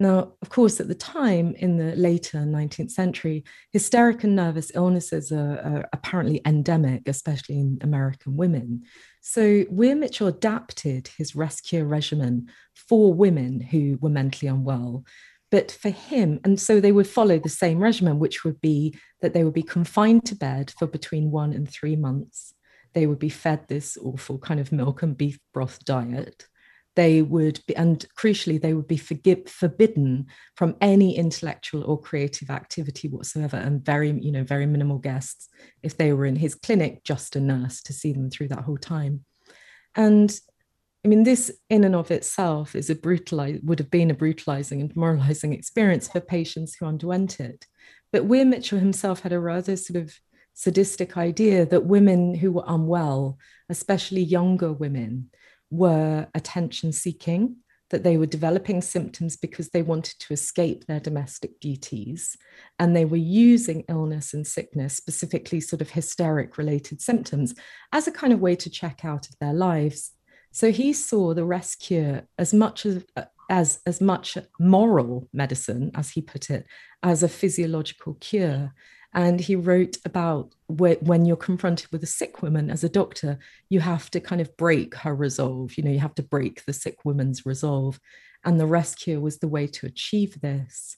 Now, 0.00 0.34
of 0.42 0.48
course, 0.48 0.78
at 0.78 0.86
the 0.86 0.94
time 0.94 1.54
in 1.56 1.76
the 1.76 1.96
later 1.96 2.38
19th 2.38 2.92
century, 2.92 3.42
hysteric 3.72 4.22
and 4.22 4.36
nervous 4.36 4.70
illnesses 4.74 5.32
are, 5.32 5.58
are 5.58 5.88
apparently 5.92 6.40
endemic, 6.46 7.08
especially 7.08 7.58
in 7.58 7.78
American 7.80 8.36
women. 8.36 8.84
So 9.22 9.64
Weir 9.70 9.96
Mitchell 9.96 10.28
adapted 10.28 11.10
his 11.18 11.34
rest 11.34 11.64
cure 11.64 11.84
regimen 11.84 12.48
for 12.76 13.12
women 13.12 13.60
who 13.60 13.98
were 14.00 14.08
mentally 14.08 14.48
unwell 14.48 15.04
but 15.50 15.70
for 15.70 15.90
him, 15.90 16.40
and 16.44 16.60
so 16.60 16.80
they 16.80 16.92
would 16.92 17.06
follow 17.06 17.38
the 17.38 17.48
same 17.48 17.78
regimen, 17.78 18.18
which 18.18 18.44
would 18.44 18.60
be 18.60 18.94
that 19.20 19.32
they 19.32 19.44
would 19.44 19.54
be 19.54 19.62
confined 19.62 20.24
to 20.26 20.34
bed 20.34 20.72
for 20.78 20.86
between 20.86 21.30
one 21.30 21.52
and 21.52 21.68
three 21.68 21.96
months. 21.96 22.54
They 22.94 23.06
would 23.06 23.18
be 23.18 23.28
fed 23.28 23.66
this 23.68 23.96
awful 23.96 24.38
kind 24.38 24.60
of 24.60 24.72
milk 24.72 25.02
and 25.02 25.16
beef 25.16 25.38
broth 25.52 25.84
diet. 25.84 26.46
they 26.98 27.22
would 27.22 27.60
be, 27.68 27.76
and 27.76 28.04
crucially, 28.18 28.60
they 28.60 28.74
would 28.74 28.88
be 28.88 28.96
forgive, 28.96 29.48
forbidden 29.48 30.26
from 30.56 30.74
any 30.80 31.16
intellectual 31.16 31.84
or 31.84 32.00
creative 32.00 32.50
activity 32.50 33.06
whatsoever, 33.06 33.56
and 33.56 33.84
very, 33.84 34.10
you 34.10 34.32
know, 34.32 34.42
very 34.42 34.66
minimal 34.66 34.98
guests. 34.98 35.48
If 35.84 35.96
they 35.96 36.12
were 36.12 36.26
in 36.26 36.34
his 36.34 36.56
clinic, 36.56 37.04
just 37.04 37.36
a 37.36 37.40
nurse 37.40 37.82
to 37.82 37.92
see 37.92 38.12
them 38.12 38.30
through 38.30 38.48
that 38.48 38.64
whole 38.64 38.78
time. 38.78 39.24
And 39.94 40.36
I 41.04 41.08
mean, 41.08 41.22
this 41.22 41.52
in 41.70 41.84
and 41.84 41.94
of 41.94 42.10
itself 42.10 42.74
is 42.74 42.90
a 42.90 42.94
brutalize 42.94 43.60
would 43.62 43.78
have 43.78 43.90
been 43.90 44.10
a 44.10 44.14
brutalizing 44.14 44.80
and 44.80 44.92
demoralizing 44.92 45.52
experience 45.52 46.08
for 46.08 46.20
patients 46.20 46.74
who 46.74 46.86
underwent 46.86 47.40
it. 47.40 47.66
But 48.12 48.24
Weir 48.24 48.44
Mitchell 48.44 48.78
himself 48.78 49.20
had 49.20 49.32
a 49.32 49.40
rather 49.40 49.76
sort 49.76 50.02
of 50.02 50.14
sadistic 50.54 51.16
idea 51.16 51.64
that 51.66 51.86
women 51.86 52.34
who 52.34 52.50
were 52.50 52.64
unwell, 52.66 53.38
especially 53.68 54.22
younger 54.22 54.72
women, 54.72 55.30
were 55.70 56.26
attention 56.34 56.92
seeking, 56.92 57.56
that 57.90 58.02
they 58.02 58.16
were 58.16 58.26
developing 58.26 58.82
symptoms 58.82 59.36
because 59.36 59.70
they 59.70 59.82
wanted 59.82 60.18
to 60.18 60.32
escape 60.32 60.86
their 60.86 61.00
domestic 61.00 61.60
duties. 61.60 62.36
And 62.78 62.94
they 62.96 63.04
were 63.04 63.16
using 63.16 63.84
illness 63.88 64.34
and 64.34 64.46
sickness, 64.46 64.96
specifically 64.96 65.60
sort 65.60 65.80
of 65.80 65.90
hysteric 65.90 66.58
related 66.58 67.00
symptoms, 67.00 67.54
as 67.92 68.08
a 68.08 68.12
kind 68.12 68.32
of 68.32 68.40
way 68.40 68.56
to 68.56 68.68
check 68.68 69.04
out 69.04 69.28
of 69.28 69.38
their 69.40 69.54
lives. 69.54 70.12
So 70.50 70.72
he 70.72 70.92
saw 70.92 71.34
the 71.34 71.44
rest 71.44 71.80
cure 71.80 72.22
as 72.38 72.52
much 72.54 72.86
as, 72.86 73.04
as, 73.50 73.80
as 73.86 74.00
much 74.00 74.38
moral 74.58 75.28
medicine, 75.32 75.90
as 75.94 76.10
he 76.10 76.22
put 76.22 76.50
it, 76.50 76.66
as 77.02 77.22
a 77.22 77.28
physiological 77.28 78.14
cure. 78.20 78.74
And 79.14 79.40
he 79.40 79.56
wrote 79.56 79.96
about 80.04 80.54
when 80.66 81.24
you're 81.24 81.36
confronted 81.36 81.90
with 81.90 82.02
a 82.02 82.06
sick 82.06 82.42
woman 82.42 82.70
as 82.70 82.84
a 82.84 82.88
doctor, 82.88 83.38
you 83.70 83.80
have 83.80 84.10
to 84.10 84.20
kind 84.20 84.40
of 84.40 84.56
break 84.56 84.94
her 84.96 85.14
resolve. 85.14 85.76
You 85.78 85.84
know, 85.84 85.90
you 85.90 86.00
have 86.00 86.14
to 86.16 86.22
break 86.22 86.64
the 86.64 86.72
sick 86.72 87.04
woman's 87.04 87.46
resolve. 87.46 87.98
And 88.44 88.60
the 88.60 88.66
rest 88.66 89.00
cure 89.00 89.20
was 89.20 89.38
the 89.38 89.48
way 89.48 89.66
to 89.66 89.86
achieve 89.86 90.40
this. 90.40 90.96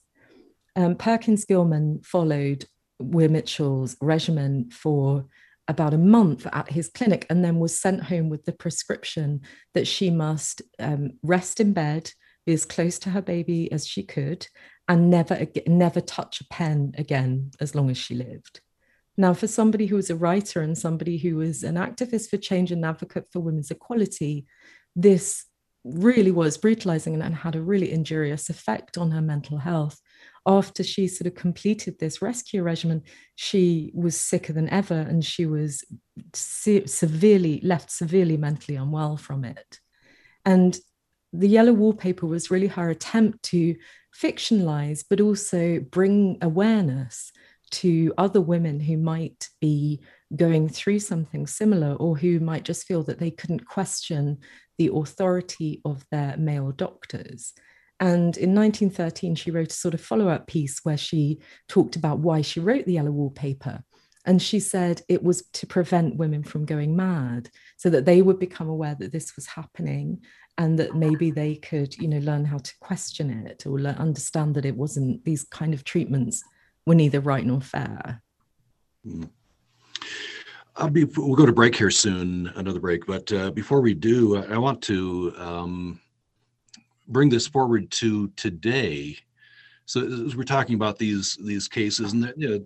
Um, 0.75 0.95
Perkins 0.95 1.45
Gilman 1.45 2.01
followed 2.03 2.65
Weir 2.99 3.29
Mitchell's 3.29 3.97
regimen 4.01 4.69
for 4.71 5.25
about 5.71 5.93
a 5.93 5.97
month 5.97 6.45
at 6.51 6.69
his 6.69 6.89
clinic 6.89 7.25
and 7.29 7.43
then 7.43 7.57
was 7.57 7.79
sent 7.79 8.03
home 8.03 8.29
with 8.29 8.45
the 8.45 8.51
prescription 8.51 9.41
that 9.73 9.87
she 9.87 10.11
must 10.11 10.61
um, 10.77 11.11
rest 11.23 11.59
in 11.59 11.73
bed, 11.73 12.11
be 12.45 12.53
as 12.53 12.65
close 12.65 12.99
to 12.99 13.09
her 13.09 13.21
baby 13.21 13.71
as 13.71 13.87
she 13.87 14.03
could, 14.03 14.45
and 14.87 15.09
never 15.09 15.47
never 15.65 16.01
touch 16.01 16.41
a 16.41 16.45
pen 16.49 16.93
again 16.97 17.51
as 17.59 17.73
long 17.73 17.89
as 17.89 17.97
she 17.97 18.13
lived. 18.13 18.59
Now, 19.17 19.33
for 19.33 19.47
somebody 19.47 19.85
who 19.87 19.95
was 19.95 20.09
a 20.09 20.15
writer 20.15 20.61
and 20.61 20.77
somebody 20.77 21.17
who 21.17 21.37
was 21.37 21.63
an 21.63 21.75
activist 21.75 22.29
for 22.29 22.37
change 22.37 22.71
and 22.71 22.85
advocate 22.85 23.27
for 23.31 23.39
women's 23.39 23.71
equality, 23.71 24.45
this 24.95 25.45
really 25.83 26.31
was 26.31 26.57
brutalizing 26.57 27.13
and, 27.13 27.23
and 27.23 27.35
had 27.35 27.55
a 27.55 27.61
really 27.61 27.91
injurious 27.91 28.49
effect 28.49 28.97
on 28.97 29.11
her 29.11 29.21
mental 29.21 29.57
health. 29.57 29.99
After 30.45 30.83
she 30.83 31.07
sort 31.07 31.27
of 31.27 31.35
completed 31.35 31.99
this 31.99 32.21
rest 32.21 32.49
cure 32.49 32.63
regimen, 32.63 33.03
she 33.35 33.91
was 33.93 34.19
sicker 34.19 34.53
than 34.53 34.69
ever 34.69 34.95
and 34.95 35.23
she 35.23 35.45
was 35.45 35.83
se- 36.33 36.87
severely 36.87 37.61
left 37.63 37.91
severely 37.91 38.37
mentally 38.37 38.75
unwell 38.75 39.17
from 39.17 39.45
it. 39.45 39.79
And 40.45 40.77
the 41.31 41.47
yellow 41.47 41.73
wallpaper 41.73 42.25
was 42.25 42.51
really 42.51 42.67
her 42.67 42.89
attempt 42.89 43.43
to 43.43 43.75
fictionalize, 44.19 45.03
but 45.07 45.21
also 45.21 45.79
bring 45.79 46.37
awareness 46.41 47.31
to 47.71 48.13
other 48.17 48.41
women 48.41 48.79
who 48.79 48.97
might 48.97 49.47
be 49.61 50.01
going 50.35 50.67
through 50.67 50.99
something 50.99 51.47
similar 51.47 51.93
or 51.93 52.17
who 52.17 52.39
might 52.39 52.63
just 52.63 52.85
feel 52.85 53.03
that 53.03 53.19
they 53.19 53.31
couldn't 53.31 53.65
question 53.65 54.37
the 54.77 54.91
authority 54.93 55.81
of 55.85 56.05
their 56.11 56.35
male 56.37 56.71
doctors. 56.71 57.53
And 58.01 58.35
in 58.35 58.55
1913, 58.55 59.35
she 59.35 59.51
wrote 59.51 59.71
a 59.71 59.75
sort 59.75 59.93
of 59.93 60.01
follow 60.01 60.27
up 60.27 60.47
piece 60.47 60.79
where 60.83 60.97
she 60.97 61.39
talked 61.69 61.95
about 61.95 62.19
why 62.19 62.41
she 62.41 62.59
wrote 62.59 62.85
the 62.85 62.93
yellow 62.93 63.11
wallpaper. 63.11 63.83
And 64.25 64.41
she 64.41 64.59
said 64.59 65.03
it 65.07 65.23
was 65.23 65.43
to 65.53 65.67
prevent 65.67 66.17
women 66.17 66.43
from 66.43 66.65
going 66.65 66.95
mad 66.95 67.49
so 67.77 67.89
that 67.91 68.05
they 68.05 68.21
would 68.21 68.39
become 68.39 68.69
aware 68.69 68.95
that 68.99 69.11
this 69.11 69.35
was 69.35 69.45
happening 69.45 70.21
and 70.57 70.77
that 70.79 70.95
maybe 70.95 71.31
they 71.31 71.55
could 71.55 71.95
you 71.97 72.07
know 72.07 72.19
learn 72.19 72.45
how 72.45 72.57
to 72.57 72.73
question 72.79 73.29
it 73.47 73.65
or 73.65 73.79
understand 73.79 74.55
that 74.55 74.65
it 74.65 74.75
wasn't 74.75 75.23
these 75.23 75.43
kind 75.45 75.73
of 75.73 75.83
treatments 75.83 76.43
were 76.85 76.95
neither 76.95 77.19
right 77.19 77.45
nor 77.45 77.61
fair 77.61 78.21
mm. 79.07 79.29
I'll 80.77 80.89
be, 80.89 81.03
we'll 81.03 81.35
go 81.35 81.45
to 81.45 81.51
break 81.51 81.75
here 81.75 81.91
soon, 81.91 82.47
another 82.55 82.79
break. 82.79 83.05
But 83.05 83.31
uh, 83.33 83.51
before 83.51 83.81
we 83.81 83.93
do, 83.93 84.37
I 84.37 84.57
want 84.57 84.81
to 84.83 85.33
um, 85.37 85.99
bring 87.11 87.29
this 87.29 87.47
forward 87.47 87.91
to 87.91 88.29
today. 88.29 89.17
So 89.85 90.01
as 90.25 90.35
we're 90.35 90.43
talking 90.43 90.75
about 90.75 90.97
these 90.97 91.37
these 91.43 91.67
cases, 91.67 92.13
and 92.13 92.33
you 92.37 92.49
know, 92.49 92.65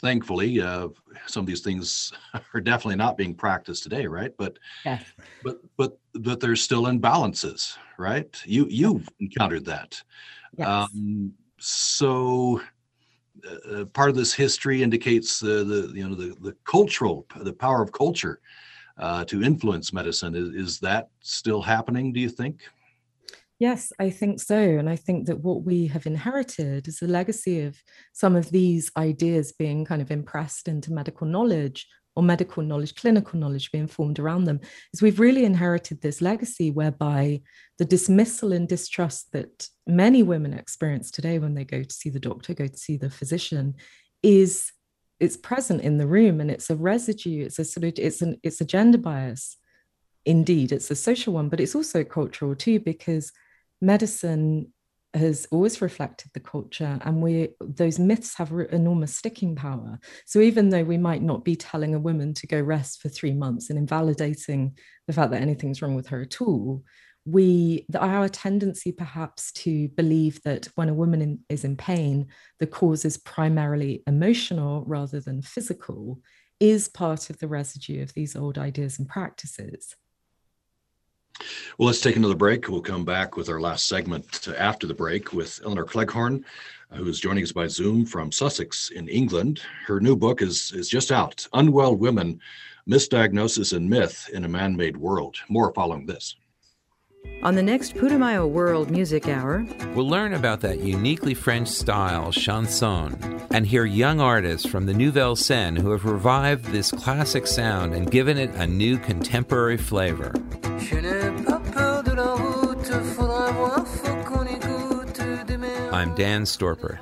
thankfully, 0.00 0.60
uh, 0.60 0.88
some 1.26 1.42
of 1.42 1.46
these 1.46 1.60
things 1.60 2.12
are 2.54 2.60
definitely 2.60 2.96
not 2.96 3.16
being 3.16 3.34
practiced 3.34 3.82
today, 3.82 4.06
right? 4.06 4.32
But 4.36 4.58
yes. 4.84 5.04
but 5.42 5.56
but 5.76 5.98
but 6.14 6.40
there's 6.40 6.62
still 6.62 6.84
imbalances, 6.84 7.76
right? 7.98 8.40
You 8.44 8.66
you've 8.70 9.08
encountered 9.20 9.64
that. 9.66 10.02
Yes. 10.56 10.66
Um, 10.66 11.32
so 11.58 12.60
uh, 13.70 13.84
part 13.86 14.10
of 14.10 14.16
this 14.16 14.32
history 14.32 14.82
indicates 14.82 15.38
the 15.38 15.64
the 15.64 15.92
you 15.94 16.08
know 16.08 16.14
the 16.14 16.34
the 16.40 16.56
cultural 16.64 17.26
the 17.36 17.52
power 17.52 17.82
of 17.82 17.92
culture 17.92 18.40
uh, 18.98 19.24
to 19.26 19.42
influence 19.42 19.92
medicine. 19.92 20.34
Is, 20.34 20.48
is 20.48 20.80
that 20.80 21.10
still 21.20 21.62
happening? 21.62 22.12
Do 22.12 22.20
you 22.20 22.30
think? 22.30 22.62
Yes, 23.58 23.90
I 23.98 24.10
think 24.10 24.40
so. 24.40 24.58
And 24.58 24.88
I 24.88 24.96
think 24.96 25.26
that 25.26 25.40
what 25.40 25.64
we 25.64 25.86
have 25.86 26.06
inherited 26.06 26.88
is 26.88 27.00
a 27.00 27.06
legacy 27.06 27.62
of 27.62 27.76
some 28.12 28.36
of 28.36 28.50
these 28.50 28.90
ideas 28.98 29.52
being 29.52 29.84
kind 29.84 30.02
of 30.02 30.10
impressed 30.10 30.68
into 30.68 30.92
medical 30.92 31.26
knowledge 31.26 31.86
or 32.14 32.22
medical 32.22 32.62
knowledge, 32.62 32.94
clinical 32.94 33.38
knowledge 33.38 33.70
being 33.72 33.86
formed 33.86 34.18
around 34.18 34.44
them, 34.44 34.60
is 34.92 35.00
we've 35.00 35.20
really 35.20 35.44
inherited 35.44 36.00
this 36.00 36.20
legacy 36.20 36.70
whereby 36.70 37.40
the 37.78 37.84
dismissal 37.84 38.52
and 38.52 38.68
distrust 38.68 39.32
that 39.32 39.68
many 39.86 40.22
women 40.22 40.52
experience 40.52 41.10
today 41.10 41.38
when 41.38 41.54
they 41.54 41.64
go 41.64 41.82
to 41.82 41.94
see 41.94 42.10
the 42.10 42.20
doctor, 42.20 42.54
go 42.54 42.66
to 42.66 42.78
see 42.78 42.96
the 42.96 43.10
physician, 43.10 43.74
is 44.22 44.72
it's 45.18 45.36
present 45.36 45.80
in 45.80 45.96
the 45.96 46.06
room 46.06 46.40
and 46.40 46.50
it's 46.50 46.68
a 46.68 46.76
residue, 46.76 47.44
it's 47.44 47.58
a 47.58 47.64
sort 47.64 47.84
of 47.84 47.94
it's 47.98 48.20
an 48.20 48.38
it's 48.42 48.60
a 48.60 48.66
gender 48.66 48.98
bias. 48.98 49.56
Indeed, 50.26 50.72
it's 50.72 50.90
a 50.90 50.96
social 50.96 51.34
one, 51.34 51.48
but 51.48 51.60
it's 51.60 51.74
also 51.74 52.02
cultural 52.02 52.54
too, 52.54 52.80
because 52.80 53.30
medicine 53.80 54.72
has 55.14 55.46
always 55.50 55.80
reflected 55.80 56.30
the 56.34 56.40
culture 56.40 56.98
and 57.02 57.22
we 57.22 57.48
those 57.60 57.98
myths 57.98 58.36
have 58.36 58.52
enormous 58.70 59.16
sticking 59.16 59.56
power. 59.56 59.98
So 60.26 60.40
even 60.40 60.68
though 60.68 60.84
we 60.84 60.98
might 60.98 61.22
not 61.22 61.44
be 61.44 61.56
telling 61.56 61.94
a 61.94 61.98
woman 61.98 62.34
to 62.34 62.46
go 62.46 62.60
rest 62.60 63.00
for 63.00 63.08
3 63.08 63.32
months 63.32 63.70
and 63.70 63.78
invalidating 63.78 64.76
the 65.06 65.12
fact 65.14 65.30
that 65.30 65.40
anything's 65.40 65.80
wrong 65.80 65.94
with 65.94 66.08
her 66.08 66.20
at 66.20 66.40
all 66.40 66.82
we 67.26 67.84
the, 67.88 68.02
our 68.02 68.28
tendency 68.28 68.92
perhaps 68.92 69.50
to 69.50 69.88
believe 69.88 70.40
that 70.44 70.68
when 70.76 70.88
a 70.88 70.94
woman 70.94 71.20
in, 71.20 71.40
is 71.48 71.64
in 71.64 71.76
pain 71.76 72.28
the 72.60 72.66
cause 72.66 73.04
is 73.04 73.18
primarily 73.18 74.02
emotional 74.06 74.84
rather 74.86 75.20
than 75.20 75.42
physical 75.42 76.20
is 76.60 76.88
part 76.88 77.28
of 77.28 77.38
the 77.38 77.48
residue 77.48 78.02
of 78.02 78.14
these 78.14 78.36
old 78.36 78.56
ideas 78.56 78.98
and 78.98 79.08
practices 79.08 79.96
well, 81.78 81.86
let's 81.86 82.00
take 82.00 82.16
another 82.16 82.34
break. 82.34 82.68
We'll 82.68 82.80
come 82.80 83.04
back 83.04 83.36
with 83.36 83.48
our 83.48 83.60
last 83.60 83.88
segment 83.88 84.48
after 84.58 84.86
the 84.86 84.94
break 84.94 85.32
with 85.32 85.60
Elinor 85.64 85.84
Cleghorn, 85.84 86.44
uh, 86.90 86.96
who 86.96 87.08
is 87.08 87.20
joining 87.20 87.44
us 87.44 87.52
by 87.52 87.66
Zoom 87.66 88.06
from 88.06 88.32
Sussex 88.32 88.90
in 88.90 89.08
England. 89.08 89.60
Her 89.86 90.00
new 90.00 90.16
book 90.16 90.42
is, 90.42 90.72
is 90.72 90.88
just 90.88 91.12
out 91.12 91.46
Unwell 91.52 91.96
Women 91.96 92.40
Misdiagnosis 92.88 93.76
and 93.76 93.90
Myth 93.90 94.30
in 94.32 94.44
a 94.44 94.48
Man 94.48 94.76
Made 94.76 94.96
World. 94.96 95.36
More 95.48 95.72
following 95.74 96.06
this. 96.06 96.36
On 97.42 97.54
the 97.54 97.62
next 97.62 97.94
Putumayo 97.94 98.48
World 98.48 98.90
Music 98.90 99.28
Hour, 99.28 99.66
we'll 99.94 100.08
learn 100.08 100.34
about 100.34 100.60
that 100.60 100.78
uniquely 100.78 101.34
French 101.34 101.68
style, 101.68 102.32
chanson, 102.32 103.18
and 103.50 103.66
hear 103.66 103.84
young 103.84 104.20
artists 104.20 104.66
from 104.66 104.86
the 104.86 104.94
Nouvelle 104.94 105.36
Scène 105.36 105.78
who 105.78 105.90
have 105.90 106.04
revived 106.04 106.66
this 106.66 106.90
classic 106.90 107.46
sound 107.46 107.94
and 107.94 108.10
given 108.10 108.38
it 108.38 108.50
a 108.54 108.66
new 108.66 108.98
contemporary 108.98 109.76
flavor. 109.76 110.32
I'm 115.96 116.14
Dan 116.14 116.42
Storper. 116.42 116.98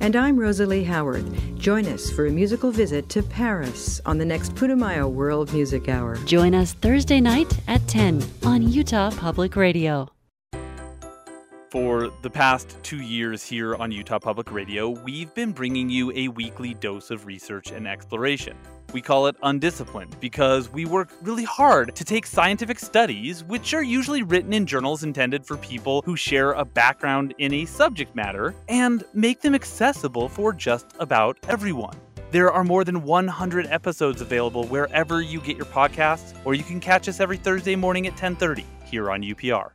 And 0.00 0.16
I'm 0.16 0.38
Rosalie 0.38 0.82
Howard. 0.82 1.26
Join 1.58 1.84
us 1.84 2.10
for 2.10 2.24
a 2.24 2.30
musical 2.30 2.70
visit 2.70 3.06
to 3.10 3.22
Paris 3.22 4.00
on 4.06 4.16
the 4.16 4.24
next 4.24 4.54
Putumayo 4.54 5.06
World 5.12 5.52
Music 5.52 5.90
Hour. 5.90 6.16
Join 6.24 6.54
us 6.54 6.72
Thursday 6.72 7.20
night 7.20 7.60
at 7.68 7.86
10 7.88 8.24
on 8.46 8.62
Utah 8.62 9.10
Public 9.10 9.54
Radio. 9.54 10.08
For 11.70 12.10
the 12.22 12.30
past 12.30 12.78
two 12.82 13.02
years 13.02 13.44
here 13.44 13.76
on 13.76 13.92
Utah 13.92 14.18
Public 14.18 14.50
Radio, 14.50 14.88
we've 14.88 15.34
been 15.34 15.52
bringing 15.52 15.90
you 15.90 16.10
a 16.14 16.28
weekly 16.28 16.72
dose 16.72 17.10
of 17.10 17.26
research 17.26 17.70
and 17.70 17.86
exploration. 17.86 18.56
We 18.92 19.02
call 19.02 19.26
it 19.26 19.36
undisciplined 19.42 20.18
because 20.18 20.70
we 20.70 20.86
work 20.86 21.10
really 21.22 21.44
hard 21.44 21.94
to 21.94 22.04
take 22.04 22.24
scientific 22.24 22.78
studies, 22.78 23.44
which 23.44 23.74
are 23.74 23.82
usually 23.82 24.22
written 24.22 24.54
in 24.54 24.64
journals 24.64 25.04
intended 25.04 25.44
for 25.44 25.58
people 25.58 26.02
who 26.06 26.16
share 26.16 26.52
a 26.52 26.64
background 26.64 27.34
in 27.36 27.52
a 27.52 27.64
subject 27.66 28.16
matter, 28.16 28.54
and 28.68 29.04
make 29.12 29.42
them 29.42 29.54
accessible 29.54 30.28
for 30.28 30.54
just 30.54 30.86
about 31.00 31.38
everyone. 31.48 31.96
There 32.30 32.50
are 32.50 32.64
more 32.64 32.84
than 32.84 33.02
100 33.02 33.66
episodes 33.66 34.20
available 34.20 34.64
wherever 34.64 35.20
you 35.20 35.40
get 35.40 35.56
your 35.56 35.66
podcasts, 35.66 36.34
or 36.44 36.54
you 36.54 36.62
can 36.62 36.80
catch 36.80 37.08
us 37.08 37.20
every 37.20 37.36
Thursday 37.36 37.76
morning 37.76 38.06
at 38.06 38.16
10:30 38.16 38.64
here 38.84 39.10
on 39.10 39.22
UPR. 39.22 39.72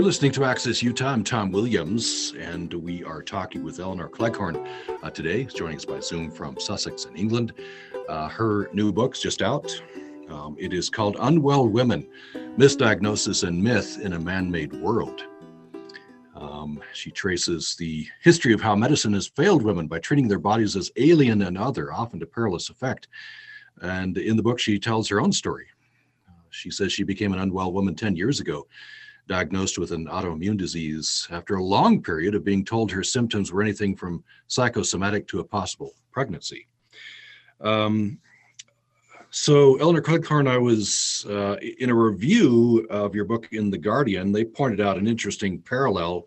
You're 0.00 0.06
listening 0.06 0.32
to 0.32 0.44
Access 0.44 0.82
Utah. 0.82 1.12
I'm 1.12 1.22
Tom 1.22 1.52
Williams, 1.52 2.32
and 2.38 2.72
we 2.72 3.04
are 3.04 3.20
talking 3.20 3.62
with 3.62 3.78
Elinor 3.80 4.08
Cleghorn 4.08 4.56
uh, 5.02 5.10
today. 5.10 5.44
She's 5.44 5.52
joining 5.52 5.76
us 5.76 5.84
by 5.84 6.00
Zoom 6.00 6.30
from 6.30 6.58
Sussex 6.58 7.04
in 7.04 7.14
England. 7.16 7.52
Uh, 8.08 8.26
her 8.28 8.70
new 8.72 8.92
book's 8.92 9.20
just 9.20 9.42
out. 9.42 9.70
Um, 10.30 10.56
it 10.58 10.72
is 10.72 10.88
called 10.88 11.18
Unwell 11.20 11.68
Women 11.68 12.08
Misdiagnosis 12.56 13.46
and 13.46 13.62
Myth 13.62 14.00
in 14.00 14.14
a 14.14 14.18
Man 14.18 14.50
Made 14.50 14.72
World. 14.72 15.26
Um, 16.34 16.80
she 16.94 17.10
traces 17.10 17.76
the 17.78 18.06
history 18.22 18.54
of 18.54 18.62
how 18.62 18.74
medicine 18.74 19.12
has 19.12 19.26
failed 19.26 19.62
women 19.62 19.86
by 19.86 19.98
treating 19.98 20.28
their 20.28 20.38
bodies 20.38 20.76
as 20.76 20.90
alien 20.96 21.42
and 21.42 21.58
other, 21.58 21.92
often 21.92 22.18
to 22.20 22.26
perilous 22.26 22.70
effect. 22.70 23.08
And 23.82 24.16
in 24.16 24.38
the 24.38 24.42
book, 24.42 24.60
she 24.60 24.78
tells 24.78 25.08
her 25.08 25.20
own 25.20 25.32
story. 25.32 25.66
Uh, 26.26 26.32
she 26.48 26.70
says 26.70 26.90
she 26.90 27.04
became 27.04 27.34
an 27.34 27.40
unwell 27.40 27.74
woman 27.74 27.94
10 27.94 28.16
years 28.16 28.40
ago 28.40 28.66
diagnosed 29.30 29.78
with 29.78 29.92
an 29.92 30.06
autoimmune 30.06 30.58
disease 30.58 31.28
after 31.30 31.54
a 31.54 31.62
long 31.62 32.02
period 32.02 32.34
of 32.34 32.44
being 32.44 32.64
told 32.64 32.90
her 32.90 33.04
symptoms 33.04 33.52
were 33.52 33.62
anything 33.62 33.94
from 33.94 34.24
psychosomatic 34.48 35.28
to 35.28 35.38
a 35.38 35.44
possible 35.44 35.94
pregnancy. 36.10 36.66
Um, 37.60 38.18
so, 39.30 39.76
Elinor 39.76 40.00
Cleghorn, 40.00 40.48
I 40.48 40.58
was 40.58 41.24
uh, 41.30 41.54
in 41.78 41.90
a 41.90 41.94
review 41.94 42.88
of 42.90 43.14
your 43.14 43.24
book 43.24 43.48
in 43.52 43.70
The 43.70 43.78
Guardian. 43.78 44.32
They 44.32 44.44
pointed 44.44 44.80
out 44.80 44.98
an 44.98 45.06
interesting 45.06 45.60
parallel. 45.60 46.26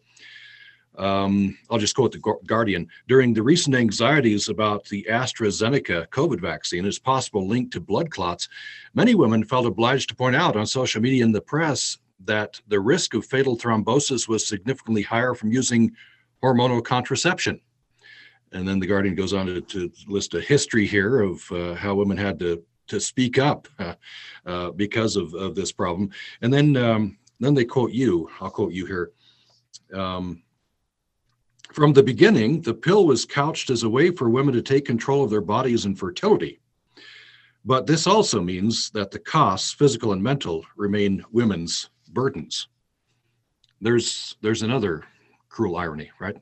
Um, 0.98 1.58
I'll 1.70 1.80
just 1.80 1.96
quote 1.96 2.14
The 2.14 2.40
Guardian. 2.46 2.88
During 3.10 3.34
the 3.34 3.44
recent 3.44 3.76
anxieties 3.76 4.48
about 4.48 4.86
the 4.86 5.06
AstraZeneca 5.10 6.08
COVID 6.08 6.40
vaccine, 6.40 6.86
its 6.86 7.00
possible 7.00 7.46
link 7.46 7.74
to 7.74 7.82
blood 7.82 8.10
clots, 8.10 8.48
many 8.94 9.14
women 9.14 9.44
felt 9.44 9.66
obliged 9.66 10.08
to 10.08 10.16
point 10.16 10.38
out 10.38 10.56
on 10.56 10.66
social 10.66 11.02
media 11.02 11.26
and 11.26 11.36
the 11.36 11.42
press 11.42 11.98
that 12.26 12.60
the 12.68 12.80
risk 12.80 13.14
of 13.14 13.26
fatal 13.26 13.58
thrombosis 13.58 14.28
was 14.28 14.48
significantly 14.48 15.02
higher 15.02 15.34
from 15.34 15.52
using 15.52 15.92
hormonal 16.42 16.84
contraception. 16.84 17.60
And 18.52 18.68
then 18.68 18.80
the 18.80 18.88
Guardian 18.88 19.16
goes 19.16 19.34
on 19.34 19.48
to, 19.48 19.62
to 19.62 19.92
list 20.08 20.34
a 20.36 20.42
history 20.42 20.86
here 20.86 21.22
of 21.22 21.52
uh, 21.52 21.74
how 21.74 21.96
women 21.96 22.18
had 22.18 22.40
to 22.40 22.64
to 22.86 23.00
speak 23.00 23.38
up 23.38 23.68
uh, 23.80 23.96
uh, 24.46 24.72
because 24.72 25.16
of, 25.16 25.34
of 25.34 25.56
this 25.56 25.72
problem. 25.72 26.10
And 26.42 26.54
then 26.54 26.76
um, 26.78 27.18
then 27.40 27.54
they 27.54 27.66
quote 27.66 27.92
you. 27.92 28.30
I'll 28.40 28.50
quote 28.50 28.74
you 28.74 28.86
here. 28.86 29.12
Um, 29.94 30.44
from 31.72 31.94
the 31.94 32.04
beginning, 32.04 32.62
the 32.62 32.74
pill 32.74 33.08
was 33.08 33.26
couched 33.26 33.70
as 33.70 33.84
a 33.84 33.90
way 33.90 34.12
for 34.12 34.30
women 34.30 34.54
to 34.54 34.62
take 34.62 34.86
control 34.86 35.24
of 35.24 35.32
their 35.32 35.42
bodies 35.42 35.86
and 35.86 35.98
fertility. 35.98 36.60
But 37.66 37.88
this 37.88 38.06
also 38.06 38.42
means 38.42 38.92
that 38.92 39.10
the 39.10 39.20
costs, 39.20 39.72
physical 39.72 40.12
and 40.12 40.22
mental, 40.22 40.66
remain 40.76 41.24
women's 41.32 41.90
burdens. 42.14 42.68
There's 43.82 44.36
there's 44.42 44.62
another 44.62 45.04
cruel 45.50 45.78
irony, 45.78 46.12
right? 46.20 46.38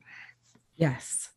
Yes. 0.76 1.28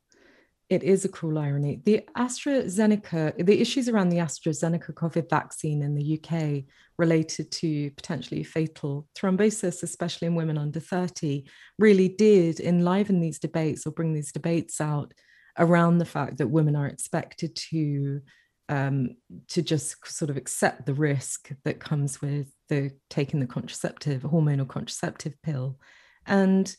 It 0.68 0.82
is 0.82 1.06
a 1.06 1.10
cruel 1.10 1.38
irony. 1.38 1.82
The 1.86 2.02
AstraZeneca, 2.18 3.46
the 3.46 3.62
issues 3.62 3.88
around 3.88 4.10
the 4.10 4.18
AstraZeneca 4.18 4.94
COVID 4.94 5.30
vaccine 5.30 5.84
in 5.84 5.94
the 5.94 6.20
UK 6.20 6.64
related 6.98 7.52
to 7.52 7.92
potentially 7.92 8.44
fatal 8.44 9.08
thrombosis, 9.16 9.84
especially 9.84 10.26
in 10.26 10.34
women 10.34 10.58
under 10.58 10.80
30, 10.80 11.46
really 11.78 12.08
did 12.08 12.60
enliven 12.60 13.20
these 13.20 13.38
debates 13.38 13.86
or 13.86 13.92
bring 13.92 14.14
these 14.14 14.32
debates 14.32 14.82
out 14.82 15.14
around 15.60 16.00
the 16.00 16.06
fact 16.06 16.38
that 16.38 16.48
women 16.48 16.76
are 16.76 16.88
expected 16.88 17.56
to 17.56 18.22
um, 18.70 19.16
to 19.50 19.62
just 19.62 20.06
sort 20.08 20.30
of 20.30 20.38
accept 20.38 20.86
the 20.86 20.94
risk 20.94 21.52
that 21.64 21.80
comes 21.80 22.22
with 22.22 22.48
the 22.70 22.92
taking 23.10 23.40
the 23.40 23.48
contraceptive, 23.48 24.24
hormonal 24.24 24.68
contraceptive 24.68 25.34
pill. 25.44 25.80
And 26.26 26.76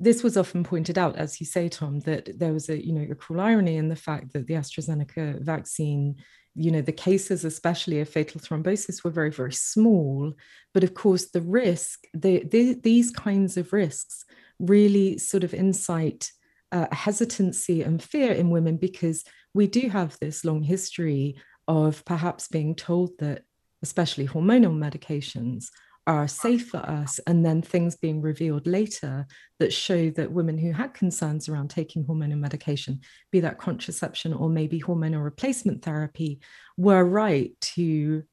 this 0.00 0.22
was 0.22 0.36
often 0.36 0.64
pointed 0.64 0.98
out, 0.98 1.16
as 1.16 1.40
you 1.40 1.46
say, 1.46 1.68
Tom, 1.68 2.00
that 2.00 2.38
there 2.38 2.52
was 2.52 2.68
a, 2.68 2.84
you 2.84 2.92
know, 2.92 3.06
a 3.10 3.14
cruel 3.14 3.40
irony 3.40 3.76
in 3.76 3.88
the 3.88 3.96
fact 3.96 4.32
that 4.32 4.46
the 4.46 4.54
AstraZeneca 4.54 5.40
vaccine, 5.40 6.16
you 6.56 6.70
know, 6.72 6.80
the 6.80 6.92
cases, 6.92 7.44
especially 7.44 8.00
of 8.00 8.08
fatal 8.08 8.40
thrombosis, 8.40 9.04
were 9.04 9.10
very, 9.10 9.30
very 9.30 9.52
small. 9.52 10.32
But 10.72 10.84
of 10.84 10.94
course, 10.94 11.30
the 11.30 11.40
risk, 11.40 12.04
the, 12.12 12.44
the 12.44 12.74
these 12.74 13.10
kinds 13.12 13.56
of 13.56 13.72
risks 13.72 14.24
really 14.58 15.18
sort 15.18 15.44
of 15.44 15.54
incite 15.54 16.32
uh, 16.74 16.88
hesitancy 16.92 17.82
and 17.82 18.02
fear 18.02 18.32
in 18.32 18.50
women 18.50 18.76
because 18.76 19.24
we 19.54 19.68
do 19.68 19.88
have 19.88 20.18
this 20.20 20.44
long 20.44 20.62
history 20.62 21.36
of 21.68 22.04
perhaps 22.04 22.48
being 22.48 22.74
told 22.74 23.10
that, 23.20 23.42
especially 23.82 24.26
hormonal 24.26 24.76
medications, 24.76 25.66
are 26.06 26.28
safe 26.28 26.68
for 26.68 26.78
us, 26.78 27.18
and 27.26 27.46
then 27.46 27.62
things 27.62 27.96
being 27.96 28.20
revealed 28.20 28.66
later 28.66 29.26
that 29.58 29.72
show 29.72 30.10
that 30.10 30.32
women 30.32 30.58
who 30.58 30.72
had 30.72 30.92
concerns 30.92 31.48
around 31.48 31.70
taking 31.70 32.04
hormonal 32.04 32.38
medication, 32.38 33.00
be 33.30 33.40
that 33.40 33.58
contraception 33.58 34.34
or 34.34 34.50
maybe 34.50 34.80
hormonal 34.80 35.24
replacement 35.24 35.82
therapy, 35.82 36.40
were 36.76 37.04
right 37.04 37.52
to 37.60 38.24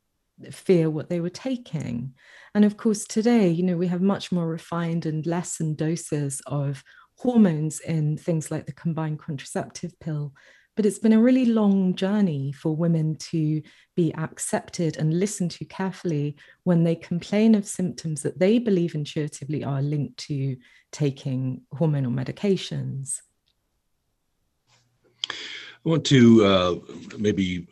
fear 0.50 0.90
what 0.90 1.10
they 1.10 1.22
were 1.22 1.30
taking. 1.30 2.14
And 2.56 2.66
of 2.66 2.76
course, 2.76 3.06
today, 3.06 3.50
you 3.50 3.64
know, 3.64 3.78
we 3.78 3.88
have 3.88 4.02
much 4.02 4.32
more 4.32 4.48
refined 4.48 5.06
and 5.06 5.26
lessened 5.26 5.78
doses 5.78 6.42
of 6.48 6.84
hormones 7.22 7.80
in 7.82 8.18
things 8.18 8.50
like 8.50 8.66
the 8.66 8.74
combined 8.74 9.20
contraceptive 9.20 9.98
pill 10.00 10.34
but 10.76 10.86
it's 10.86 11.00
been 11.00 11.14
a 11.14 11.22
really 11.22 11.46
long 11.46 11.96
journey 11.96 12.52
for 12.52 12.76
women 12.76 13.16
to 13.16 13.62
be 13.96 14.14
accepted 14.16 14.98
and 14.98 15.20
listened 15.20 15.52
to 15.52 15.66
carefully 15.66 16.36
when 16.64 16.84
they 16.84 16.96
complain 16.96 17.56
of 17.56 17.68
symptoms 17.68 18.22
that 18.22 18.40
they 18.40 18.58
believe 18.58 18.96
intuitively 18.96 19.64
are 19.64 19.82
linked 19.82 20.18
to 20.18 20.56
taking 20.92 21.62
hormonal 21.74 22.14
medications. 22.14 23.18
I 25.30 25.90
want 25.90 26.06
to 26.06 26.46
uh, 26.46 26.76
maybe 27.18 27.68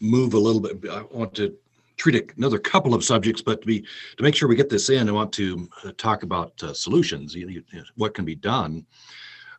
move 0.00 0.34
a 0.34 0.38
little 0.38 0.60
bit. 0.60 0.90
I 0.90 1.02
want 1.10 1.34
to 1.34 1.54
treat 1.98 2.32
another 2.36 2.58
couple 2.58 2.94
of 2.94 3.04
subjects, 3.04 3.42
but 3.42 3.60
to 3.60 3.66
be 3.66 3.80
to 3.80 4.22
make 4.22 4.34
sure 4.34 4.48
we 4.48 4.56
get 4.56 4.70
this 4.70 4.88
in, 4.88 5.08
I 5.08 5.12
want 5.12 5.32
to 5.34 5.68
uh, 5.84 5.92
talk 5.98 6.22
about 6.22 6.52
uh, 6.62 6.72
solutions. 6.72 7.34
You, 7.34 7.48
you, 7.48 7.62
what 7.96 8.14
can 8.14 8.24
be 8.24 8.34
done. 8.34 8.86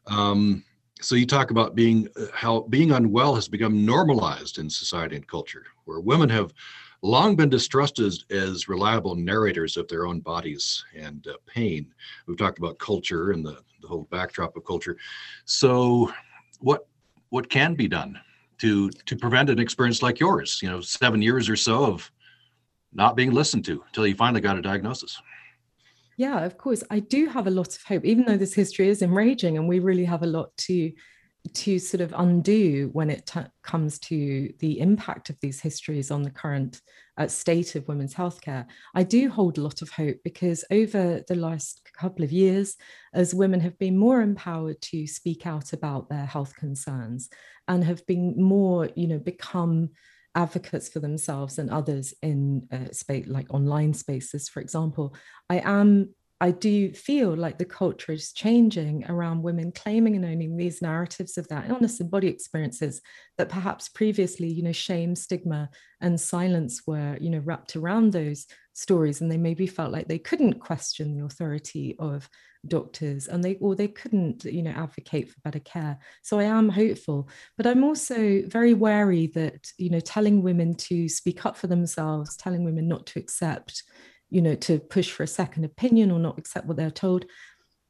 Um, 0.07 0.63
so 1.01 1.15
you 1.15 1.25
talk 1.25 1.51
about 1.51 1.75
being 1.75 2.07
uh, 2.19 2.25
how 2.33 2.61
being 2.61 2.91
unwell 2.91 3.35
has 3.35 3.47
become 3.47 3.85
normalized 3.85 4.57
in 4.57 4.69
society 4.69 5.15
and 5.15 5.27
culture 5.27 5.65
where 5.85 5.99
women 5.99 6.29
have 6.29 6.53
long 7.01 7.35
been 7.35 7.49
distrusted 7.49 8.05
as, 8.05 8.25
as 8.29 8.67
reliable 8.67 9.15
narrators 9.15 9.77
of 9.77 9.87
their 9.87 10.05
own 10.05 10.19
bodies 10.19 10.83
and 10.95 11.27
uh, 11.27 11.33
pain 11.45 11.93
we've 12.27 12.37
talked 12.37 12.59
about 12.59 12.77
culture 12.79 13.31
and 13.31 13.45
the, 13.45 13.57
the 13.81 13.87
whole 13.87 14.07
backdrop 14.11 14.55
of 14.57 14.65
culture 14.65 14.97
so 15.45 16.11
what 16.59 16.87
what 17.29 17.49
can 17.49 17.75
be 17.75 17.87
done 17.87 18.19
to 18.57 18.89
to 18.89 19.15
prevent 19.15 19.49
an 19.49 19.59
experience 19.59 20.01
like 20.03 20.19
yours 20.19 20.59
you 20.61 20.69
know 20.69 20.81
seven 20.81 21.21
years 21.21 21.47
or 21.47 21.55
so 21.55 21.85
of 21.85 22.11
not 22.93 23.15
being 23.15 23.31
listened 23.31 23.65
to 23.65 23.83
until 23.87 24.07
you 24.07 24.15
finally 24.15 24.41
got 24.41 24.57
a 24.57 24.61
diagnosis 24.61 25.21
yeah, 26.19 26.43
of 26.43 26.57
course. 26.57 26.83
I 26.91 26.99
do 26.99 27.27
have 27.27 27.47
a 27.47 27.49
lot 27.49 27.73
of 27.77 27.81
hope, 27.83 28.03
even 28.03 28.25
though 28.25 28.35
this 28.35 28.53
history 28.53 28.89
is 28.89 29.01
enraging 29.01 29.57
and 29.57 29.69
we 29.69 29.79
really 29.79 30.03
have 30.03 30.21
a 30.21 30.27
lot 30.27 30.49
to 30.67 30.91
to 31.53 31.79
sort 31.79 32.01
of 32.01 32.13
undo 32.17 32.89
when 32.91 33.09
it 33.09 33.25
t- 33.25 33.39
comes 33.63 33.97
to 33.99 34.51
the 34.59 34.81
impact 34.81 35.29
of 35.29 35.39
these 35.39 35.61
histories 35.61 36.11
on 36.11 36.21
the 36.21 36.29
current 36.29 36.81
uh, 37.17 37.27
state 37.27 37.75
of 37.75 37.87
women's 37.87 38.13
healthcare. 38.13 38.65
I 38.93 39.03
do 39.03 39.29
hold 39.29 39.57
a 39.57 39.61
lot 39.61 39.81
of 39.81 39.89
hope 39.89 40.17
because 40.25 40.65
over 40.71 41.23
the 41.25 41.35
last 41.35 41.89
couple 41.97 42.25
of 42.25 42.33
years, 42.33 42.75
as 43.13 43.33
women 43.33 43.61
have 43.61 43.79
been 43.79 43.97
more 43.97 44.21
empowered 44.21 44.81
to 44.81 45.07
speak 45.07 45.47
out 45.47 45.71
about 45.71 46.09
their 46.09 46.25
health 46.25 46.53
concerns 46.55 47.29
and 47.69 47.81
have 47.85 48.05
been 48.05 48.41
more, 48.41 48.89
you 48.97 49.07
know, 49.07 49.19
become 49.19 49.91
advocates 50.35 50.89
for 50.89 50.99
themselves 50.99 51.59
and 51.59 51.69
others 51.69 52.13
in 52.21 52.67
uh, 52.71 52.91
space 52.91 53.27
like 53.27 53.53
online 53.53 53.93
spaces. 53.93 54.47
For 54.49 54.61
example 54.61 55.15
i 55.49 55.59
am 55.59 56.13
I 56.41 56.51
do 56.51 56.93
feel 56.93 57.35
like 57.35 57.57
the 57.57 57.65
culture 57.65 58.13
is 58.13 58.31
changing 58.31 59.03
around 59.09 59.43
women 59.43 59.73
claiming 59.73 60.15
and 60.15 60.23
owning 60.23 60.55
these 60.55 60.81
narratives 60.81 61.37
of 61.37 61.49
their 61.49 61.65
illness 61.67 61.99
and 61.99 62.09
body 62.09 62.27
experiences 62.27 63.01
that 63.37 63.49
perhaps 63.49 63.89
previously, 63.89 64.47
you 64.47 64.63
know, 64.63 64.71
shame, 64.71 65.15
stigma, 65.15 65.69
and 65.99 66.19
silence 66.19 66.83
were, 66.87 67.17
you 67.19 67.29
know, 67.29 67.39
wrapped 67.39 67.75
around 67.75 68.13
those 68.13 68.47
stories, 68.71 69.19
and 69.19 69.29
they 69.29 69.37
maybe 69.37 69.67
felt 69.67 69.91
like 69.91 70.07
they 70.07 70.17
couldn't 70.19 70.61
question 70.61 71.17
the 71.17 71.25
authority 71.25 71.97
of 71.99 72.29
doctors, 72.67 73.27
and 73.27 73.43
they 73.43 73.55
or 73.55 73.75
they 73.75 73.89
couldn't, 73.89 74.45
you 74.45 74.63
know, 74.63 74.71
advocate 74.71 75.29
for 75.29 75.41
better 75.43 75.59
care. 75.59 75.97
So 76.21 76.39
I 76.39 76.43
am 76.43 76.69
hopeful, 76.69 77.27
but 77.57 77.67
I'm 77.67 77.83
also 77.83 78.43
very 78.47 78.73
wary 78.73 79.27
that, 79.35 79.67
you 79.77 79.89
know, 79.89 79.99
telling 79.99 80.41
women 80.41 80.73
to 80.75 81.09
speak 81.09 81.45
up 81.45 81.57
for 81.57 81.67
themselves, 81.67 82.37
telling 82.37 82.63
women 82.63 82.87
not 82.87 83.05
to 83.07 83.19
accept 83.19 83.83
you 84.29 84.41
know, 84.41 84.55
to 84.55 84.79
push 84.79 85.11
for 85.11 85.23
a 85.23 85.27
second 85.27 85.65
opinion 85.65 86.11
or 86.11 86.19
not 86.19 86.37
accept 86.37 86.67
what 86.67 86.77
they're 86.77 86.91
told, 86.91 87.25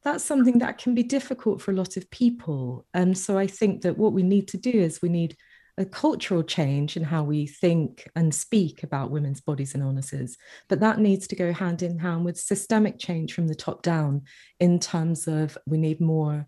that's 0.02 0.24
something 0.24 0.58
that 0.58 0.78
can 0.78 0.94
be 0.94 1.02
difficult 1.02 1.60
for 1.60 1.70
a 1.70 1.74
lot 1.74 1.96
of 1.96 2.10
people. 2.10 2.86
And 2.94 3.16
so 3.16 3.36
I 3.36 3.46
think 3.46 3.82
that 3.82 3.98
what 3.98 4.12
we 4.12 4.22
need 4.22 4.48
to 4.48 4.56
do 4.56 4.70
is 4.70 5.02
we 5.02 5.10
need 5.10 5.36
a 5.76 5.84
cultural 5.84 6.42
change 6.42 6.96
in 6.96 7.04
how 7.04 7.22
we 7.22 7.46
think 7.46 8.08
and 8.14 8.34
speak 8.34 8.82
about 8.82 9.10
women's 9.10 9.40
bodies 9.40 9.74
and 9.74 9.82
illnesses. 9.82 10.36
But 10.68 10.80
that 10.80 10.98
needs 10.98 11.26
to 11.28 11.36
go 11.36 11.52
hand 11.52 11.82
in 11.82 11.98
hand 11.98 12.24
with 12.24 12.38
systemic 12.38 12.98
change 12.98 13.32
from 13.32 13.48
the 13.48 13.54
top 13.54 13.82
down 13.82 14.22
in 14.58 14.78
terms 14.78 15.26
of 15.26 15.56
we 15.66 15.78
need 15.78 16.00
more 16.00 16.46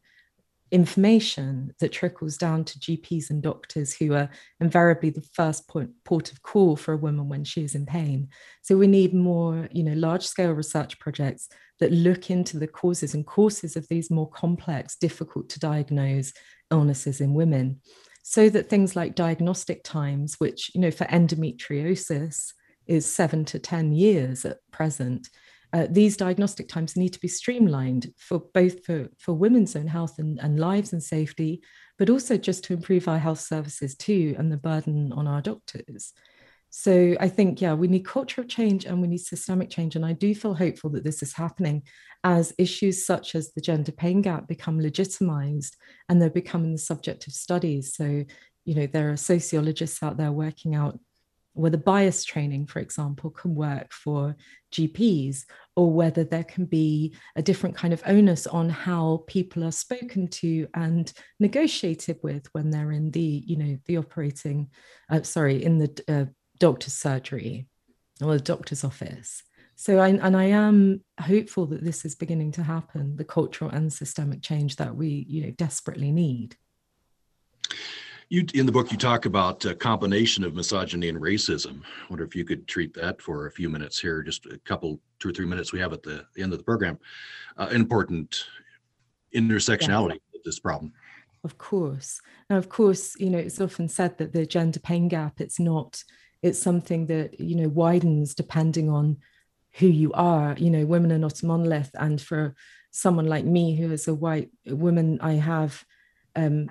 information 0.73 1.75
that 1.81 1.93
trickles 1.93 2.39
down 2.39 2.65
to 2.65 2.79
GPs 2.79 3.29
and 3.29 3.43
doctors 3.43 3.93
who 3.95 4.15
are 4.15 4.31
invariably 4.59 5.11
the 5.11 5.25
first 5.35 5.69
point, 5.69 5.91
port 6.05 6.33
of 6.33 6.43
call 6.43 6.77
for 6.77 6.95
a 6.95 6.97
woman 6.97 7.29
when 7.29 7.45
she 7.45 7.63
is 7.63 7.75
in 7.75 7.85
pain. 7.85 8.29
So 8.63 8.77
we 8.77 8.87
need 8.87 9.13
more, 9.13 9.69
you 9.71 9.85
know, 9.85 9.93
large 9.93 10.27
scale 10.27 10.53
research 10.53 10.99
projects 10.99 11.49
that 11.79 11.93
look 11.93 12.31
into 12.31 12.59
the 12.59 12.67
causes 12.67 13.13
and 13.15 13.27
causes 13.27 13.77
of 13.77 13.87
these 13.89 14.11
more 14.11 14.31
complex, 14.31 14.97
difficult 14.97 15.51
to 15.51 15.61
diagnose 15.61 16.33
illnesses 16.71 17.21
in 17.21 17.35
women. 17.35 17.81
So 18.23 18.49
that 18.49 18.71
things 18.71 18.97
like 18.97 19.15
diagnostic 19.15 19.85
times, 19.85 20.37
which, 20.39 20.71
you 20.75 20.81
know, 20.81 20.91
for 20.91 21.05
endometriosis 21.05 22.53
is 22.87 23.13
seven 23.13 23.45
to 23.47 23.59
10 23.59 23.93
years 23.93 24.45
at 24.47 24.59
present, 24.71 25.29
uh, 25.73 25.87
these 25.91 26.17
diagnostic 26.17 26.69
times 26.69 26.97
need 26.97 27.13
to 27.15 27.21
be 27.21 27.29
streamlined 27.29 28.13
for 28.19 28.43
both 28.53 28.85
for, 28.85 29.09
for 29.19 29.33
women's 29.33 29.75
own 29.75 29.87
health 29.87 30.19
and, 30.19 30.39
and 30.41 30.61
lives 30.61 30.93
and 30.93 31.03
safety, 31.03 31.63
but 31.99 32.11
also 32.11 32.37
just 32.37 32.65
to 32.65 32.75
improve 32.75 33.09
our 33.09 33.19
health 33.19 33.41
services 33.41 33.95
too 33.95 34.35
and 34.39 34.53
the 34.53 34.57
burden 34.57 35.13
on 35.13 35.27
our 35.27 35.41
doctors. 35.41 36.13
So 36.75 37.15
I 37.21 37.29
think, 37.29 37.61
yeah, 37.61 37.75
we 37.75 37.87
need 37.87 38.07
cultural 38.07 38.47
change 38.47 38.87
and 38.87 39.01
we 39.03 39.09
need 39.09 39.19
systemic 39.19 39.69
change. 39.69 39.95
And 39.95 40.07
I 40.07 40.15
do 40.15 40.35
feel 40.35 40.55
hopeful 40.55 40.89
that 40.91 41.05
this 41.05 41.23
is 41.23 41.35
happening 41.35 41.83
as 42.25 42.55
issues 42.57 43.05
such 43.05 43.35
as 43.35 43.53
the 43.53 43.61
gender 43.61 43.93
pain 43.93 44.23
gap 44.23 44.49
become 44.49 44.81
legitimized 44.81 45.77
and 46.09 46.21
they're 46.21 46.31
becoming 46.31 46.73
the 46.73 46.79
subject 46.79 47.27
of 47.27 47.35
studies. 47.35 47.95
So, 47.95 48.25
you 48.65 48.75
know, 48.75 48.87
there 48.87 49.11
are 49.11 49.17
sociologists 49.19 50.03
out 50.03 50.17
there 50.17 50.33
working 50.33 50.75
out 50.75 50.99
whether 51.55 51.77
bias 51.77 52.25
training, 52.25 52.67
for 52.67 52.79
example, 52.79 53.31
can 53.31 53.55
work 53.55 53.93
for 53.93 54.37
GPs, 54.73 55.45
or 55.77 55.93
whether 55.93 56.25
there 56.25 56.45
can 56.45 56.65
be 56.65 57.15
a 57.37 57.43
different 57.43 57.77
kind 57.77 57.93
of 57.93 58.03
onus 58.07 58.47
on 58.47 58.69
how 58.69 59.25
people 59.27 59.65
are 59.65 59.73
spoken 59.73 60.29
to 60.29 60.67
and 60.75 61.13
negotiated 61.41 62.19
with 62.23 62.47
when 62.53 62.71
they're 62.71 62.93
in 62.93 63.11
the, 63.11 63.43
you 63.47 63.57
know, 63.57 63.79
the 63.87 63.99
operating, 63.99 64.69
uh, 65.11 65.23
sorry, 65.23 65.63
in 65.63 65.79
the 65.79 66.05
uh, 66.09 66.25
doctor's 66.59 66.95
surgery 66.95 67.67
or 68.23 68.35
the 68.35 68.41
doctor's 68.41 68.85
office. 68.85 69.43
So, 69.75 69.99
I, 69.99 70.09
and 70.09 70.37
I 70.37 70.45
am 70.45 71.03
hopeful 71.19 71.67
that 71.67 71.83
this 71.83 72.05
is 72.05 72.15
beginning 72.15 72.53
to 72.53 72.63
happen, 72.63 73.17
the 73.17 73.25
cultural 73.25 73.71
and 73.71 73.93
systemic 73.93 74.43
change 74.43 74.77
that 74.77 74.95
we, 74.95 75.27
you 75.29 75.45
know, 75.45 75.51
desperately 75.51 76.13
need 76.13 76.57
you 78.33 78.47
in 78.55 78.65
the 78.65 78.73
book 78.73 78.91
you 78.91 78.97
talk 78.97 79.27
about 79.27 79.63
a 79.67 79.75
combination 79.75 80.43
of 80.43 80.55
misogyny 80.55 81.11
and 81.11 81.21
racism. 81.21 81.83
I 81.83 82.07
wonder 82.09 82.25
if 82.25 82.35
you 82.35 82.47
could 82.47 82.67
treat 82.67 82.95
that 82.95 83.21
for 83.21 83.47
a 83.47 83.51
few 83.51 83.69
minutes 83.69 84.01
here, 84.01 84.23
just 84.23 84.47
a 84.47 84.57
couple, 84.65 84.99
two 85.19 85.29
or 85.29 85.33
three 85.33 85.45
minutes 85.45 85.71
we 85.71 85.81
have 85.81 85.93
at 85.93 86.03
the, 86.03 86.25
end 86.39 86.51
of 86.51 86.59
the 86.59 86.65
program. 86.65 86.99
Uh, 87.59 87.69
important 87.73 88.47
intersectionality 89.37 90.15
of 90.35 90.43
this 90.47 90.59
problem. 90.59 90.95
Of 91.45 91.59
course. 91.59 92.23
Now, 92.49 92.57
of 92.57 92.71
course, 92.71 93.15
you 93.21 93.29
know, 93.29 93.37
it's 93.37 93.61
often 93.61 93.87
said 93.87 94.17
that 94.17 94.33
the 94.33 94.47
gender 94.47 94.81
pain 94.81 95.09
gap, 95.09 95.39
it's 95.39 95.61
not, 95.61 96.03
it's 96.41 96.59
something 96.59 97.09
that, 97.09 97.39
you 97.39 97.55
know, 97.55 97.69
widens 97.69 98.35
depending 98.35 98.89
on 98.89 99.19
who 99.73 99.89
you 99.89 100.11
are. 100.15 100.55
You 100.57 100.71
know, 100.71 100.87
women 100.87 101.13
are 101.13 101.19
not 101.19 101.43
a 101.43 101.47
monolith. 101.47 101.91
And 101.99 102.19
for 102.19 102.55
someone 102.93 103.27
like 103.27 103.45
me, 103.45 103.77
who 103.77 103.93
is 103.93 104.09
a 104.09 104.15
white 104.15 104.49
woman, 104.65 105.21
I 105.21 105.35
have 105.35 105.85
um, 106.35 106.71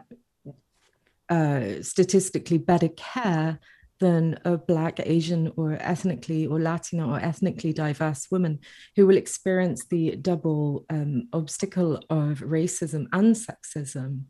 uh, 1.31 1.81
statistically 1.81 2.59
better 2.59 2.89
care 2.89 3.57
than 4.01 4.37
a 4.43 4.57
Black, 4.57 4.99
Asian, 4.99 5.53
or 5.55 5.77
ethnically 5.79 6.45
or 6.45 6.59
Latino 6.59 7.11
or 7.11 7.19
ethnically 7.19 7.71
diverse 7.71 8.27
woman 8.29 8.59
who 8.95 9.07
will 9.07 9.15
experience 9.15 9.85
the 9.85 10.15
double 10.17 10.85
um, 10.89 11.29
obstacle 11.31 12.03
of 12.09 12.39
racism 12.39 13.05
and 13.13 13.35
sexism. 13.35 14.23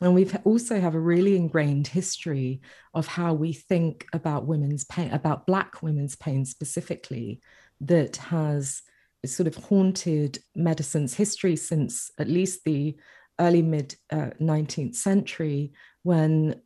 And 0.00 0.14
we 0.14 0.30
also 0.44 0.80
have 0.80 0.94
a 0.94 1.00
really 1.00 1.36
ingrained 1.36 1.88
history 1.88 2.60
of 2.94 3.06
how 3.06 3.34
we 3.34 3.52
think 3.52 4.06
about 4.12 4.46
women's 4.46 4.84
pain, 4.84 5.10
about 5.10 5.46
Black 5.46 5.82
women's 5.82 6.16
pain 6.16 6.44
specifically, 6.44 7.40
that 7.80 8.16
has 8.16 8.82
sort 9.24 9.46
of 9.46 9.56
haunted 9.56 10.38
medicine's 10.54 11.14
history 11.14 11.56
since 11.56 12.10
at 12.18 12.28
least 12.28 12.60
the 12.64 12.96
early 13.38 13.62
mid 13.62 13.94
uh, 14.10 14.30
19th 14.40 14.94
century, 14.94 15.72
when 16.02 16.60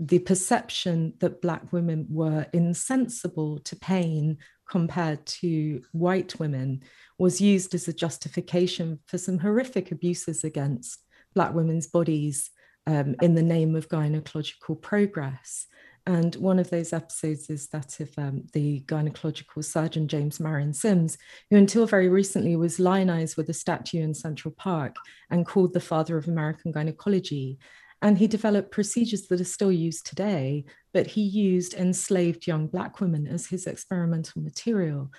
the 0.00 0.18
perception 0.20 1.14
that 1.18 1.42
Black 1.42 1.72
women 1.72 2.06
were 2.08 2.46
insensible 2.52 3.58
to 3.60 3.76
pain 3.76 4.38
compared 4.68 5.24
to 5.26 5.82
white 5.92 6.38
women 6.38 6.82
was 7.18 7.40
used 7.40 7.74
as 7.74 7.88
a 7.88 7.92
justification 7.92 9.00
for 9.06 9.18
some 9.18 9.38
horrific 9.38 9.90
abuses 9.90 10.44
against 10.44 11.02
Black 11.34 11.52
women's 11.52 11.86
bodies 11.86 12.50
um, 12.86 13.16
in 13.20 13.34
the 13.34 13.42
name 13.42 13.74
of 13.74 13.88
gynecological 13.88 14.80
progress. 14.80 15.66
And 16.08 16.34
one 16.36 16.58
of 16.58 16.70
those 16.70 16.94
episodes 16.94 17.50
is 17.50 17.68
that 17.68 18.00
of 18.00 18.10
um, 18.16 18.46
the 18.54 18.80
gynecological 18.86 19.62
surgeon 19.62 20.08
James 20.08 20.40
Marion 20.40 20.72
Sims, 20.72 21.18
who 21.50 21.56
until 21.58 21.84
very 21.84 22.08
recently 22.08 22.56
was 22.56 22.80
lionized 22.80 23.36
with 23.36 23.50
a 23.50 23.52
statue 23.52 24.00
in 24.00 24.14
Central 24.14 24.54
Park 24.56 24.96
and 25.30 25.44
called 25.44 25.74
the 25.74 25.80
father 25.80 26.16
of 26.16 26.26
American 26.26 26.72
gynecology. 26.72 27.58
And 28.00 28.16
he 28.16 28.26
developed 28.26 28.70
procedures 28.70 29.26
that 29.26 29.42
are 29.42 29.44
still 29.44 29.70
used 29.70 30.06
today, 30.06 30.64
but 30.94 31.08
he 31.08 31.20
used 31.20 31.74
enslaved 31.74 32.46
young 32.46 32.68
Black 32.68 33.00
women 33.00 33.26
as 33.26 33.46
his 33.46 33.66
experimental 33.66 34.40
material. 34.40 35.12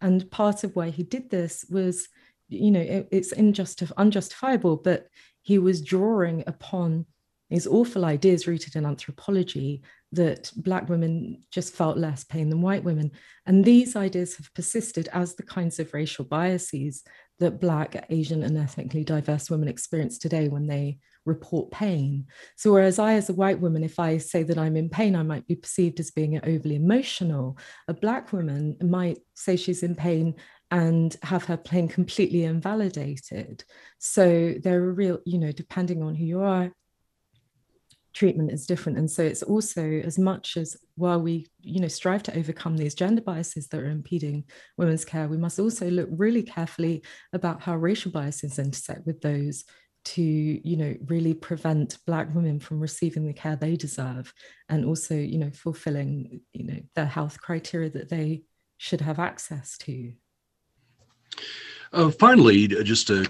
And 0.00 0.30
part 0.30 0.62
of 0.62 0.76
why 0.76 0.90
he 0.90 1.02
did 1.02 1.28
this 1.28 1.64
was, 1.68 2.08
you 2.48 2.70
know, 2.70 2.80
it, 2.80 3.08
it's 3.10 3.32
unjustifiable, 3.32 4.76
but 4.76 5.08
he 5.42 5.58
was 5.58 5.82
drawing 5.82 6.44
upon 6.46 7.06
these 7.50 7.66
awful 7.66 8.04
ideas 8.04 8.46
rooted 8.46 8.76
in 8.76 8.86
anthropology 8.86 9.82
that 10.12 10.50
Black 10.56 10.88
women 10.88 11.42
just 11.50 11.74
felt 11.74 11.98
less 11.98 12.24
pain 12.24 12.48
than 12.48 12.62
white 12.62 12.84
women. 12.84 13.10
And 13.44 13.64
these 13.64 13.96
ideas 13.96 14.36
have 14.36 14.52
persisted 14.54 15.08
as 15.12 15.34
the 15.34 15.42
kinds 15.42 15.78
of 15.78 15.92
racial 15.92 16.24
biases 16.24 17.02
that 17.38 17.60
Black, 17.60 18.06
Asian, 18.08 18.42
and 18.42 18.56
ethnically 18.56 19.04
diverse 19.04 19.50
women 19.50 19.68
experience 19.68 20.18
today 20.18 20.48
when 20.48 20.66
they 20.66 20.98
report 21.26 21.70
pain. 21.70 22.26
So, 22.56 22.72
whereas 22.72 22.98
I, 22.98 23.14
as 23.14 23.28
a 23.28 23.34
white 23.34 23.60
woman, 23.60 23.84
if 23.84 23.98
I 23.98 24.18
say 24.18 24.42
that 24.44 24.58
I'm 24.58 24.76
in 24.76 24.88
pain, 24.88 25.14
I 25.14 25.22
might 25.22 25.46
be 25.46 25.56
perceived 25.56 26.00
as 26.00 26.10
being 26.10 26.38
overly 26.38 26.76
emotional. 26.76 27.58
A 27.88 27.94
Black 27.94 28.32
woman 28.32 28.76
might 28.80 29.18
say 29.34 29.56
she's 29.56 29.82
in 29.82 29.94
pain 29.94 30.36
and 30.70 31.14
have 31.22 31.44
her 31.44 31.56
pain 31.56 31.88
completely 31.88 32.44
invalidated. 32.44 33.64
So, 33.98 34.54
there 34.62 34.82
are 34.82 34.92
real, 34.92 35.18
you 35.26 35.38
know, 35.38 35.52
depending 35.52 36.02
on 36.02 36.14
who 36.14 36.24
you 36.24 36.40
are, 36.40 36.72
treatment 38.16 38.50
is 38.50 38.66
different. 38.66 38.96
And 38.96 39.10
so 39.10 39.22
it's 39.22 39.42
also 39.42 39.82
as 39.82 40.18
much 40.18 40.56
as 40.56 40.76
while 40.94 41.20
we 41.20 41.46
you 41.60 41.80
know 41.80 41.88
strive 41.88 42.22
to 42.24 42.36
overcome 42.36 42.76
these 42.76 42.94
gender 42.94 43.20
biases 43.20 43.68
that 43.68 43.80
are 43.80 43.90
impeding 43.90 44.44
women's 44.78 45.04
care 45.04 45.28
we 45.28 45.36
must 45.36 45.58
also 45.58 45.90
look 45.90 46.08
really 46.10 46.42
carefully 46.42 47.02
about 47.34 47.60
how 47.60 47.76
racial 47.76 48.10
biases 48.10 48.58
intersect 48.58 49.06
with 49.06 49.20
those 49.20 49.64
to 50.04 50.22
you 50.22 50.76
know 50.76 50.94
really 51.06 51.34
prevent 51.34 51.98
black 52.06 52.34
women 52.34 52.58
from 52.58 52.80
receiving 52.80 53.26
the 53.26 53.32
care 53.34 53.56
they 53.56 53.76
deserve 53.76 54.32
and 54.70 54.84
also 54.84 55.14
you 55.14 55.38
know 55.38 55.50
fulfilling 55.50 56.40
you 56.52 56.64
know 56.64 56.80
the 56.94 57.04
health 57.04 57.38
criteria 57.40 57.90
that 57.90 58.08
they 58.08 58.42
should 58.78 59.00
have 59.00 59.18
access 59.18 59.76
to. 59.78 60.12
Uh, 61.92 62.10
finally 62.10 62.66
just 62.66 63.10
uh, 63.10 63.24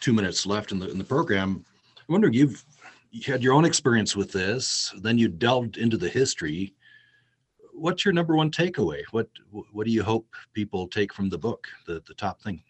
two 0.00 0.12
minutes 0.12 0.46
left 0.46 0.72
in 0.72 0.78
the 0.78 0.90
in 0.90 0.98
the 0.98 1.04
program 1.04 1.64
i'm 1.98 2.12
wondering 2.12 2.34
you've 2.34 2.64
you 3.12 3.30
had 3.30 3.42
your 3.42 3.52
own 3.52 3.64
experience 3.64 4.16
with 4.16 4.32
this 4.32 4.92
then 4.98 5.18
you 5.18 5.28
delved 5.28 5.76
into 5.76 5.98
the 5.98 6.08
history. 6.08 6.74
What's 7.74 8.04
your 8.04 8.14
number 8.14 8.34
one 8.34 8.50
takeaway? 8.50 9.02
What 9.10 9.28
what 9.50 9.86
do 9.86 9.92
you 9.92 10.02
hope 10.02 10.34
people 10.54 10.88
take 10.88 11.12
from 11.12 11.28
the 11.28 11.38
book 11.38 11.68
the 11.86 12.02
the 12.06 12.14
top 12.14 12.40
thing? 12.42 12.62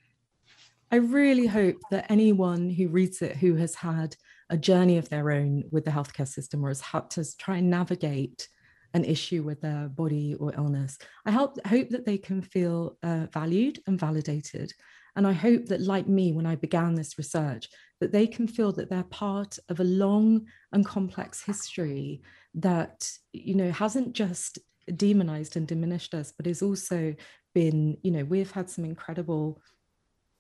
I 0.91 0.97
really 0.97 1.47
hope 1.47 1.77
that 1.91 2.11
anyone 2.11 2.69
who 2.69 2.89
reads 2.89 3.23
it 3.23 3.37
who 3.37 3.55
has 3.55 3.75
had 3.75 4.17
a 4.51 4.59
journey 4.59 4.99
of 4.99 5.09
their 5.09 5.31
own 5.31 5.65
with 5.71 5.85
the 5.85 5.91
healthcare 5.91 6.29
system 6.29 6.65
or 6.65 6.69
has 6.69 6.83
had 6.83 7.09
to 7.11 7.25
try 7.39 7.57
and 7.59 7.71
navigate 7.71 8.49
an 8.95 9.05
issue 9.05 9.43
with 9.43 9.61
their 9.63 9.89
body 9.89 10.35
or 10.35 10.53
illness, 10.55 10.99
I 11.25 11.31
hope, 11.31 11.57
hope 11.67 11.89
that 11.91 12.05
they 12.05 12.19
can 12.19 12.43
feel 12.43 12.99
uh, 13.03 13.27
valued 13.33 13.81
and 13.87 13.99
validated. 13.99 14.75
And 15.17 15.27
I 15.27 15.33
hope 15.33 15.67
that, 15.67 15.83
like 15.83 16.09
me, 16.09 16.33
when 16.33 16.47
I 16.47 16.57
began 16.57 16.95
this 16.95 17.19
research, 17.19 17.69
that 18.01 18.13
they 18.13 18.27
can 18.27 18.47
feel 18.47 18.73
that 18.73 18.91
they're 18.91 19.05
part 19.05 19.59
of 19.69 19.81
a 19.81 19.85
long 19.85 20.47
and 20.73 20.85
complex 20.85 21.43
history 21.43 22.23
that, 22.55 23.11
you 23.33 23.55
know, 23.55 23.71
hasn't 23.71 24.15
just 24.15 24.59
demonized 24.97 25.57
and 25.57 25.67
diminished 25.67 26.15
us, 26.15 26.33
but 26.37 26.47
has 26.47 26.63
also 26.63 27.15
been, 27.55 27.97
you 28.03 28.11
know, 28.11 28.25
we've 28.25 28.51
had 28.51 28.71
some 28.71 28.85
incredible 28.85 29.61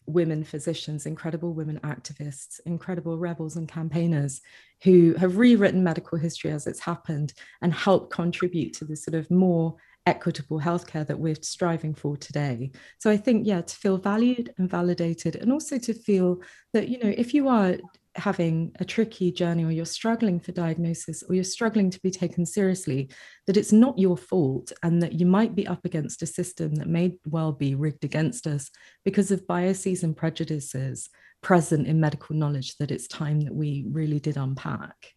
women 0.06 0.42
physicians, 0.42 1.06
incredible 1.06 1.52
women 1.52 1.78
activists, 1.84 2.58
incredible 2.66 3.18
rebels 3.18 3.56
and 3.56 3.68
campaigners 3.68 4.40
who 4.82 5.14
have 5.14 5.36
rewritten 5.36 5.84
medical 5.84 6.18
history 6.18 6.50
as 6.50 6.66
it's 6.66 6.80
happened 6.80 7.32
and 7.60 7.72
helped 7.72 8.12
contribute 8.12 8.72
to 8.74 8.84
the 8.84 8.96
sort 8.96 9.14
of 9.14 9.30
more 9.30 9.76
equitable 10.06 10.60
healthcare 10.60 11.06
that 11.06 11.18
we're 11.18 11.36
striving 11.42 11.94
for 11.94 12.16
today. 12.16 12.70
So 12.98 13.10
I 13.10 13.16
think, 13.16 13.46
yeah, 13.46 13.60
to 13.62 13.76
feel 13.76 13.98
valued 13.98 14.52
and 14.58 14.68
validated, 14.68 15.36
and 15.36 15.52
also 15.52 15.78
to 15.78 15.94
feel 15.94 16.40
that, 16.72 16.88
you 16.88 16.98
know, 16.98 17.14
if 17.16 17.34
you 17.34 17.48
are 17.48 17.76
having 18.16 18.72
a 18.78 18.84
tricky 18.84 19.32
journey 19.32 19.64
or 19.64 19.70
you're 19.70 19.86
struggling 19.86 20.38
for 20.38 20.52
diagnosis 20.52 21.22
or 21.22 21.34
you're 21.34 21.44
struggling 21.44 21.88
to 21.88 22.00
be 22.00 22.10
taken 22.10 22.44
seriously, 22.44 23.08
that 23.46 23.56
it's 23.56 23.72
not 23.72 23.98
your 23.98 24.16
fault 24.16 24.70
and 24.82 25.02
that 25.02 25.18
you 25.18 25.24
might 25.24 25.54
be 25.54 25.66
up 25.66 25.84
against 25.84 26.22
a 26.22 26.26
system 26.26 26.74
that 26.74 26.88
may 26.88 27.16
well 27.26 27.52
be 27.52 27.74
rigged 27.74 28.04
against 28.04 28.46
us 28.46 28.70
because 29.04 29.30
of 29.30 29.46
biases 29.46 30.02
and 30.02 30.16
prejudices 30.16 31.08
present 31.42 31.86
in 31.86 32.00
medical 32.00 32.36
knowledge 32.36 32.76
that 32.76 32.90
it's 32.90 33.08
time 33.08 33.40
that 33.40 33.54
we 33.54 33.86
really 33.90 34.20
did 34.20 34.36
unpack. 34.36 35.14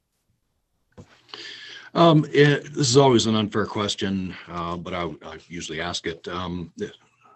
Um, 1.96 2.26
it, 2.34 2.74
this 2.74 2.89
is 2.89 2.98
always 2.98 3.26
an 3.26 3.36
unfair 3.36 3.66
question, 3.66 4.36
uh, 4.50 4.76
but 4.76 4.93
I, 4.93 5.06
I, 5.26 5.38
usually 5.48 5.80
ask 5.80 6.06
it. 6.06 6.28
Um, 6.28 6.74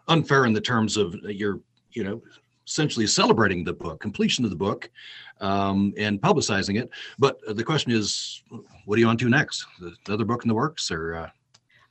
unfair 0.09 0.45
in 0.45 0.51
the 0.51 0.59
terms 0.59 0.97
of 0.97 1.15
you're, 1.23 1.61
you 1.91 2.03
know, 2.03 2.21
essentially 2.67 3.07
celebrating 3.07 3.63
the 3.63 3.71
book, 3.71 4.01
completion 4.01 4.43
of 4.43 4.51
the 4.51 4.57
book, 4.57 4.89
um, 5.39 5.93
and 5.97 6.21
publicizing 6.21 6.77
it. 6.77 6.89
But 7.17 7.39
the 7.55 7.63
question 7.63 7.93
is, 7.93 8.43
what 8.83 8.97
are 8.97 8.99
you 8.99 9.07
on 9.07 9.17
to 9.19 9.29
next? 9.29 9.65
Another 10.05 10.25
book 10.25 10.43
in 10.43 10.49
the 10.49 10.55
works, 10.55 10.91
or? 10.91 11.15
Uh... 11.15 11.29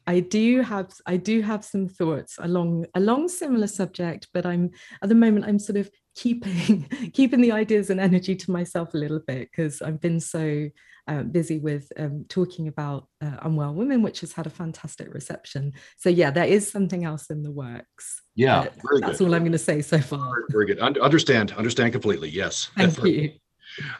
I 0.06 0.20
do 0.20 0.60
have 0.60 0.92
I 1.06 1.16
do 1.16 1.40
have 1.40 1.64
some 1.64 1.88
thoughts 1.88 2.36
along 2.38 2.84
along 2.94 3.28
similar 3.28 3.66
subject, 3.66 4.28
but 4.34 4.44
I'm 4.44 4.72
at 5.02 5.08
the 5.08 5.14
moment 5.14 5.46
I'm 5.46 5.58
sort 5.58 5.78
of 5.78 5.90
keeping 6.14 6.86
keeping 7.14 7.40
the 7.40 7.52
ideas 7.52 7.88
and 7.88 7.98
energy 7.98 8.36
to 8.36 8.50
myself 8.50 8.92
a 8.92 8.98
little 8.98 9.20
bit 9.26 9.50
because 9.50 9.80
I've 9.80 10.00
been 10.00 10.20
so 10.20 10.68
uh, 11.08 11.22
busy 11.22 11.58
with 11.58 11.90
um, 11.98 12.26
talking 12.28 12.68
about 12.68 13.08
uh, 13.20 13.38
unwell 13.42 13.74
women, 13.74 14.02
which 14.02 14.20
has 14.20 14.32
had 14.32 14.46
a 14.46 14.50
fantastic 14.50 15.12
reception. 15.12 15.72
So 15.96 16.10
yeah, 16.10 16.30
there 16.30 16.44
is 16.44 16.70
something 16.70 17.04
else 17.04 17.30
in 17.30 17.42
the 17.42 17.50
works. 17.50 18.22
Yeah, 18.34 18.68
very 18.88 19.00
that's 19.00 19.18
good. 19.18 19.26
all 19.28 19.34
I'm 19.34 19.42
going 19.42 19.52
to 19.52 19.58
say 19.58 19.82
so 19.82 19.98
far. 19.98 20.44
Very, 20.50 20.66
good. 20.66 20.78
understand, 20.78 21.52
understand 21.52 21.92
completely. 21.92 22.28
Yes. 22.28 22.70
Thank 22.76 23.02
you. 23.04 23.32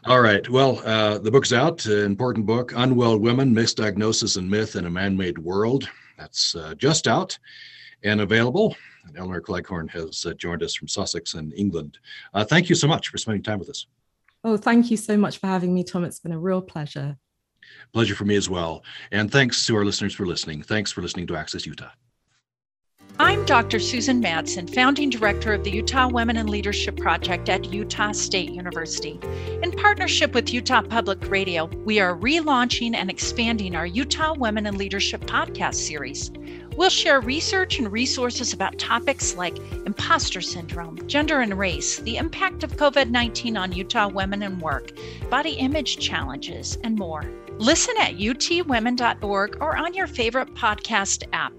All 0.05 0.21
right. 0.21 0.49
Well, 0.49 0.81
uh, 0.85 1.19
the 1.19 1.31
book's 1.31 1.53
out. 1.53 1.87
Uh, 1.87 2.05
important 2.05 2.47
book, 2.47 2.73
Unwell 2.77 3.19
Women: 3.19 3.55
Misdiagnosis 3.55 4.37
and 4.37 4.51
Myth 4.51 4.77
in 4.77 4.87
a 4.87 4.91
Man-Made 4.91 5.39
World. 5.39 5.89
That's 6.17 6.55
uh, 6.55 6.75
just 6.75 7.09
out 7.09 7.39
and 8.03 8.21
available. 8.21 8.77
And 9.07 9.17
Elinor 9.17 9.41
Cleghorn 9.41 9.89
has 9.89 10.27
uh, 10.27 10.35
joined 10.35 10.63
us 10.63 10.75
from 10.75 10.89
Sussex 10.89 11.35
in 11.35 11.53
England. 11.53 11.99
Uh, 12.35 12.45
thank 12.45 12.69
you 12.69 12.75
so 12.75 12.87
much 12.87 13.09
for 13.09 13.19
spending 13.19 13.43
time 13.43 13.59
with 13.59 13.71
us. 13.71 13.87
Oh, 14.45 14.57
thank 14.57 14.91
you 14.91 14.97
so 14.97 15.17
much 15.17 15.39
for 15.39 15.47
having 15.47 15.75
me, 15.75 15.85
Tom. 15.85 16.05
It's 16.05 16.21
been 16.21 16.33
a 16.33 16.39
real 16.39 16.63
pleasure. 16.63 17.17
Pleasure 17.93 18.15
for 18.15 18.25
me 18.25 18.37
as 18.37 18.49
well. 18.49 18.85
And 19.13 19.31
thanks 19.31 19.67
to 19.67 19.77
our 19.77 19.85
listeners 19.85 20.15
for 20.15 20.27
listening. 20.27 20.63
Thanks 20.63 20.93
for 20.93 21.03
listening 21.03 21.27
to 21.29 21.37
Access 21.37 21.67
Utah. 21.67 21.91
I'm 23.21 23.45
Dr. 23.47 23.81
Susan 23.81 24.23
Madsen, 24.23 24.73
founding 24.73 25.11
director 25.11 25.53
of 25.53 25.65
the 25.65 25.73
Utah 25.73 26.07
Women 26.07 26.37
in 26.37 26.47
Leadership 26.47 26.97
Project 26.97 27.49
at 27.49 27.73
Utah 27.73 28.13
State 28.13 28.53
University. 28.53 29.19
In 29.61 29.73
partnership 29.73 30.35
with 30.35 30.55
Utah 30.55 30.83
Public 30.83 31.29
Radio, 31.29 31.67
we 31.85 31.99
are 31.99 32.15
relaunching 32.15 32.95
and 32.95 33.11
expanding 33.11 33.75
our 33.75 33.87
Utah 33.87 34.35
Women 34.35 34.67
in 34.67 34.79
Leadership 34.79 35.23
podcast 35.23 35.75
series. 35.75 36.31
We'll 36.79 36.91
share 36.91 37.21
research 37.21 37.81
and 37.81 37.91
resources 37.91 38.53
about 38.53 38.79
topics 38.79 39.35
like 39.35 39.59
imposter 39.85 40.41
syndrome, 40.41 41.09
gender 41.09 41.41
and 41.41 41.59
race, 41.59 41.99
the 41.99 42.19
impact 42.19 42.63
of 42.63 42.77
COVID 42.77 43.11
19 43.11 43.57
on 43.57 43.73
Utah 43.73 44.07
women 44.07 44.45
and 44.45 44.63
work, 44.63 44.93
body 45.29 45.55
image 45.55 45.99
challenges, 45.99 46.79
and 46.85 46.97
more. 46.97 47.25
Listen 47.59 47.97
at 47.99 48.19
utwomen.org 48.19 49.57
or 49.61 49.77
on 49.77 49.93
your 49.93 50.07
favorite 50.07 50.55
podcast 50.55 51.25
app. 51.33 51.53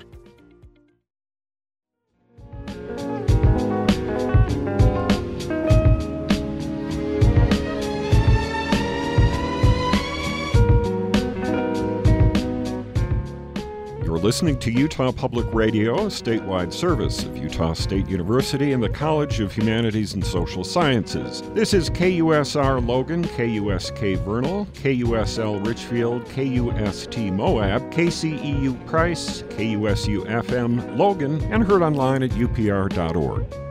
Listening 14.29 14.59
to 14.59 14.69
Utah 14.69 15.11
Public 15.11 15.51
Radio, 15.55 16.01
a 16.01 16.05
statewide 16.05 16.71
service 16.71 17.23
of 17.23 17.35
Utah 17.35 17.73
State 17.73 18.07
University 18.07 18.73
and 18.73 18.83
the 18.83 18.87
College 18.87 19.39
of 19.39 19.51
Humanities 19.51 20.13
and 20.13 20.23
Social 20.23 20.63
Sciences. 20.63 21.41
This 21.55 21.73
is 21.73 21.89
KUSR 21.89 22.87
Logan, 22.87 23.23
KUSK 23.23 24.23
Vernal, 24.23 24.67
KUSL 24.75 25.65
Richfield, 25.65 26.25
KUST 26.25 27.31
Moab, 27.33 27.91
KCEU 27.91 28.85
Price, 28.85 29.41
KUSU 29.49 30.27
FM 30.27 30.95
Logan, 30.95 31.41
and 31.51 31.63
heard 31.63 31.81
online 31.81 32.21
at 32.21 32.29
upr.org. 32.29 33.68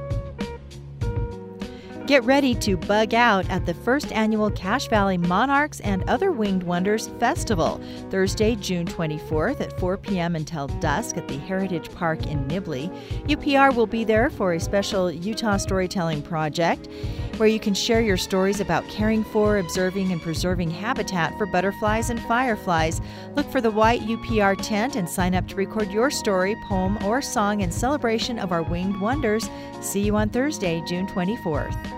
Get 2.09 2.25
ready 2.25 2.55
to 2.55 2.79
bug 2.79 3.13
out 3.13 3.47
at 3.51 3.67
the 3.67 3.75
first 3.75 4.13
annual 4.13 4.51
Cache 4.51 4.89
Valley 4.89 5.19
Monarchs 5.19 5.81
and 5.81 6.09
Other 6.09 6.33
Winged 6.33 6.63
Wonders 6.63 7.09
Festival, 7.21 7.83
Thursday, 8.09 8.57
June 8.57 8.87
24th 8.87 9.61
at 9.61 9.79
4 9.79 9.99
p.m. 9.99 10.35
until 10.35 10.69
dusk 10.69 11.19
at 11.19 11.29
the 11.29 11.37
Heritage 11.37 11.95
Park 11.95 12.27
in 12.27 12.49
Nibley. 12.49 12.89
UPR 13.27 13.75
will 13.75 13.87
be 13.87 14.05
there 14.05 14.31
for 14.31 14.55
a 14.55 14.59
special 14.61 15.13
Utah 15.13 15.59
storytelling 15.59 16.23
project 16.23 16.89
where 17.37 17.47
you 17.47 17.61
can 17.61 17.75
share 17.75 18.01
your 18.01 18.17
stories 18.17 18.61
about 18.61 18.89
caring 18.89 19.23
for, 19.23 19.59
observing, 19.59 20.11
and 20.11 20.23
preserving 20.23 20.71
habitat 20.71 21.37
for 21.37 21.45
butterflies 21.45 22.09
and 22.09 22.21
fireflies. 22.23 23.03
Look 23.37 23.53
for 23.53 23.61
the 23.61 23.71
white 23.71 24.01
UPR 24.01 24.57
tent 24.63 24.97
and 24.97 25.09
sign 25.09 25.35
up 25.35 25.47
to 25.49 25.57
record 25.57 25.93
your 25.93 26.11
story, 26.11 26.57
poem, 26.69 26.97
or 27.05 27.21
song 27.21 27.61
in 27.61 27.71
celebration 27.71 28.39
of 28.39 28.51
our 28.51 28.63
winged 28.63 28.99
wonders. 28.99 29.51
See 29.83 30.01
you 30.01 30.17
on 30.17 30.31
Thursday, 30.31 30.83
June 30.87 31.07
24th. 31.07 31.98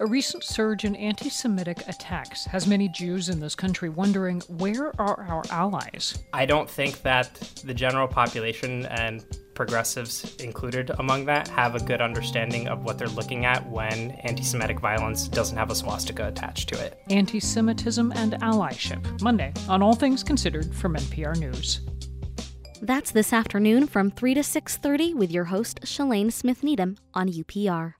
A 0.00 0.06
recent 0.06 0.44
surge 0.44 0.84
in 0.84 0.94
anti 0.94 1.28
Semitic 1.28 1.82
attacks 1.88 2.44
has 2.44 2.68
many 2.68 2.88
Jews 2.88 3.30
in 3.30 3.40
this 3.40 3.56
country 3.56 3.88
wondering 3.88 4.40
where 4.42 4.92
are 5.00 5.26
our 5.28 5.42
allies? 5.50 6.16
I 6.32 6.46
don't 6.46 6.70
think 6.70 7.02
that 7.02 7.34
the 7.64 7.74
general 7.74 8.06
population 8.06 8.86
and 8.86 9.24
progressives 9.54 10.36
included 10.36 10.92
among 11.00 11.24
that 11.24 11.48
have 11.48 11.74
a 11.74 11.80
good 11.80 12.00
understanding 12.00 12.68
of 12.68 12.84
what 12.84 12.96
they're 12.96 13.08
looking 13.08 13.44
at 13.44 13.68
when 13.68 14.12
anti 14.22 14.44
Semitic 14.44 14.78
violence 14.78 15.26
doesn't 15.26 15.56
have 15.56 15.72
a 15.72 15.74
swastika 15.74 16.28
attached 16.28 16.68
to 16.68 16.80
it. 16.80 17.00
Anti 17.10 17.40
Semitism 17.40 18.12
and 18.12 18.34
Allyship, 18.34 19.20
Monday 19.20 19.52
on 19.68 19.82
All 19.82 19.96
Things 19.96 20.22
Considered 20.22 20.72
from 20.72 20.94
NPR 20.94 21.36
News. 21.40 21.80
That's 22.80 23.10
this 23.10 23.32
afternoon 23.32 23.88
from 23.88 24.12
3 24.12 24.34
to 24.34 24.44
6:30 24.44 25.14
with 25.14 25.32
your 25.32 25.46
host 25.46 25.80
Shalane 25.80 26.32
Smith 26.32 26.62
Needham 26.62 26.98
on 27.14 27.26
UPR. 27.26 27.97